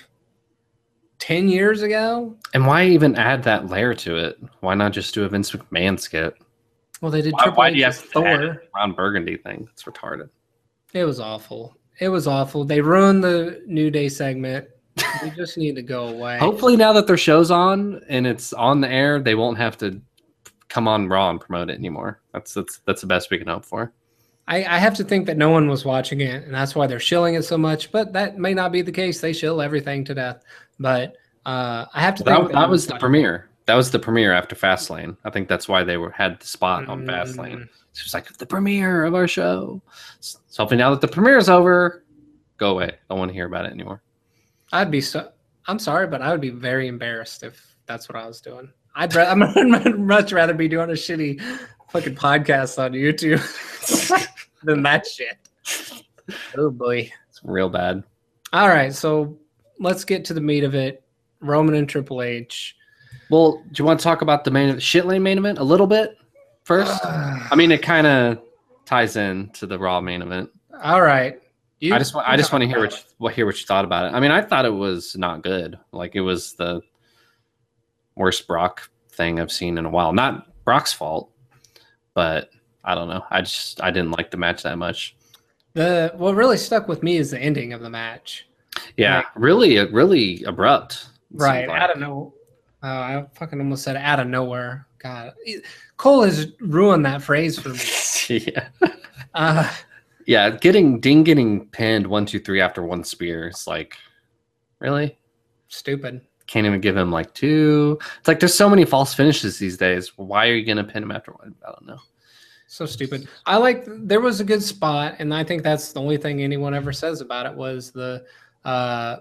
10 1.19 1.49
years 1.49 1.83
ago 1.83 2.35
And 2.55 2.67
why 2.67 2.87
even 2.87 3.15
add 3.17 3.43
that 3.43 3.69
layer 3.69 3.93
to 3.95 4.17
it? 4.17 4.39
Why 4.61 4.75
not 4.75 4.93
just 4.93 5.13
do 5.13 5.25
a 5.25 5.29
Vince 5.29 5.51
McMahon 5.51 5.99
skit? 5.99 6.35
well 7.01 7.11
they 7.11 7.23
did 7.23 7.35
Why, 7.35 7.43
Triple 7.43 7.59
why 7.59 7.71
do 7.71 7.77
you 7.77 7.85
have 7.85 7.97
thor 7.97 8.27
a 8.27 8.61
Ron 8.75 8.93
Burgundy 8.93 9.37
thing? 9.37 9.69
It's 9.73 9.83
retarded. 9.83 10.29
It 10.95 11.05
was 11.05 11.19
awful. 11.21 11.77
It 11.99 12.09
was 12.09 12.27
awful. 12.27 12.65
They 12.65 12.81
ruined 12.81 13.23
the 13.23 13.63
New 13.67 13.91
Day 13.91 14.09
segment. 14.09 14.69
We 15.23 15.31
just 15.31 15.57
need 15.59 15.77
to 15.77 15.83
go 15.83 16.09
away. 16.09 16.39
Hopefully, 16.39 16.77
now 16.77 16.93
that 16.93 17.07
their 17.07 17.17
show's 17.17 17.51
on 17.51 18.03
and 18.09 18.27
it's 18.27 18.53
on 18.53 18.81
the 18.81 18.89
air, 18.89 19.21
they 19.21 19.35
won't 19.35 19.59
have 19.59 19.77
to 19.79 20.01
come 20.69 20.89
on 20.89 21.09
Raw 21.09 21.31
and 21.31 21.41
promote 21.41 21.69
it 21.69 21.79
anymore. 21.79 22.21
That's 22.33 22.55
that's 22.55 22.81
that's 22.87 23.01
the 23.01 23.07
best 23.07 23.31
we 23.31 23.39
can 23.39 23.49
hope 23.49 23.65
for. 23.65 23.93
I, 24.49 24.65
I 24.65 24.79
have 24.79 24.95
to 24.95 25.05
think 25.05 25.27
that 25.27 25.37
no 25.37 25.51
one 25.51 25.69
was 25.69 25.85
watching 25.85 26.21
it, 26.21 26.45
and 26.45 26.53
that's 26.53 26.75
why 26.75 26.87
they're 26.89 26.99
shilling 26.99 27.35
it 27.35 27.45
so 27.45 27.57
much. 27.57 27.93
But 27.93 28.13
that 28.15 28.39
may 28.39 28.53
not 28.53 28.73
be 28.73 28.83
the 28.83 28.91
case. 28.91 29.21
They 29.21 29.33
shill 29.33 29.61
everything 29.61 30.05
to 30.05 30.15
death. 30.15 30.43
But 30.81 31.15
uh, 31.47 31.87
I 31.95 32.01
have 32.01 32.17
to 32.17 32.25
think 32.25 32.49
That, 32.49 32.53
that 32.53 32.69
was 32.69 32.87
the 32.87 32.97
premiere. 32.97 33.49
That 33.67 33.75
was 33.75 33.93
the 33.93 33.99
premiere 34.01 34.33
after 34.33 34.57
Fastlane. 34.57 35.17
I 35.25 35.31
think 35.31 35.47
that's 35.49 35.69
why 35.69 35.85
they 35.85 35.97
were 35.99 36.11
had 36.11 36.41
the 36.41 36.47
spot 36.47 36.89
on 36.89 37.05
Fastlane. 37.05 37.59
Mm, 37.59 37.69
She 37.93 38.05
was 38.05 38.15
like 38.15 38.33
the 38.39 38.47
premiere 38.47 39.05
of 39.05 39.15
our 39.15 39.29
show. 39.29 39.81
So 40.19 40.39
hopefully, 40.57 40.79
now 40.79 40.91
that 40.91 41.01
the 41.01 41.09
premiere's 41.09 41.49
over, 41.49 42.05
go 42.57 42.71
away. 42.71 42.87
I 42.89 42.97
don't 43.09 43.19
want 43.19 43.29
to 43.29 43.35
hear 43.35 43.47
about 43.47 43.67
it 43.67 43.73
anymore. 43.73 44.03
I'd 44.73 44.91
be 44.91 45.01
so. 45.01 45.31
I'm 45.67 45.79
sorry, 45.79 46.07
but 46.07 46.23
I 46.23 46.31
would 46.31 46.41
be 46.41 46.51
very 46.51 46.89
embarrassed 46.89 47.43
if 47.43 47.77
that's 47.87 48.09
what 48.09 48.17
I 48.17 48.27
was 48.27 48.41
doing. 48.41 48.73
I'd 48.95 49.15
ra- 49.15 49.31
I'd 49.33 49.99
much 49.99 50.33
rather 50.33 50.55
be 50.55 50.69
doing 50.69 50.91
a 50.91 50.95
shitty 50.95 51.41
fucking 51.91 52.17
podcast 52.17 52.83
on 52.83 52.93
YouTube 52.93 53.41
than 54.63 54.83
that 54.83 55.07
shit. 55.07 55.37
Oh 56.57 56.71
boy. 56.71 57.11
It's 57.29 57.41
real 57.43 57.69
bad. 57.69 58.03
All 58.53 58.69
right, 58.69 58.93
so 58.93 59.39
let's 59.79 60.05
get 60.05 60.25
to 60.27 60.35
the 60.35 60.41
meat 60.41 60.65
of 60.65 60.75
it. 60.75 61.03
Roman 61.41 61.75
and 61.75 61.89
Triple 61.89 62.23
H. 62.23 62.77
Well, 63.31 63.63
do 63.73 63.81
you 63.81 63.85
want 63.85 64.01
to 64.01 64.05
talk 64.05 64.23
about 64.23 64.45
the 64.45 64.51
main 64.51 64.79
shit 64.79 65.07
lane 65.07 65.23
main 65.23 65.39
event 65.39 65.59
a 65.59 65.65
little 65.65 65.87
bit 65.87 66.17
first? 66.65 67.01
I 67.05 67.55
mean, 67.57 67.71
it 67.71 67.83
kind 67.83 68.07
of 68.07 68.39
ties 68.85 69.17
in 69.17 69.51
to 69.51 69.67
the 69.67 69.79
Raw 69.79 70.01
main 70.01 70.23
event. 70.23 70.51
All 70.83 71.01
right. 71.03 71.41
You, 71.81 71.95
I 71.95 71.99
just 71.99 72.15
want 72.15 72.29
I 72.29 72.37
just 72.37 72.53
want 72.53 72.63
to 72.63 72.69
hear 72.69 72.79
what 72.79 72.93
you, 72.93 72.99
what 73.17 73.35
hear 73.35 73.47
what 73.47 73.59
you 73.59 73.67
thought 73.67 73.87
about 73.87 74.05
it. 74.05 74.15
I 74.15 74.21
mean, 74.21 74.31
I 74.31 74.43
thought 74.43 74.67
it 74.67 74.75
was 74.75 75.17
not 75.17 75.43
good. 75.43 75.79
Like 75.93 76.15
it 76.15 76.21
was 76.21 76.53
the 76.53 76.83
worst 78.17 78.47
Brock 78.47 78.91
thing 79.13 79.41
I've 79.41 79.51
seen 79.51 79.79
in 79.79 79.87
a 79.87 79.91
while. 79.91 80.13
Not 80.13 80.47
Brock's 80.65 80.93
fault, 80.93 81.31
but 82.13 82.51
I 82.85 82.95
don't 82.95 83.09
know. 83.09 83.25
I 83.31 83.41
just 83.41 83.83
I 83.83 83.91
didn't 83.91 84.11
like 84.11 84.31
the 84.31 84.37
match 84.37 84.63
that 84.63 84.77
much. 84.77 85.17
The 85.73 86.13
what 86.17 86.35
really 86.35 86.59
stuck 86.59 86.87
with 86.87 87.03
me 87.03 87.17
is 87.17 87.31
the 87.31 87.39
ending 87.39 87.73
of 87.73 87.81
the 87.81 87.91
match. 87.91 88.47
Yeah, 88.99 89.19
like, 89.19 89.27
really, 89.35 89.79
really 89.91 90.45
abrupt. 90.45 91.09
Right, 91.33 91.67
like. 91.67 91.81
out 91.81 91.91
of 91.91 91.99
no, 91.99 92.35
uh, 92.83 92.87
I 92.87 93.27
fucking 93.35 93.59
almost 93.59 93.85
said 93.85 93.97
out 93.97 94.21
of 94.21 94.27
nowhere. 94.27 94.87
God, 94.99 95.33
Cole 95.97 96.25
has 96.25 96.53
ruined 96.61 97.07
that 97.07 97.23
phrase 97.23 97.59
for 97.59 97.71
me. 97.71 98.45
yeah. 98.47 98.69
Uh, 99.33 99.73
yeah, 100.31 100.49
getting 100.49 101.01
Dean 101.01 101.25
getting 101.25 101.67
pinned 101.71 102.07
one, 102.07 102.25
two, 102.25 102.39
three 102.39 102.61
after 102.61 102.85
one 102.85 103.03
spear 103.03 103.49
is 103.49 103.67
like, 103.67 103.97
really 104.79 105.19
stupid. 105.67 106.21
Can't 106.47 106.69
even 106.69 106.81
give 106.81 106.97
him 106.97 107.11
like 107.11 107.35
two. 107.35 107.99
It's 108.21 108.29
like 108.29 108.39
there's 108.39 108.55
so 108.55 108.71
many 108.71 108.85
false 108.85 109.13
finishes 109.13 109.59
these 109.59 109.77
days. 109.77 110.17
Why 110.17 110.47
are 110.47 110.55
you 110.55 110.65
gonna 110.65 110.85
pin 110.85 111.03
him 111.03 111.11
after 111.11 111.33
one? 111.33 111.57
I 111.67 111.73
don't 111.73 111.85
know. 111.85 111.99
So 112.69 112.87
stupid. 112.87 113.27
I 113.45 113.57
like 113.57 113.83
there 113.89 114.21
was 114.21 114.39
a 114.39 114.45
good 114.45 114.63
spot, 114.63 115.17
and 115.19 115.35
I 115.35 115.43
think 115.43 115.65
that's 115.65 115.93
the 115.93 116.01
only 116.01 116.17
thing 116.17 116.45
anyone 116.45 116.75
ever 116.75 116.93
says 116.93 117.21
about 117.21 117.47
it 117.47 117.53
was 117.53 117.91
the 117.91 118.25
uh 118.65 119.17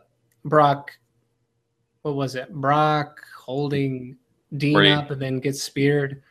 Brock. 0.45 0.91
What 2.03 2.18
was 2.18 2.36
it? 2.36 2.53
Brock 2.53 3.20
holding 3.36 4.16
Dean 4.57 4.76
Brady. 4.76 4.91
up 4.91 5.10
and 5.10 5.20
then 5.20 5.39
gets 5.39 5.64
speared. 5.64 6.22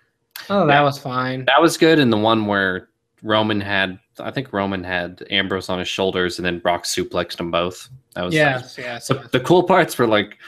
Oh, 0.48 0.68
that 0.68 0.74
yeah. 0.74 0.82
was 0.82 0.98
fine. 0.98 1.46
That 1.46 1.60
was 1.60 1.76
good. 1.76 1.98
And 1.98 2.12
the 2.12 2.16
one 2.16 2.46
where 2.46 2.90
Roman 3.24 3.60
had, 3.60 3.98
I 4.20 4.30
think 4.30 4.52
Roman 4.52 4.84
had 4.84 5.26
Ambrose 5.30 5.68
on 5.68 5.78
his 5.78 5.88
shoulders, 5.88 6.38
and 6.38 6.46
then 6.46 6.58
Brock 6.58 6.84
suplexed 6.84 7.36
them 7.36 7.50
both. 7.50 7.88
That 8.14 8.24
was 8.24 8.34
yes, 8.34 8.76
yes. 8.78 9.06
So 9.06 9.14
yes. 9.14 9.30
the 9.30 9.40
cool 9.40 9.62
parts 9.62 9.96
were 9.98 10.06
like 10.06 10.38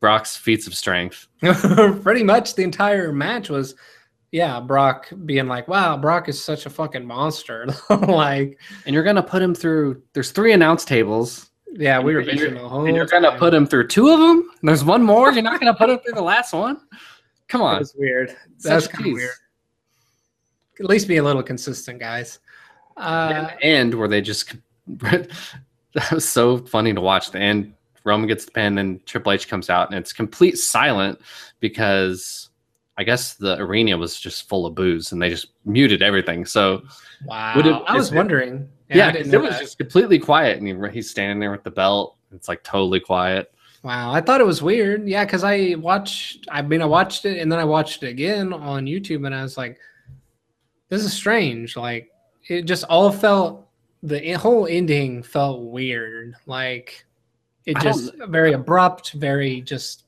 Brock's 0.00 0.36
feats 0.36 0.66
of 0.66 0.74
strength. 0.74 1.28
Pretty 2.02 2.22
much 2.22 2.54
the 2.54 2.62
entire 2.62 3.12
match 3.12 3.48
was, 3.48 3.74
yeah, 4.32 4.60
Brock 4.60 5.08
being 5.24 5.46
like, 5.46 5.68
"Wow, 5.68 5.96
Brock 5.96 6.28
is 6.28 6.42
such 6.42 6.66
a 6.66 6.70
fucking 6.70 7.06
monster." 7.06 7.66
like, 7.90 8.58
and 8.86 8.94
you're 8.94 9.04
gonna 9.04 9.22
put 9.22 9.42
him 9.42 9.54
through. 9.54 10.02
There's 10.12 10.30
three 10.30 10.52
announce 10.52 10.84
tables. 10.84 11.50
Yeah, 11.76 11.98
we 12.00 12.14
were 12.14 12.22
bitching 12.22 12.54
the 12.54 12.68
whole. 12.68 12.86
And 12.86 12.94
you're 12.94 13.06
gonna 13.06 13.36
put 13.38 13.52
him 13.52 13.66
through 13.66 13.88
two 13.88 14.10
of 14.10 14.20
them. 14.20 14.50
There's 14.62 14.84
one 14.84 15.02
more. 15.02 15.32
You're 15.32 15.42
not 15.42 15.58
gonna 15.58 15.74
put 15.74 15.90
him 15.90 15.98
through 16.00 16.14
the 16.14 16.22
last 16.22 16.52
one. 16.52 16.80
Come 17.48 17.62
on. 17.62 17.78
That's 17.78 17.94
weird. 17.94 18.36
That's 18.60 18.86
kind 18.86 19.06
of 19.06 19.12
weird. 19.14 19.30
At 20.80 20.86
least 20.86 21.06
be 21.06 21.18
a 21.18 21.22
little 21.22 21.42
consistent, 21.42 22.00
guys. 22.00 22.40
Uh, 22.96 23.50
end 23.60 23.94
where 23.94 24.08
they 24.08 24.20
just 24.20 24.54
that 24.86 25.28
was 26.12 26.28
so 26.28 26.58
funny 26.58 26.92
to 26.92 27.00
watch. 27.00 27.30
The 27.30 27.40
end 27.40 27.74
Roman 28.04 28.28
gets 28.28 28.44
the 28.44 28.52
pin 28.52 28.78
and 28.78 29.04
Triple 29.06 29.32
H 29.32 29.48
comes 29.48 29.70
out 29.70 29.88
and 29.88 29.98
it's 29.98 30.12
complete 30.12 30.58
silent 30.58 31.20
because 31.60 32.50
I 32.96 33.04
guess 33.04 33.34
the 33.34 33.58
arena 33.58 33.96
was 33.96 34.20
just 34.20 34.48
full 34.48 34.66
of 34.66 34.74
boos 34.74 35.12
and 35.12 35.20
they 35.20 35.30
just 35.30 35.48
muted 35.64 36.02
everything. 36.02 36.44
So 36.44 36.82
wow, 37.24 37.58
it, 37.58 37.66
I 37.66 37.96
was 37.96 38.12
wondering. 38.12 38.68
Yeah, 38.88 39.12
yeah 39.12 39.22
it 39.22 39.40
was 39.40 39.50
that. 39.50 39.60
just 39.60 39.78
completely 39.78 40.18
quiet 40.18 40.58
and 40.58 40.68
he, 40.68 40.92
he's 40.92 41.10
standing 41.10 41.40
there 41.40 41.50
with 41.50 41.64
the 41.64 41.70
belt. 41.70 42.16
It's 42.32 42.48
like 42.48 42.62
totally 42.62 43.00
quiet. 43.00 43.50
Wow, 43.82 44.12
I 44.12 44.20
thought 44.20 44.40
it 44.40 44.46
was 44.46 44.62
weird. 44.62 45.06
Yeah, 45.06 45.24
because 45.24 45.44
I 45.44 45.74
watched. 45.78 46.46
I 46.50 46.62
mean, 46.62 46.80
I 46.80 46.86
watched 46.86 47.26
it 47.26 47.38
and 47.38 47.52
then 47.52 47.58
I 47.58 47.64
watched 47.64 48.02
it 48.02 48.08
again 48.08 48.52
on 48.52 48.86
YouTube, 48.86 49.26
and 49.26 49.34
I 49.34 49.42
was 49.42 49.58
like, 49.58 49.78
"This 50.88 51.04
is 51.04 51.12
strange." 51.12 51.76
Like, 51.76 52.10
it 52.48 52.62
just 52.62 52.84
all 52.84 53.10
felt. 53.10 53.68
The 54.02 54.32
whole 54.32 54.66
ending 54.66 55.22
felt 55.22 55.62
weird. 55.62 56.34
Like, 56.44 57.06
it 57.64 57.78
just 57.80 58.12
very 58.28 58.52
abrupt, 58.52 59.12
very 59.12 59.62
just 59.62 60.04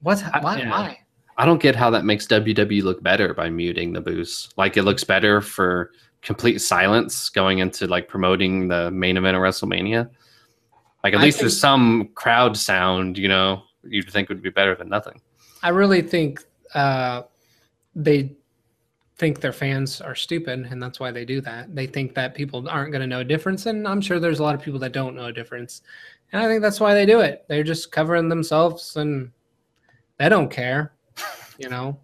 what's 0.00 0.22
why, 0.22 0.58
yeah. 0.58 0.70
why? 0.70 0.98
I 1.38 1.46
don't 1.46 1.62
get 1.62 1.74
how 1.74 1.90
that 1.90 2.04
makes 2.04 2.26
WWE 2.26 2.82
look 2.82 3.02
better 3.02 3.32
by 3.32 3.48
muting 3.48 3.92
the 3.92 4.00
boost. 4.00 4.56
Like 4.58 4.76
it 4.76 4.82
looks 4.82 5.04
better 5.04 5.40
for 5.40 5.92
complete 6.20 6.58
silence 6.58 7.28
going 7.28 7.58
into 7.58 7.86
like 7.86 8.08
promoting 8.08 8.68
the 8.68 8.90
main 8.90 9.16
event 9.16 9.36
of 9.36 9.42
WrestleMania. 9.42 10.10
Like 11.02 11.14
at 11.14 11.20
I 11.20 11.22
least 11.22 11.38
think, 11.38 11.42
there's 11.42 11.58
some 11.58 12.10
crowd 12.14 12.56
sound, 12.56 13.18
you 13.18 13.28
know, 13.28 13.62
you'd 13.82 14.10
think 14.10 14.28
would 14.28 14.42
be 14.42 14.50
better 14.50 14.74
than 14.74 14.88
nothing. 14.88 15.20
I 15.62 15.70
really 15.70 16.02
think 16.02 16.44
uh, 16.74 17.22
they 17.94 18.36
think 19.22 19.40
their 19.40 19.52
fans 19.52 20.00
are 20.00 20.16
stupid 20.16 20.66
and 20.68 20.82
that's 20.82 20.98
why 20.98 21.12
they 21.12 21.24
do 21.24 21.40
that. 21.40 21.72
They 21.72 21.86
think 21.86 22.12
that 22.16 22.34
people 22.34 22.68
aren't 22.68 22.90
going 22.90 23.02
to 23.02 23.06
know 23.06 23.20
a 23.20 23.24
difference 23.24 23.66
and 23.66 23.86
I'm 23.86 24.00
sure 24.00 24.18
there's 24.18 24.40
a 24.40 24.42
lot 24.42 24.56
of 24.56 24.60
people 24.60 24.80
that 24.80 24.90
don't 24.90 25.14
know 25.14 25.26
a 25.26 25.32
difference. 25.32 25.82
And 26.32 26.42
I 26.42 26.48
think 26.48 26.60
that's 26.60 26.80
why 26.80 26.92
they 26.92 27.06
do 27.06 27.20
it. 27.20 27.44
They're 27.46 27.62
just 27.62 27.92
covering 27.92 28.28
themselves 28.28 28.96
and 28.96 29.30
they 30.18 30.28
don't 30.28 30.50
care, 30.50 30.94
you 31.58 31.68
know. 31.68 31.96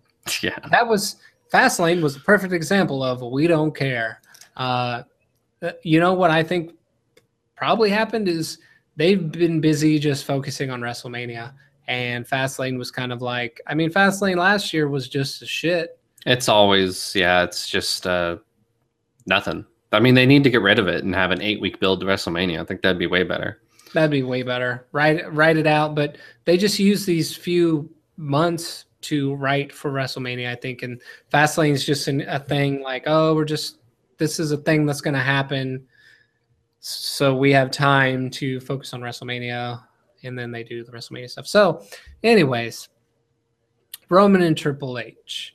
Yeah. 0.44 0.60
That 0.70 0.86
was 0.86 1.16
Fastlane 1.52 2.00
was 2.00 2.14
a 2.14 2.20
perfect 2.20 2.52
example 2.52 3.02
of 3.02 3.20
we 3.20 3.48
don't 3.48 3.74
care. 3.74 4.20
Uh, 4.56 5.02
you 5.82 5.98
know 5.98 6.12
what 6.12 6.30
I 6.30 6.44
think 6.44 6.70
probably 7.56 7.90
happened 7.90 8.28
is 8.28 8.58
they've 8.94 9.32
been 9.32 9.60
busy 9.60 9.98
just 9.98 10.24
focusing 10.24 10.70
on 10.70 10.80
WrestleMania, 10.80 11.52
and 11.88 12.24
Fastlane 12.24 12.78
was 12.78 12.92
kind 12.92 13.12
of 13.12 13.22
like, 13.22 13.60
I 13.66 13.74
mean, 13.74 13.90
Fastlane 13.90 14.36
last 14.36 14.72
year 14.72 14.88
was 14.88 15.08
just 15.08 15.42
a 15.42 15.46
shit. 15.46 15.97
It's 16.28 16.46
always, 16.46 17.14
yeah, 17.14 17.42
it's 17.42 17.66
just 17.66 18.06
uh, 18.06 18.36
nothing. 19.24 19.64
I 19.92 20.00
mean, 20.00 20.14
they 20.14 20.26
need 20.26 20.44
to 20.44 20.50
get 20.50 20.60
rid 20.60 20.78
of 20.78 20.86
it 20.86 21.02
and 21.02 21.14
have 21.14 21.30
an 21.30 21.40
eight 21.40 21.58
week 21.58 21.80
build 21.80 22.00
to 22.00 22.06
WrestleMania. 22.06 22.60
I 22.60 22.64
think 22.64 22.82
that'd 22.82 22.98
be 22.98 23.06
way 23.06 23.22
better. 23.22 23.62
That'd 23.94 24.10
be 24.10 24.22
way 24.22 24.42
better. 24.42 24.86
Write 24.92 25.32
write 25.32 25.56
it 25.56 25.66
out, 25.66 25.94
but 25.94 26.18
they 26.44 26.58
just 26.58 26.78
use 26.78 27.06
these 27.06 27.34
few 27.34 27.90
months 28.18 28.84
to 29.00 29.34
write 29.36 29.72
for 29.72 29.90
WrestleMania, 29.90 30.50
I 30.50 30.54
think. 30.54 30.82
And 30.82 31.00
Fastlane 31.32 31.72
is 31.72 31.86
just 31.86 32.06
an, 32.08 32.20
a 32.28 32.38
thing 32.38 32.82
like, 32.82 33.04
oh, 33.06 33.34
we're 33.34 33.46
just 33.46 33.78
this 34.18 34.38
is 34.38 34.52
a 34.52 34.58
thing 34.58 34.84
that's 34.84 35.00
going 35.00 35.14
to 35.14 35.20
happen, 35.20 35.86
so 36.80 37.34
we 37.34 37.52
have 37.52 37.70
time 37.70 38.28
to 38.32 38.60
focus 38.60 38.92
on 38.92 39.00
WrestleMania, 39.00 39.82
and 40.24 40.38
then 40.38 40.50
they 40.50 40.62
do 40.62 40.84
the 40.84 40.92
WrestleMania 40.92 41.30
stuff. 41.30 41.46
So, 41.46 41.82
anyways, 42.22 42.90
Roman 44.10 44.42
and 44.42 44.58
Triple 44.58 44.98
H. 44.98 45.54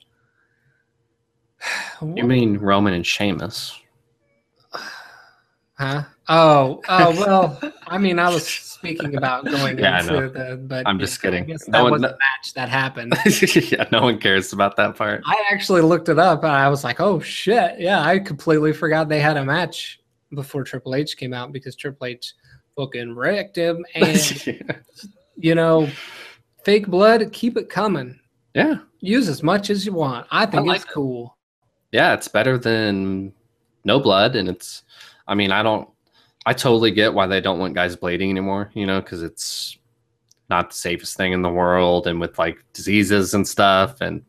You 2.02 2.24
mean 2.24 2.58
Roman 2.58 2.94
and 2.94 3.06
Sheamus? 3.06 3.78
Huh? 5.76 6.04
Oh, 6.28 6.80
oh 6.88 7.10
well. 7.20 7.60
I 7.86 7.98
mean, 7.98 8.18
I 8.18 8.32
was 8.32 8.46
speaking 8.84 9.16
about 9.16 9.44
going 9.44 9.78
yeah, 9.78 10.00
into 10.00 10.28
the, 10.28 10.56
but 10.56 10.86
I'm 10.86 10.98
just 10.98 11.20
kidding. 11.20 11.46
that 11.46 11.68
no 11.68 11.84
was 11.84 11.90
one, 11.92 12.00
the 12.00 12.08
match 12.08 12.54
that 12.54 12.68
happened. 12.68 13.14
yeah, 13.72 13.86
no 13.90 14.02
one 14.02 14.18
cares 14.18 14.52
about 14.52 14.76
that 14.76 14.96
part. 14.96 15.22
I 15.26 15.42
actually 15.50 15.82
looked 15.82 16.08
it 16.08 16.18
up, 16.18 16.44
and 16.44 16.52
I 16.52 16.68
was 16.68 16.84
like, 16.84 17.00
oh 17.00 17.20
shit, 17.20 17.80
yeah, 17.80 18.02
I 18.02 18.18
completely 18.20 18.72
forgot 18.72 19.08
they 19.08 19.20
had 19.20 19.36
a 19.36 19.44
match 19.44 20.00
before 20.32 20.64
Triple 20.64 20.94
H 20.94 21.16
came 21.16 21.34
out 21.34 21.52
because 21.52 21.76
Triple 21.76 22.06
H 22.06 22.34
fucking 22.76 23.14
wrecked 23.14 23.56
him, 23.56 23.84
and 23.94 24.46
yeah. 24.46 24.76
you 25.36 25.54
know, 25.54 25.88
fake 26.64 26.86
blood, 26.86 27.32
keep 27.32 27.56
it 27.56 27.68
coming. 27.68 28.18
Yeah, 28.54 28.76
use 29.00 29.28
as 29.28 29.42
much 29.42 29.70
as 29.70 29.84
you 29.84 29.92
want. 29.92 30.26
I 30.30 30.46
think 30.46 30.62
I 30.62 30.66
like 30.66 30.82
it's 30.82 30.90
cool. 30.92 31.33
Yeah, 31.94 32.12
it's 32.12 32.26
better 32.26 32.58
than 32.58 33.32
no 33.84 34.00
blood, 34.00 34.34
and 34.34 34.48
it's 34.48 34.82
I 35.28 35.36
mean, 35.36 35.52
I 35.52 35.62
don't, 35.62 35.88
I 36.44 36.52
totally 36.52 36.90
get 36.90 37.14
why 37.14 37.28
they 37.28 37.40
don't 37.40 37.60
want 37.60 37.74
guys 37.74 37.94
blading 37.94 38.30
anymore, 38.30 38.72
you 38.74 38.84
know, 38.84 39.00
because 39.00 39.22
it's 39.22 39.78
not 40.50 40.70
the 40.70 40.76
safest 40.76 41.16
thing 41.16 41.32
in 41.32 41.42
the 41.42 41.48
world 41.48 42.08
and 42.08 42.20
with 42.20 42.36
like 42.36 42.58
diseases 42.72 43.32
and 43.32 43.46
stuff 43.46 44.00
and 44.00 44.24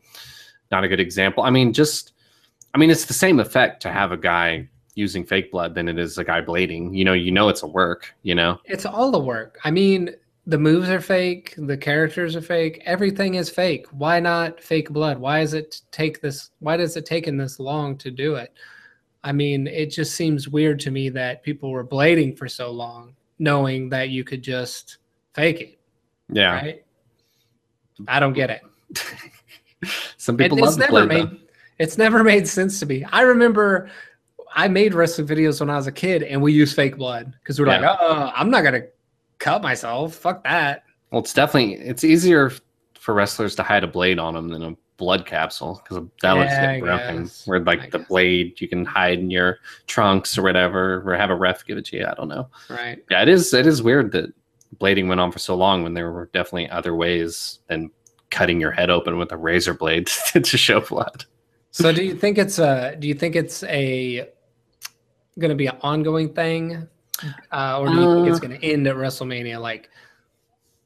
not 0.70 0.84
a 0.84 0.88
good 0.88 1.00
example. 1.00 1.42
I 1.42 1.50
mean, 1.50 1.72
just, 1.72 2.12
I 2.72 2.78
mean, 2.78 2.88
it's 2.88 3.04
the 3.04 3.14
same 3.14 3.40
effect 3.40 3.82
to 3.82 3.90
have 3.90 4.12
a 4.12 4.16
guy 4.16 4.68
using 4.94 5.24
fake 5.24 5.50
blood 5.50 5.74
than 5.74 5.88
it 5.88 5.98
is 5.98 6.18
a 6.18 6.24
guy 6.24 6.40
blading. 6.40 6.96
You 6.96 7.04
know, 7.04 7.14
you 7.14 7.32
know, 7.32 7.48
it's 7.48 7.64
a 7.64 7.66
work, 7.66 8.14
you 8.22 8.36
know? 8.36 8.60
It's 8.64 8.86
all 8.86 9.10
the 9.10 9.18
work. 9.18 9.58
I 9.64 9.72
mean, 9.72 10.14
the 10.46 10.58
moves 10.58 10.88
are 10.88 11.00
fake, 11.00 11.54
the 11.56 11.76
characters 11.76 12.36
are 12.36 12.42
fake, 12.42 12.80
everything 12.86 13.34
is 13.34 13.50
fake. 13.50 13.86
Why 13.90 14.20
not 14.20 14.60
fake 14.60 14.90
blood? 14.90 15.18
Why 15.18 15.40
is 15.40 15.54
it 15.54 15.82
take 15.90 16.20
this? 16.20 16.50
Why 16.60 16.76
does 16.76 16.96
it 16.96 17.04
taken 17.04 17.36
this 17.36 17.58
long 17.58 17.98
to 17.98 18.10
do 18.10 18.36
it? 18.36 18.52
I 19.24 19.32
mean, 19.32 19.66
it 19.66 19.86
just 19.86 20.14
seems 20.14 20.48
weird 20.48 20.78
to 20.80 20.92
me 20.92 21.08
that 21.10 21.42
people 21.42 21.70
were 21.70 21.84
blading 21.84 22.38
for 22.38 22.48
so 22.48 22.70
long, 22.70 23.16
knowing 23.40 23.88
that 23.88 24.10
you 24.10 24.22
could 24.22 24.40
just 24.40 24.98
fake 25.34 25.60
it. 25.60 25.80
Yeah. 26.28 26.52
Right? 26.52 26.84
I 28.06 28.20
don't 28.20 28.32
get 28.32 28.50
it. 28.50 28.62
Some 30.16 30.36
people 30.36 30.58
it, 30.58 30.60
love 30.60 30.78
it's 30.78 30.78
never 30.78 31.06
made, 31.06 31.40
It's 31.80 31.98
never 31.98 32.22
made 32.22 32.46
sense 32.46 32.78
to 32.80 32.86
me. 32.86 33.04
I 33.10 33.22
remember 33.22 33.90
I 34.54 34.68
made 34.68 34.94
wrestling 34.94 35.26
videos 35.26 35.58
when 35.58 35.70
I 35.70 35.76
was 35.76 35.88
a 35.88 35.92
kid, 35.92 36.22
and 36.22 36.40
we 36.40 36.52
used 36.52 36.76
fake 36.76 36.96
blood 36.96 37.34
because 37.42 37.58
we're 37.58 37.66
yeah. 37.66 37.80
like, 37.80 37.98
oh, 38.00 38.30
I'm 38.34 38.48
not 38.48 38.62
gonna 38.62 38.84
cut 39.38 39.62
myself. 39.62 40.14
Fuck 40.14 40.44
that. 40.44 40.84
Well, 41.10 41.20
it's 41.20 41.32
definitely 41.32 41.74
it's 41.74 42.04
easier 42.04 42.52
for 42.94 43.14
wrestlers 43.14 43.54
to 43.56 43.62
hide 43.62 43.84
a 43.84 43.86
blade 43.86 44.18
on 44.18 44.34
them 44.34 44.48
than 44.48 44.62
a 44.62 44.76
blood 44.96 45.26
capsule 45.26 45.80
because 45.82 46.04
that 46.22 46.36
would 46.36 46.46
Yeah, 46.46 46.80
broken. 46.80 47.30
Where 47.44 47.60
like 47.60 47.80
I 47.80 47.90
the 47.90 47.98
guess. 47.98 48.08
blade 48.08 48.60
you 48.60 48.68
can 48.68 48.84
hide 48.84 49.18
in 49.18 49.30
your 49.30 49.58
trunks 49.86 50.36
or 50.38 50.42
whatever, 50.42 51.02
or 51.06 51.16
have 51.16 51.30
a 51.30 51.34
ref 51.34 51.64
give 51.66 51.78
it 51.78 51.84
to 51.86 51.96
you. 51.98 52.06
I 52.06 52.14
don't 52.14 52.28
know. 52.28 52.48
Right. 52.68 53.02
Yeah, 53.10 53.22
it 53.22 53.28
is. 53.28 53.52
It 53.52 53.66
is 53.66 53.82
weird 53.82 54.12
that 54.12 54.32
blading 54.78 55.06
went 55.08 55.20
on 55.20 55.30
for 55.30 55.38
so 55.38 55.54
long 55.54 55.82
when 55.82 55.94
there 55.94 56.10
were 56.10 56.28
definitely 56.32 56.68
other 56.70 56.94
ways 56.94 57.60
than 57.68 57.90
cutting 58.30 58.60
your 58.60 58.72
head 58.72 58.90
open 58.90 59.18
with 59.18 59.30
a 59.32 59.36
razor 59.36 59.74
blade 59.74 60.06
to 60.32 60.42
show 60.44 60.80
blood. 60.80 61.24
So 61.70 61.92
do 61.92 62.02
you 62.04 62.14
think 62.16 62.38
it's 62.38 62.58
a 62.58 62.96
do 62.98 63.06
you 63.06 63.14
think 63.14 63.36
it's 63.36 63.62
a 63.64 64.28
going 65.38 65.50
to 65.50 65.54
be 65.54 65.66
an 65.66 65.76
ongoing 65.82 66.32
thing 66.32 66.88
uh, 67.52 67.78
or 67.80 67.88
do 67.88 67.94
you 67.94 68.14
think 68.14 68.28
it's 68.28 68.38
Uh. 68.38 68.46
going 68.48 68.60
to 68.60 68.66
end 68.66 68.86
at 68.86 68.96
WrestleMania 68.96 69.60
like 69.60 69.90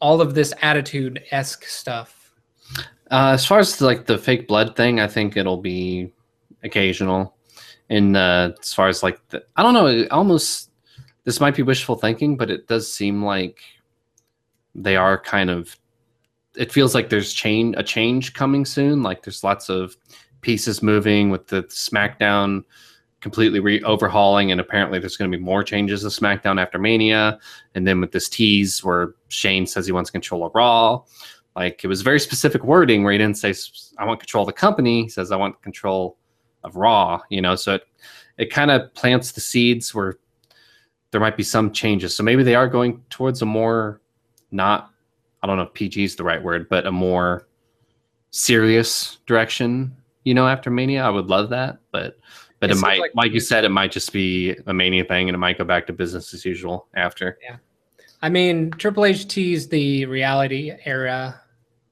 all 0.01 0.21
of 0.21 0.35
this 0.35 0.53
attitude 0.63 1.23
esque 1.31 1.65
stuff? 1.65 2.35
Uh, 3.11 3.33
as 3.35 3.45
far 3.45 3.59
as 3.59 3.81
like 3.81 4.07
the 4.07 4.17
fake 4.17 4.47
blood 4.47 4.77
thing, 4.77 5.01
I 5.01 5.07
think 5.09 5.37
it'll 5.37 5.57
be 5.61 6.13
occasional. 6.63 7.37
And 7.89 8.17
uh, 8.17 8.53
as 8.61 8.73
far 8.73 8.89
as 8.89 9.03
like 9.03 9.21
the, 9.31 9.45
I 9.57 9.63
don't 9.63 9.75
know, 9.75 9.87
it 9.87 10.11
almost 10.13 10.71
this 11.25 11.41
might 11.41 11.57
be 11.57 11.63
wishful 11.63 11.97
thinking, 11.97 12.37
but 12.37 12.51
it 12.51 12.69
does 12.69 12.93
seem 12.93 13.25
like 13.25 13.61
they 14.75 14.97
are 14.97 15.19
kind 15.19 15.51
of. 15.51 15.77
It 16.57 16.73
feels 16.73 16.95
like 16.95 17.09
there's 17.11 17.33
change 17.33 17.75
a 17.77 17.83
change 17.83 18.35
coming 18.35 18.65
soon. 18.65 19.03
Like 19.03 19.23
there's 19.23 19.43
lots 19.45 19.69
of 19.69 19.97
pieces 20.41 20.83
moving 20.83 21.31
with 21.31 21.49
the 21.49 21.65
SmackDown 21.65 22.65
completely 23.21 23.61
re- 23.61 23.83
overhauling, 23.83 24.51
and 24.51 24.61
apparently 24.61 24.99
there's 24.99 25.17
going 25.17 25.31
to 25.31 25.37
be 25.37 25.43
more 25.43 25.63
changes 25.63 26.03
to 26.03 26.09
SmackDown 26.09 26.61
after 26.61 26.79
Mania. 26.79 27.39
And 27.75 27.87
then 27.87 28.01
with 28.01 28.13
this 28.13 28.29
tease 28.29 28.83
where 28.83 29.15
Shane 29.29 29.67
says 29.67 29.87
he 29.87 29.93
wants 29.93 30.11
control 30.11 30.45
of 30.45 30.55
Raw, 30.55 31.03
like 31.57 31.85
it 31.85 31.89
was 31.89 32.03
very 32.03 32.21
specific 32.21 32.65
wording 32.65 33.03
where 33.03 33.13
he 33.13 33.19
didn't 33.19 33.39
say 33.39 33.55
I 33.99 34.05
want 34.05 34.21
control 34.21 34.43
of 34.43 34.47
the 34.47 34.53
company. 34.53 35.03
He 35.05 35.09
says 35.09 35.33
I 35.33 35.37
want 35.37 35.61
control 35.63 36.17
of 36.65 36.77
Raw. 36.77 37.21
You 37.29 37.43
know, 37.43 37.57
so 37.57 37.75
it 37.75 37.83
it 38.39 38.51
kind 38.51 38.71
of 38.71 38.93
plants 38.95 39.33
the 39.33 39.41
seeds 39.41 39.95
where 39.95 40.17
there 41.11 41.21
might 41.21 41.37
be 41.37 41.43
some 41.43 41.73
changes. 41.73 42.15
So 42.15 42.23
maybe 42.23 42.43
they 42.43 42.55
are 42.55 42.69
going 42.69 43.03
towards 43.11 43.43
a 43.43 43.47
more 43.47 44.01
not 44.51 44.91
I 45.43 45.47
don't 45.47 45.57
know 45.57 45.65
if 45.65 45.75
PG 45.75 46.05
is 46.05 46.17
the 46.17 46.25
right 46.25 46.43
word, 46.43 46.69
but 46.69 46.87
a 46.87 46.93
more 46.93 47.49
serious 48.31 49.19
direction. 49.27 49.97
You 50.25 50.35
know, 50.35 50.47
after 50.47 50.71
Mania, 50.71 51.03
I 51.03 51.11
would 51.11 51.27
love 51.27 51.51
that, 51.51 51.79
but 51.93 52.19
but 52.61 52.71
It 52.71 52.77
it, 52.77 52.81
might, 52.81 53.01
like- 53.01 53.11
like, 53.15 53.33
you 53.33 53.41
said, 53.41 53.65
it 53.65 53.71
might 53.71 53.91
just 53.91 54.13
be 54.13 54.57
a 54.67 54.73
Mania 54.73 55.05
thing, 55.05 55.29
and 55.29 55.35
it 55.35 55.39
might 55.39 55.59
go 55.59 55.65
back 55.65 55.87
to 55.89 55.93
business 55.93 56.33
as 56.35 56.45
usual 56.45 56.87
after. 56.95 57.39
Yeah, 57.43 57.57
I 58.23 58.29
mean, 58.29 58.71
Triple 58.73 59.07
H 59.07 59.27
teased 59.27 59.71
the 59.71 60.05
reality 60.07 60.73
era 60.85 61.41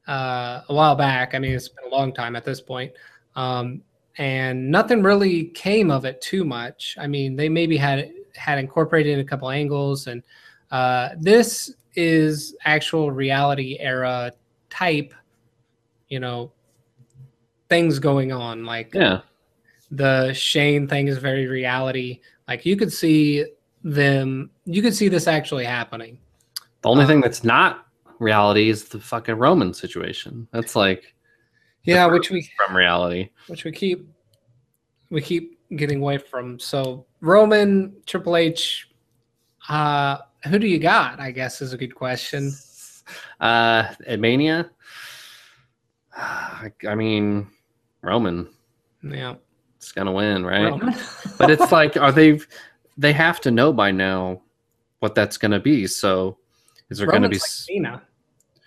uh, 0.06 0.62
a 0.68 0.74
while 0.74 0.94
back. 0.94 1.34
I 1.34 1.38
mean, 1.38 1.52
it's 1.52 1.68
been 1.68 1.86
a 1.86 1.94
long 1.94 2.12
time 2.14 2.36
at 2.36 2.44
this 2.44 2.60
point. 2.60 2.92
Um, 3.34 3.82
and 4.18 4.70
nothing 4.70 5.02
really 5.02 5.44
came 5.46 5.90
of 5.90 6.04
it 6.04 6.20
too 6.20 6.44
much. 6.44 6.96
I 6.98 7.06
mean, 7.06 7.36
they 7.36 7.48
maybe 7.48 7.76
had 7.76 8.10
had 8.34 8.58
incorporated 8.58 9.18
a 9.18 9.24
couple 9.24 9.50
angles, 9.50 10.06
and 10.06 10.22
uh, 10.70 11.10
this 11.18 11.74
is 11.94 12.54
actual 12.64 13.10
reality 13.10 13.76
era 13.80 14.32
type, 14.70 15.14
you 16.08 16.20
know, 16.20 16.52
things 17.68 17.98
going 17.98 18.32
on. 18.32 18.64
Like 18.64 18.94
Yeah, 18.94 19.20
the 19.90 20.32
Shane 20.32 20.86
thing 20.88 21.08
is 21.08 21.18
very 21.18 21.46
reality. 21.46 22.20
Like 22.46 22.64
you 22.66 22.76
could 22.76 22.92
see 22.92 23.46
them, 23.84 24.50
you 24.64 24.82
could 24.82 24.94
see 24.94 25.08
this 25.08 25.26
actually 25.26 25.64
happening. 25.64 26.18
the 26.82 26.88
only 26.88 27.04
Uh, 27.04 27.08
thing 27.08 27.20
that's 27.20 27.44
not 27.44 27.86
reality 28.18 28.68
is 28.68 28.84
the 28.88 29.00
fucking 29.00 29.36
Roman 29.36 29.72
situation. 29.74 30.46
That's 30.52 30.74
like 30.76 31.14
Yeah, 31.84 32.06
which 32.06 32.30
we 32.30 32.48
from 32.56 32.76
reality. 32.76 33.30
which 33.46 33.64
we 33.64 33.72
keep 33.72 34.08
we 35.10 35.20
keep 35.22 35.58
getting 35.76 36.00
away 36.00 36.18
from. 36.18 36.58
So 36.58 37.06
Roman, 37.20 37.94
Triple 38.06 38.36
H, 38.36 38.88
uh, 39.68 40.18
who 40.44 40.58
do 40.58 40.66
you 40.66 40.78
got? 40.78 41.18
I 41.20 41.30
guess 41.30 41.60
is 41.62 41.72
a 41.72 41.78
good 41.78 41.94
question. 41.94 42.52
Uh, 43.40 43.94
at 44.06 44.20
Mania, 44.20 44.70
I, 46.16 46.70
I 46.86 46.94
mean, 46.94 47.48
Roman 48.02 48.48
Yeah, 49.02 49.36
is 49.80 49.92
gonna 49.92 50.12
win, 50.12 50.44
right? 50.44 50.70
Roman. 50.70 50.94
but 51.38 51.50
it's 51.50 51.72
like, 51.72 51.96
are 51.96 52.12
they? 52.12 52.40
They 52.96 53.12
have 53.12 53.40
to 53.42 53.50
know 53.50 53.72
by 53.72 53.90
now 53.90 54.42
what 55.00 55.14
that's 55.14 55.36
gonna 55.36 55.60
be. 55.60 55.86
So, 55.86 56.38
is 56.90 56.98
there 56.98 57.06
gonna 57.06 57.28
be? 57.28 57.36
Roman's 57.36 57.42
s- 57.42 57.66
like 57.68 57.74
Cena, 57.74 58.02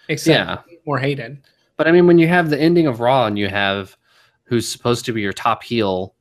except 0.10 0.68
yeah, 0.68 0.76
more 0.86 1.00
hated. 1.00 1.42
but 1.78 1.88
I 1.88 1.92
mean, 1.92 2.08
when 2.08 2.18
you 2.18 2.28
have 2.28 2.50
the 2.50 2.60
ending 2.60 2.88
of 2.88 3.00
Raw 3.00 3.26
and 3.26 3.38
you 3.38 3.50
have 3.50 3.98
who's 4.44 4.68
supposed 4.68 5.06
to 5.06 5.14
be 5.14 5.22
your 5.22 5.34
top 5.34 5.64
heel, 5.64 6.16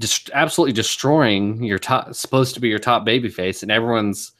just 0.00 0.30
absolutely 0.34 0.72
destroying 0.72 1.62
your 1.62 1.78
top, 1.78 2.14
supposed 2.14 2.54
to 2.54 2.60
be 2.60 2.68
your 2.68 2.78
top 2.78 3.06
babyface, 3.06 3.62
and 3.62 3.70
everyone's 3.70 4.32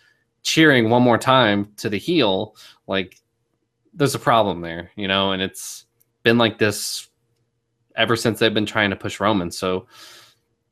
cheering 0.42 0.90
one 0.90 1.02
more 1.02 1.18
time 1.18 1.72
to 1.76 1.88
the 1.88 1.98
heel, 1.98 2.56
like 2.86 3.16
there's 3.94 4.14
a 4.14 4.18
problem 4.18 4.60
there, 4.60 4.90
you 4.96 5.06
know, 5.06 5.32
and 5.32 5.42
it's 5.42 5.86
been 6.22 6.38
like 6.38 6.58
this 6.58 7.08
ever 7.96 8.16
since 8.16 8.38
they've 8.38 8.54
been 8.54 8.66
trying 8.66 8.90
to 8.90 8.96
push 8.96 9.20
Roman. 9.20 9.50
So 9.50 9.86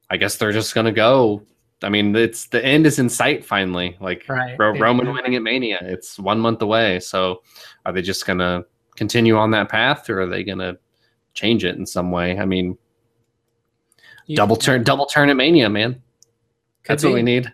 I 0.09 0.17
guess 0.17 0.37
they're 0.37 0.53
just 0.53 0.75
gonna 0.75 0.93
go. 0.93 1.43
I 1.83 1.89
mean, 1.89 2.15
it's 2.15 2.47
the 2.49 2.65
end 2.65 2.87
is 2.87 2.99
in 2.99 3.09
sight 3.09 3.45
finally. 3.45 3.97
Like 4.01 4.25
Right. 4.29 4.57
Ro- 4.59 4.75
Yeah. 4.75 4.83
Roman 4.83 5.13
winning 5.13 5.35
at 5.37 5.43
Mania. 5.43 5.79
It's 5.83 6.19
one 6.19 6.39
month 6.41 6.61
away. 6.63 7.01
So 7.01 7.43
are 7.87 7.93
they 7.93 8.03
just 8.03 8.27
gonna 8.27 8.65
continue 8.97 9.37
on 9.37 9.51
that 9.53 9.69
path, 9.69 10.11
or 10.11 10.21
are 10.23 10.27
they 10.27 10.45
gonna 10.45 10.77
change 11.33 11.65
it 11.65 11.77
in 11.77 11.87
some 11.87 12.11
way? 12.11 12.39
I 12.39 12.45
mean, 12.45 12.77
You- 14.27 14.37
double 14.37 14.57
turn, 14.57 14.85
double 14.85 15.07
turn 15.07 15.31
at 15.31 15.37
Mania, 15.37 15.69
man. 15.71 16.03
That's 16.87 17.05
what 17.05 17.15
we 17.15 17.23
need. 17.23 17.53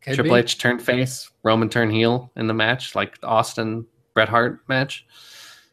could 0.00 0.14
Triple 0.14 0.34
be. 0.34 0.38
H 0.40 0.58
turn 0.58 0.78
face, 0.78 1.30
Roman 1.42 1.68
turn 1.68 1.90
heel 1.90 2.30
in 2.36 2.46
the 2.46 2.54
match, 2.54 2.94
like 2.94 3.20
the 3.20 3.26
Austin 3.26 3.84
Bret 4.14 4.28
Hart 4.28 4.60
match. 4.68 5.06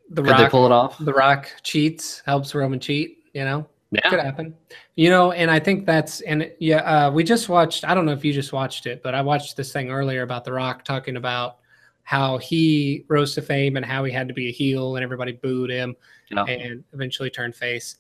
The 0.10 0.22
Could 0.22 0.38
they 0.38 0.43
Rock, 0.43 0.51
pull 0.51 0.66
it 0.66 0.72
off? 0.72 0.97
The 0.99 1.14
Rock 1.14 1.49
cheats, 1.64 2.22
helps 2.26 2.53
Roman 2.56 2.80
cheat. 2.80 3.20
You 3.34 3.43
know. 3.45 3.68
Yeah. 3.91 4.10
could 4.10 4.20
happen 4.20 4.53
you 4.95 5.10
know 5.10 5.32
and 5.32 5.49
i 5.49 5.58
think 5.60 5.86
that's 5.86 6.20
and 6.22 6.51
yeah 6.60 6.78
uh, 6.80 7.12
we 7.12 7.24
just 7.24 7.47
watched 7.47 7.86
i 7.86 7.93
don't 7.93 8.06
know 8.06 8.12
if 8.12 8.26
you 8.26 8.34
just 8.34 8.51
watched 8.51 8.88
it 8.88 9.01
but 9.03 9.14
i 9.16 9.22
watched 9.22 9.56
this 9.56 9.72
thing 9.72 9.89
earlier 9.89 10.24
about 10.24 10.43
the 10.43 10.51
rock 10.51 10.84
talking 10.84 11.16
about 11.16 11.58
how 12.03 12.38
he 12.39 13.06
rose 13.08 13.36
to 13.36 13.41
fame 13.41 13.78
and 13.78 13.86
how 13.86 14.03
he 14.03 14.12
had 14.12 14.28
to 14.28 14.34
be 14.34 14.49
a 14.49 14.51
heel 14.51 14.95
and 14.97 15.03
everybody 15.03 15.32
booed 15.34 15.70
him 15.70 15.95
Yeah. 16.30 16.43
and 16.45 16.84
eventually 16.93 17.30
turned 17.30 17.56
face 17.56 17.97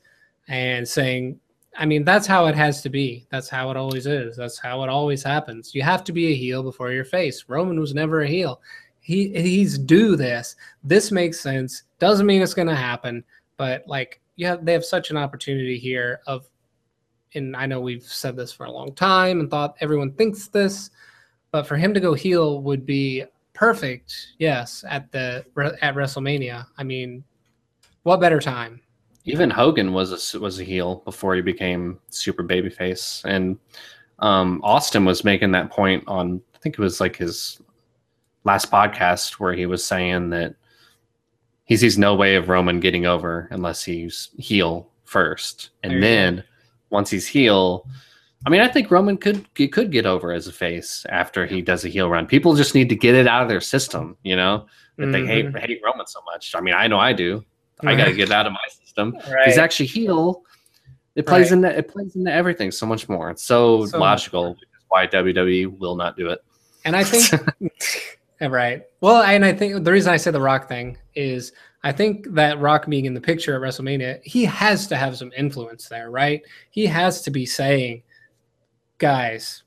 and 0.49 0.85
saying 0.85 1.39
i 1.77 1.85
mean 1.85 2.03
that's 2.03 2.27
how 2.27 2.47
it 2.47 2.55
has 2.55 2.81
to 2.81 2.89
be 2.89 3.25
that's 3.29 3.47
how 3.47 3.69
it 3.71 3.77
always 3.77 4.05
is 4.05 4.35
that's 4.35 4.57
how 4.57 4.83
it 4.83 4.89
always 4.89 5.23
happens 5.23 5.73
you 5.73 5.83
have 5.83 6.03
to 6.05 6.11
be 6.11 6.33
a 6.33 6.35
heel 6.35 6.61
before 6.61 6.91
your 6.91 7.05
face 7.05 7.45
roman 7.47 7.79
was 7.79 7.93
never 7.93 8.23
a 8.23 8.27
heel 8.27 8.59
he 9.05 9.29
he's 9.29 9.77
do 9.77 10.15
this. 10.15 10.55
This 10.83 11.11
makes 11.11 11.39
sense. 11.39 11.83
Doesn't 11.99 12.25
mean 12.25 12.41
it's 12.41 12.53
going 12.53 12.67
to 12.67 12.75
happen 12.75 13.23
but 13.57 13.83
like 13.87 14.21
yeah 14.35 14.55
they 14.61 14.73
have 14.73 14.85
such 14.85 15.11
an 15.11 15.17
opportunity 15.17 15.77
here 15.77 16.21
of 16.27 16.45
and 17.33 17.55
i 17.55 17.65
know 17.65 17.79
we've 17.79 18.03
said 18.03 18.35
this 18.35 18.51
for 18.51 18.65
a 18.65 18.71
long 18.71 18.93
time 18.93 19.39
and 19.39 19.49
thought 19.49 19.75
everyone 19.81 20.11
thinks 20.13 20.47
this 20.47 20.89
but 21.51 21.65
for 21.65 21.77
him 21.77 21.93
to 21.93 21.99
go 21.99 22.13
heel 22.13 22.61
would 22.61 22.85
be 22.85 23.23
perfect 23.53 24.33
yes 24.37 24.83
at 24.89 25.09
the 25.11 25.45
at 25.81 25.95
wrestlemania. 25.95 26.65
I 26.77 26.83
mean 26.83 27.23
what 28.03 28.19
better 28.19 28.39
time? 28.39 28.81
Even 29.23 29.49
Hogan 29.49 29.91
was 29.91 30.35
a, 30.35 30.39
was 30.39 30.59
a 30.59 30.63
heel 30.63 31.01
before 31.05 31.33
he 31.33 31.41
became 31.41 31.97
super 32.09 32.43
babyface, 32.43 33.25
and 33.25 33.57
um, 34.19 34.61
Austin 34.63 35.05
was 35.05 35.23
making 35.23 35.51
that 35.53 35.71
point 35.71 36.03
on 36.05 36.39
I 36.53 36.59
think 36.59 36.75
it 36.77 36.81
was 36.81 36.99
like 36.99 37.15
his 37.15 37.59
last 38.45 38.71
podcast 38.71 39.33
where 39.33 39.53
he 39.53 39.65
was 39.65 39.83
saying 39.85 40.29
that 40.29 40.55
he 41.65 41.75
sees 41.75 41.97
no 41.97 42.15
way 42.15 42.35
of 42.35 42.47
Roman 42.47 42.79
getting 42.79 43.05
over 43.05 43.47
unless 43.51 43.83
he's 43.83 44.29
heel 44.37 44.89
first, 45.03 45.71
and 45.83 46.01
then 46.01 46.43
once 46.89 47.09
he's 47.09 47.27
heel. 47.27 47.87
I 48.45 48.49
mean, 48.51 48.61
I 48.61 48.67
think 48.67 48.91
Roman 48.91 49.17
could 49.17 49.45
he 49.55 49.67
could 49.67 49.91
get 49.91 50.05
over 50.05 50.31
as 50.31 50.47
a 50.47 50.51
face 50.51 51.05
after 51.09 51.45
he 51.47 51.61
does 51.63 51.83
a 51.83 51.89
heel 51.89 52.07
run. 52.09 52.27
People 52.27 52.53
just 52.55 52.75
need 52.75 52.89
to 52.89 52.95
get 52.95 53.15
it 53.15 53.27
out 53.27 53.41
of 53.41 53.49
their 53.49 53.59
system, 53.61 54.15
you 54.23 54.35
know, 54.35 54.67
that 54.97 55.07
they 55.11 55.25
hate 55.25 55.47
Mhm. 55.47 55.59
hate 55.59 55.81
Roman 55.83 56.05
so 56.05 56.19
much. 56.25 56.53
I 56.55 56.61
mean, 56.61 56.75
I 56.75 56.85
know 56.87 56.99
I 56.99 57.11
do. 57.13 57.43
I 57.81 57.95
got 57.95 58.05
to 58.05 58.13
get 58.13 58.29
it 58.29 58.31
out 58.31 58.45
of 58.45 58.53
my 58.53 58.59
system. 58.69 59.17
Right 59.29 59.47
He's 59.47 59.57
actually 59.57 59.87
heel. 59.87 60.43
It 61.15 61.25
plays 61.25 61.51
Right. 61.51 61.57
into 61.57 61.77
it 61.77 61.87
plays 61.87 62.15
into 62.15 62.31
everything 62.31 62.71
so 62.71 62.85
much 62.85 63.09
more. 63.09 63.31
It's 63.31 63.43
so, 63.43 63.85
So 63.87 63.97
logical. 63.97 64.51
Which 64.51 64.61
is 64.61 64.67
why 64.89 65.07
WWE 65.07 65.65
will 65.65 65.95
not 65.95 66.15
do 66.15 66.29
it. 66.29 66.39
And 66.85 66.95
I 66.95 67.03
think, 67.03 67.25
right. 68.41 68.83
Well, 69.01 69.21
and 69.23 69.45
I 69.45 69.53
think 69.53 69.83
the 69.83 69.91
reason 69.91 70.13
I 70.13 70.17
say 70.17 70.31
the 70.31 70.41
Rock 70.41 70.67
thing 70.67 70.97
is 71.15 71.51
I 71.83 71.91
think 71.91 72.27
that 72.33 72.59
Rock 72.59 72.87
being 72.87 73.05
in 73.05 73.13
the 73.13 73.21
picture 73.21 73.55
at 73.55 73.61
WrestleMania, 73.61 74.21
he 74.23 74.43
has 74.45 74.87
to 74.87 74.95
have 74.95 75.17
some 75.17 75.31
influence 75.37 75.87
there, 75.87 76.09
right? 76.09 76.41
He 76.71 76.85
has 76.87 77.21
to 77.23 77.31
be 77.31 77.45
saying, 77.45 78.03
guys, 78.97 79.63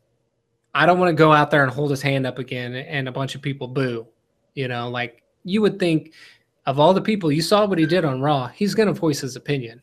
I 0.75 0.87
don't 0.87 0.99
want 0.99 1.11
to 1.11 1.15
go 1.15 1.33
out 1.33 1.51
there 1.51 1.63
and 1.63 1.73
hold 1.73 1.91
his 1.91 2.03
hand 2.03 2.27
up 2.27 2.39
again 2.39 2.75
and 2.75 3.09
a 3.09 3.13
bunch 3.13 3.35
of 3.35 3.43
people 3.43 3.69
boo. 3.69 4.07
You 4.55 4.69
know, 4.69 4.89
like 4.89 5.23
you 5.45 5.63
would 5.63 5.79
think 5.79 6.13
of 6.67 6.79
all 6.79 6.93
the 6.93 7.01
people 7.01 7.31
you 7.33 7.43
saw 7.43 7.67
what 7.67 7.79
he 7.79 7.87
did 7.87 8.05
on 8.05 8.21
Raw, 8.21 8.49
he's 8.49 8.75
going 8.75 8.89
to 8.89 8.93
voice 8.93 9.21
his 9.21 9.37
opinion. 9.37 9.81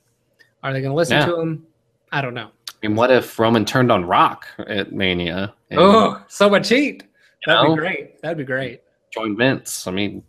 Are 0.63 0.73
they 0.73 0.81
going 0.81 0.91
to 0.91 0.95
listen 0.95 1.17
Yeah. 1.19 1.25
to 1.27 1.39
him? 1.39 1.65
I 2.11 2.21
don't 2.21 2.33
know. 2.33 2.49
I 2.69 2.88
mean, 2.88 2.95
what 2.95 3.09
if 3.11 3.39
Roman 3.39 3.65
turned 3.65 3.91
on 3.91 4.05
Rock 4.05 4.47
at 4.67 4.91
Mania? 4.91 5.53
and 5.71 5.79
Oh, 5.79 6.21
someone 6.27 6.63
cheat. 6.63 7.03
That'd 7.46 7.70
know? 7.70 7.76
be 7.76 7.80
great. 7.80 8.22
That'd 8.22 8.38
be 8.38 8.43
great. 8.43 8.82
Join 9.12 9.38
Vince. 9.38 9.88
I 9.88 9.91
mean, 9.91 10.24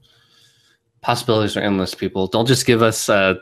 possibilities 1.00 1.56
are 1.56 1.60
endless. 1.60 1.94
People 1.94 2.26
don't 2.26 2.46
just 2.46 2.66
give 2.66 2.82
us 2.82 3.08
uh, 3.08 3.34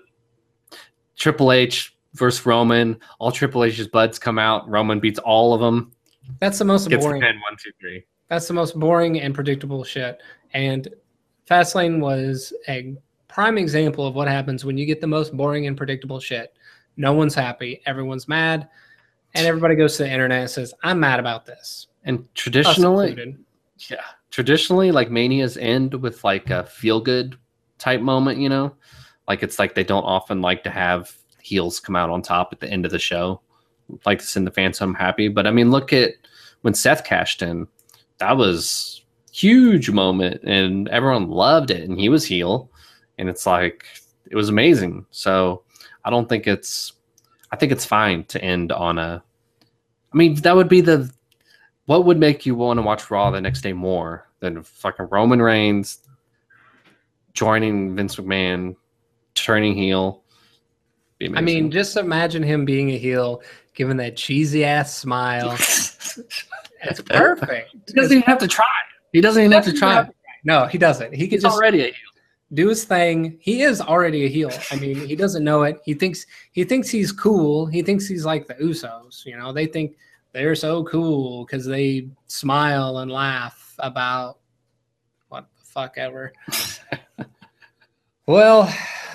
Triple 1.16 1.53
H 1.53 1.97
versus 2.14 2.45
Roman. 2.47 2.99
All 3.18 3.33
Triple 3.33 3.64
H's 3.64 3.89
buds 3.89 4.18
come 4.18 4.39
out. 4.39 4.68
Roman 4.68 5.01
beats 5.01 5.18
all 5.18 5.55
of 5.55 5.61
them. 5.61 5.93
That's 6.41 6.59
the 6.59 6.64
most 6.64 6.89
Gets 6.89 7.05
boring. 7.05 7.20
the 7.20 7.27
pin. 7.27 7.41
One, 7.41 7.57
two, 7.62 7.70
three. 7.81 8.05
That's 8.29 8.49
the 8.49 8.55
most 8.55 8.79
boring 8.79 9.20
and 9.20 9.35
predictable 9.35 9.85
shit. 9.85 10.22
And 10.55 10.89
Fastlane 11.49 12.01
was 12.01 12.53
a 12.68 12.95
prime 13.29 13.59
example 13.59 14.07
of 14.07 14.14
what 14.14 14.29
happens 14.29 14.64
when 14.64 14.79
you 14.79 14.87
get 14.87 15.01
the 15.01 15.07
most 15.07 15.37
boring 15.37 15.66
and 15.66 15.77
predictable 15.77 16.20
shit. 16.20 16.55
No 16.97 17.12
one's 17.12 17.35
happy. 17.35 17.83
Everyone's 17.87 18.29
mad. 18.29 18.68
And 19.35 19.47
everybody 19.47 19.75
goes 19.75 19.97
to 19.97 20.05
the 20.05 20.11
internet 20.11 20.43
and 20.43 20.51
says, 20.51 20.72
I'm 20.83 21.01
mad 21.01 21.18
about 21.18 21.45
this. 21.45 21.89
And 22.05 22.33
traditionally, 22.35 23.09
included. 23.09 23.45
Yeah, 23.91 24.05
traditionally, 24.31 24.93
like 24.93 25.11
manias 25.11 25.57
end 25.57 25.95
with 25.95 26.25
like 26.25 26.51
a 26.51 26.64
feel 26.64 27.01
good 27.01 27.37
type 27.79 28.01
moment. 28.01 28.39
You 28.39 28.49
know, 28.49 28.75
like 29.29 29.43
it's 29.43 29.59
like 29.59 29.75
they 29.75 29.85
don't 29.85 30.05
often 30.05 30.41
like 30.41 30.62
to 30.64 30.70
have 30.70 31.12
heels 31.41 31.81
come 31.81 31.97
out 31.97 32.11
on 32.11 32.22
top 32.22 32.49
at 32.53 32.61
the 32.61 32.70
end 32.70 32.85
of 32.85 32.91
the 32.91 32.99
show, 32.99 33.41
like 34.07 34.18
to 34.18 34.27
send 34.27 34.47
the 34.47 34.51
fans 34.51 34.79
home 34.79 34.95
happy. 34.95 35.29
But 35.29 35.47
I 35.47 35.51
mean, 35.51 35.70
look 35.70 35.93
at 35.93 36.14
when 36.62 36.75
Seth 36.75 37.05
cashed 37.05 37.43
in. 37.43 37.66
That 38.18 38.37
was 38.37 39.05
huge 39.33 39.91
moment, 39.91 40.41
and 40.45 40.89
everyone 40.89 41.29
loved 41.29 41.70
it, 41.70 41.89
and 41.89 41.99
he 41.99 42.09
was 42.09 42.25
heel, 42.25 42.70
and 43.18 43.29
it's 43.29 43.47
like 43.47 43.85
it 44.31 44.37
was 44.37 44.49
amazing. 44.49 45.07
So 45.11 45.62
I 46.05 46.11
don't 46.11 46.29
think 46.29 46.47
it's. 46.47 46.93
I 47.51 47.57
think 47.57 47.70
it's 47.70 47.85
fine 47.85 48.25
to 48.25 48.43
end 48.43 48.72
on 48.72 48.99
a. 48.99 49.22
I 50.12 50.16
mean, 50.16 50.35
that 50.37 50.57
would 50.57 50.68
be 50.68 50.81
the. 50.81 51.11
What 51.87 52.05
would 52.07 52.18
make 52.18 52.47
you 52.47 52.55
want 52.55 52.78
to 52.78 52.82
watch 52.82 53.11
Raw 53.11 53.30
the 53.30 53.41
next 53.41 53.61
day 53.61 53.72
more 53.72 54.26
than 54.41 54.62
fucking 54.62 55.09
Roman 55.11 55.41
Reigns 55.43 55.99
joining 57.35 57.95
Vince 57.95 58.16
McMahon, 58.16 58.76
turning 59.35 59.74
heel? 59.74 60.22
Be 61.18 61.32
I 61.35 61.41
mean, 61.41 61.70
just 61.70 61.97
imagine 61.97 62.43
him 62.43 62.64
being 62.64 62.91
a 62.91 62.99
heel, 62.99 63.43
giving 63.74 63.97
that 63.99 64.16
cheesy 64.16 64.64
ass 64.64 64.97
smile. 64.97 65.57
It's 66.87 67.01
perfect. 67.01 67.74
he 67.87 67.93
doesn't 67.95 68.12
even 68.12 68.22
have 68.24 68.39
to 68.39 68.47
try. 68.47 68.66
He 69.14 69.22
doesn't 69.22 69.41
even 69.43 69.53
have 69.53 69.64
to 69.64 69.72
try. 69.72 70.07
No, 70.45 70.66
he 70.66 70.76
doesn't. 70.76 71.14
He 71.14 71.26
could 71.26 71.37
He's 71.37 71.43
just 71.43 71.57
already 71.57 71.80
a 71.80 71.87
heel. 71.87 71.95
do 72.53 72.68
his 72.68 72.85
thing. 72.85 73.39
He 73.41 73.62
is 73.62 73.80
already 73.80 74.26
a 74.26 74.28
heel. 74.28 74.51
I 74.70 74.76
mean, 74.76 74.97
he 74.97 75.16
doesn't 75.16 75.43
know 75.43 75.62
it. 75.62 75.80
He 75.85 75.95
thinks 75.95 76.26
he 76.53 76.62
thinks 76.62 76.91
he's 76.91 77.11
cool. 77.11 77.64
He 77.64 77.80
thinks 77.82 78.07
he's 78.07 78.26
like 78.26 78.47
the 78.47 78.55
Usos. 78.57 79.24
You 79.24 79.39
know, 79.39 79.51
they 79.53 79.66
think 79.66 79.97
they're 80.35 80.57
so 80.57 80.82
cool 80.85 81.47
because 81.47 81.64
they 81.64 82.09
smile 82.26 82.99
and 82.99 83.11
laugh 83.11 83.74
about 83.78 84.41
what 85.28 85.47
the 85.57 85.64
fuck 85.64 85.95
ever. 85.97 86.32
well, 88.26 88.62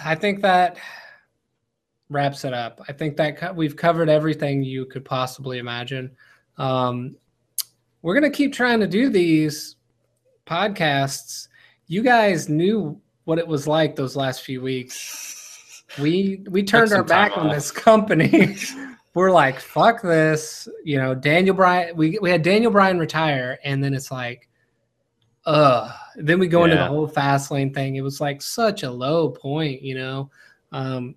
I 0.04 0.16
think 0.16 0.42
that 0.42 0.78
wraps 2.10 2.46
it 2.46 2.54
up. 2.54 2.82
I 2.88 2.94
think 2.94 3.18
that 3.18 3.38
co- 3.38 3.52
we've 3.52 3.76
covered 3.76 4.10
everything 4.10 4.64
you 4.64 4.86
could 4.86 5.04
possibly 5.04 5.60
imagine. 5.60 6.10
Um, 6.58 7.18
we're 8.02 8.14
gonna 8.14 8.30
keep 8.30 8.54
trying 8.54 8.80
to 8.80 8.88
do 8.88 9.10
these 9.10 9.76
podcasts. 10.48 11.50
You 11.88 12.02
guys 12.02 12.48
knew 12.48 13.00
what 13.26 13.40
it 13.40 13.48
was 13.48 13.68
like 13.68 13.96
those 13.96 14.16
last 14.16 14.42
few 14.42 14.62
weeks. 14.62 15.26
We 16.00 16.44
we 16.48 16.62
turned 16.62 16.94
our 16.94 17.04
back 17.04 17.36
on 17.36 17.50
this 17.50 17.72
company. 17.72 18.56
We're 19.20 19.32
like, 19.32 19.60
fuck 19.60 20.02
this. 20.02 20.70
You 20.86 20.98
know, 20.98 21.14
Daniel 21.14 21.54
Bryan. 21.54 21.94
We 21.98 22.18
we 22.22 22.30
had 22.32 22.42
Daniel 22.42 22.72
Bryan 22.72 22.98
retire, 22.98 23.60
and 23.66 23.84
then 23.84 23.94
it's 23.94 24.12
like, 24.12 24.48
uh. 25.46 25.92
Then 26.16 26.40
we 26.40 26.48
go 26.48 26.64
into 26.64 26.78
the 26.78 26.86
whole 26.86 27.06
fast 27.06 27.52
lane 27.52 27.74
thing. 27.74 27.98
It 27.98 28.02
was 28.02 28.22
like 28.22 28.42
such 28.42 28.84
a 28.84 28.90
low 28.90 29.30
point, 29.30 29.82
you 29.82 29.96
know. 29.96 30.32
Um, 30.72 31.16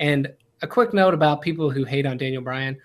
and 0.00 0.30
a 0.60 0.66
quick 0.66 0.92
note 0.92 1.14
about 1.14 1.40
people 1.40 1.70
who 1.70 1.82
hate 1.84 2.04
on 2.04 2.18
Daniel 2.18 2.42
Bryan: 2.42 2.76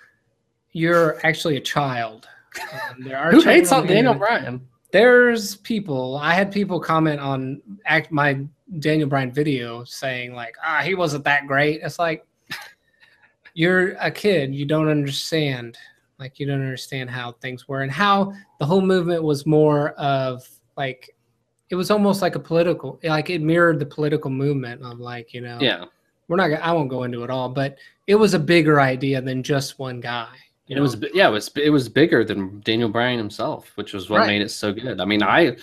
you're 0.71 1.17
actually 1.25 1.57
a 1.57 1.61
child. 1.61 2.29
Um, 2.71 3.01
there 3.03 3.17
are 3.17 3.31
Who 3.31 3.41
hates 3.41 3.73
on 3.73 3.85
Daniel 3.85 4.13
Bryan? 4.13 4.65
there's 4.91 5.57
people 5.57 6.15
i 6.21 6.33
had 6.33 6.49
people 6.49 6.79
comment 6.79 7.19
on 7.19 7.61
act 7.85 8.11
my 8.13 8.39
daniel 8.79 9.09
bryan 9.09 9.29
video 9.29 9.83
saying 9.83 10.33
like 10.33 10.55
ah 10.63 10.79
he 10.81 10.95
wasn't 10.95 11.21
that 11.21 11.45
great 11.47 11.81
it's 11.83 11.99
like 11.99 12.25
you're 13.55 13.93
a 14.01 14.11
kid 14.11 14.53
you 14.53 14.65
don't 14.65 14.87
understand 14.89 15.77
like 16.19 16.39
you 16.39 16.45
don't 16.45 16.61
understand 16.61 17.09
how 17.09 17.31
things 17.41 17.67
were 17.67 17.81
and 17.81 17.91
how 17.91 18.31
the 18.59 18.65
whole 18.65 18.81
movement 18.81 19.23
was 19.23 19.45
more 19.45 19.89
of 19.91 20.47
like 20.77 21.15
it 21.69 21.75
was 21.75 21.89
almost 21.89 22.21
like 22.21 22.35
a 22.35 22.39
political 22.39 22.99
like 23.03 23.29
it 23.31 23.41
mirrored 23.41 23.79
the 23.79 23.85
political 23.85 24.29
movement 24.29 24.81
of 24.83 24.99
like 24.99 25.33
you 25.33 25.41
know 25.41 25.57
Yeah. 25.59 25.85
we're 26.27 26.35
not 26.37 26.51
i 26.61 26.71
won't 26.71 26.89
go 26.89 27.03
into 27.03 27.23
it 27.23 27.29
all 27.31 27.49
but 27.49 27.77
it 28.07 28.15
was 28.15 28.33
a 28.35 28.39
bigger 28.39 28.79
idea 28.79 29.21
than 29.21 29.41
just 29.41 29.79
one 29.79 29.99
guy 29.99 30.27
you 30.67 30.75
It 30.77 30.79
was 30.81 30.97
yeah, 31.13 31.27
it 31.27 31.31
was 31.31 31.49
it 31.55 31.69
was 31.69 31.87
bigger 31.87 32.23
than 32.25 32.59
Daniel 32.61 32.89
Bryan 32.89 33.19
himself, 33.19 33.71
which 33.75 33.93
was 33.93 34.09
what 34.09 34.21
Right. 34.21 34.27
made 34.27 34.41
it 34.41 34.49
so 34.49 34.73
good. 34.73 34.99
I 34.99 35.05
mean, 35.05 35.21
I 35.21 35.55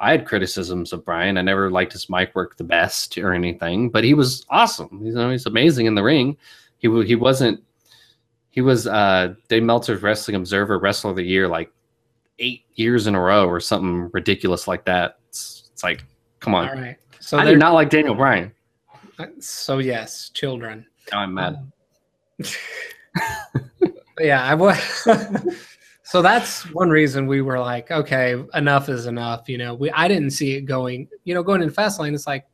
I 0.00 0.10
had 0.10 0.26
criticisms 0.26 0.92
of 0.92 1.02
Bryan. 1.02 1.38
I 1.38 1.40
never 1.42 1.70
liked 1.70 1.94
his 1.94 2.10
mic 2.10 2.34
work 2.34 2.58
the 2.58 2.62
best 2.64 3.16
or 3.16 3.32
anything, 3.32 3.88
but 3.88 4.04
he 4.04 4.12
was 4.12 4.44
awesome. 4.50 5.00
He's 5.02 5.16
always 5.16 5.46
amazing 5.46 5.86
in 5.86 5.94
the 5.94 6.02
ring. 6.02 6.36
He 6.78 6.88
he 7.04 7.14
wasn't 7.14 7.62
he 8.50 8.60
was 8.60 8.86
uh 8.86 9.34
Dave 9.48 9.62
Meltzer's 9.62 10.02
Wrestling 10.02 10.36
Observer 10.36 10.78
Wrestler 10.78 11.10
of 11.10 11.16
the 11.16 11.24
Year 11.24 11.48
like 11.48 11.72
eight 12.38 12.64
years 12.74 13.06
in 13.06 13.14
a 13.14 13.20
row 13.20 13.46
or 13.46 13.60
something 13.60 14.10
ridiculous 14.12 14.68
like 14.68 14.84
that. 14.84 15.18
It's, 15.28 15.70
it's 15.72 15.82
like, 15.82 16.04
come 16.40 16.54
on. 16.54 16.68
all 16.68 16.74
right 16.74 16.96
so 17.20 17.38
I 17.38 17.44
do 17.44 17.56
not 17.56 17.74
like 17.74 17.90
Daniel 17.90 18.14
Bryan. 18.14 18.52
so 19.40 19.78
yes 19.78 20.30
children 20.30 20.86
Now 21.12 21.20
I'm 21.20 21.34
mad. 21.34 21.70
But 22.38 22.46
yeah, 24.20 24.44
I 24.44 24.54
was. 24.54 24.78
so 26.02 26.22
that's 26.22 26.72
one 26.72 26.90
reason 26.90 27.26
we 27.26 27.40
were 27.40 27.58
like, 27.58 27.90
okay, 27.90 28.42
enough 28.54 28.88
is 28.88 29.06
enough. 29.06 29.48
You 29.48 29.58
know, 29.58 29.74
we 29.74 29.90
I 29.90 30.08
didn't 30.08 30.30
see 30.30 30.54
it 30.54 30.62
going. 30.62 31.08
You 31.24 31.34
know, 31.34 31.42
going 31.42 31.62
in 31.62 31.70
fast 31.70 32.00
lane, 32.00 32.14
it's 32.14 32.26
like 32.26 32.46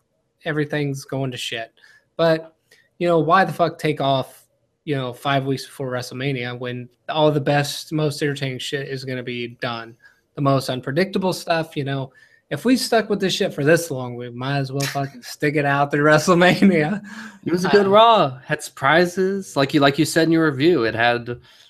everything's 0.44 1.04
going 1.04 1.30
to 1.30 1.36
shit. 1.36 1.72
But 2.16 2.53
you 2.98 3.08
know, 3.08 3.18
why 3.18 3.44
the 3.44 3.52
fuck 3.52 3.78
take 3.78 4.00
off? 4.00 4.42
You 4.84 4.96
know, 4.96 5.14
five 5.14 5.46
weeks 5.46 5.64
before 5.64 5.90
WrestleMania 5.90 6.58
when 6.58 6.90
all 7.08 7.30
the 7.30 7.40
best, 7.40 7.90
most 7.90 8.20
entertaining 8.20 8.58
shit 8.58 8.86
is 8.88 9.04
going 9.04 9.16
to 9.16 9.22
be 9.22 9.48
done. 9.60 9.96
The 10.34 10.42
most 10.42 10.68
unpredictable 10.68 11.32
stuff. 11.32 11.74
You 11.74 11.84
know, 11.84 12.12
if 12.50 12.64
we 12.64 12.76
stuck 12.76 13.08
with 13.08 13.18
this 13.18 13.32
shit 13.32 13.54
for 13.54 13.64
this 13.64 13.90
long, 13.90 14.14
we 14.14 14.28
might 14.30 14.58
as 14.58 14.72
well 14.72 14.86
fucking 14.86 15.22
stick 15.22 15.56
it 15.56 15.64
out 15.64 15.90
through 15.90 16.04
WrestleMania. 16.04 17.02
It 17.46 17.52
was 17.52 17.64
a 17.64 17.70
good 17.70 17.86
Raw. 17.86 18.38
Had 18.40 18.62
surprises, 18.62 19.56
like 19.56 19.72
you 19.72 19.80
like 19.80 19.98
you 19.98 20.04
said 20.04 20.24
in 20.24 20.32
your 20.32 20.50
review. 20.50 20.84
It 20.84 20.94
had 20.94 21.28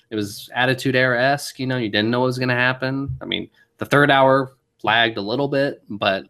it 0.09 0.15
was 0.15 0.49
Attitude 0.53 0.95
Era 0.95 1.21
esque. 1.21 1.59
You 1.59 1.67
know, 1.67 1.77
you 1.77 1.89
didn't 1.89 2.11
know 2.11 2.19
what 2.19 2.27
was 2.27 2.37
going 2.37 2.49
to 2.49 2.55
happen. 2.55 3.17
I 3.21 3.25
mean, 3.25 3.49
the 3.77 3.85
third 3.85 4.11
hour 4.11 4.55
lagged 4.83 5.17
a 5.17 5.21
little 5.21 5.47
bit, 5.47 5.81
but 5.89 6.25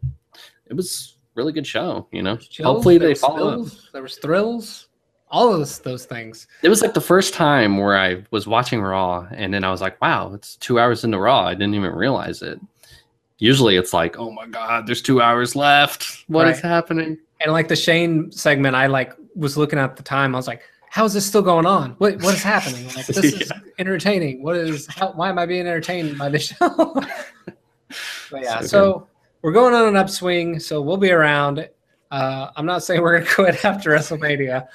it 0.67 0.73
was 0.73 1.14
really 1.35 1.51
good 1.53 1.67
show. 1.67 2.07
You 2.11 2.23
know, 2.23 2.37
Chills, 2.37 2.65
hopefully 2.65 2.97
they 2.97 3.13
follow. 3.15 3.47
up. 3.49 3.53
thrills, 3.55 3.89
There 3.93 4.01
was 4.01 4.17
thrills, 4.17 4.87
all 5.29 5.51
of 5.53 5.59
those, 5.59 5.79
those 5.79 6.05
things. 6.05 6.47
It 6.63 6.69
was 6.69 6.81
like 6.81 6.93
the 6.93 7.01
first 7.01 7.33
time 7.33 7.77
where 7.77 7.97
I 7.97 8.23
was 8.31 8.47
watching 8.47 8.81
Raw, 8.81 9.27
and 9.31 9.53
then 9.53 9.63
I 9.63 9.71
was 9.71 9.81
like, 9.81 10.01
"Wow, 10.01 10.33
it's 10.33 10.55
two 10.57 10.79
hours 10.79 11.03
into 11.03 11.19
Raw." 11.19 11.45
I 11.47 11.53
didn't 11.53 11.75
even 11.75 11.91
realize 11.93 12.41
it. 12.41 12.59
Usually, 13.37 13.75
it's 13.75 13.93
like, 13.93 14.17
"Oh 14.17 14.31
my 14.31 14.47
god, 14.47 14.87
there's 14.87 15.01
two 15.01 15.21
hours 15.21 15.55
left. 15.55 16.23
What 16.27 16.47
is 16.47 16.55
Right. 16.63 16.69
happening?" 16.69 17.17
And 17.41 17.51
like 17.51 17.67
the 17.67 17.75
Shane 17.75 18.31
segment, 18.31 18.75
I 18.75 18.87
like 18.87 19.13
was 19.35 19.57
looking 19.57 19.77
at 19.77 19.97
the 19.97 20.03
time. 20.03 20.33
I 20.33 20.37
was 20.37 20.47
like, 20.47 20.61
"How 20.89 21.03
is 21.03 21.13
this 21.13 21.25
still 21.25 21.41
going 21.41 21.65
on? 21.65 21.91
What 21.97 22.21
what 22.21 22.33
is 22.33 22.43
happening? 22.43 22.85
Like 22.95 23.05
this 23.07 23.17
is 23.17 23.51
entertaining. 23.77 24.41
What 24.41 24.55
is? 24.55 24.87
How, 24.87 25.11
why 25.11 25.27
am 25.29 25.37
I 25.37 25.45
being 25.45 25.67
entertained 25.67 26.17
by 26.17 26.29
this 26.29 26.43
show?" 26.55 26.93
but 28.31 28.41
yeah, 28.41 28.61
So 28.61 28.67
so, 28.67 29.07
we're 29.45 29.51
going 29.51 29.75
on 29.75 29.87
an 29.87 29.95
upswing. 29.95 30.59
So 30.59 30.81
we'll 30.81 30.97
be 30.97 31.11
around. 31.11 31.69
Uh, 32.09 32.49
I'm 32.55 32.65
not 32.65 32.81
saying 32.81 33.03
we're 33.03 33.19
gonna 33.19 33.31
quit 33.35 33.63
after 33.63 33.91
WrestleMania, 33.91 34.65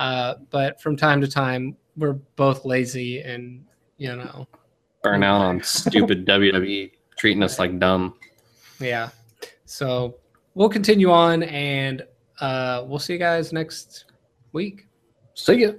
uh, 0.00 0.34
but 0.50 0.80
from 0.80 0.96
time 0.96 1.20
to 1.20 1.28
time, 1.28 1.76
we're 1.96 2.14
both 2.34 2.64
lazy 2.64 3.20
and 3.20 3.64
you 3.98 4.16
know, 4.16 4.48
Burn 5.04 5.22
out 5.22 5.42
on 5.42 5.62
stupid 5.62 6.26
WWE 6.28 6.90
treating 7.16 7.44
us 7.44 7.60
like 7.60 7.78
dumb. 7.78 8.14
yeah. 8.80 9.10
So 9.64 10.16
we'll 10.54 10.70
continue 10.70 11.12
on, 11.12 11.44
and 11.44 12.04
uh, 12.40 12.82
we'll 12.84 12.98
see 12.98 13.12
you 13.12 13.20
guys 13.20 13.52
next 13.52 14.06
week. 14.50 14.88
See 15.34 15.62
ya. 15.62 15.70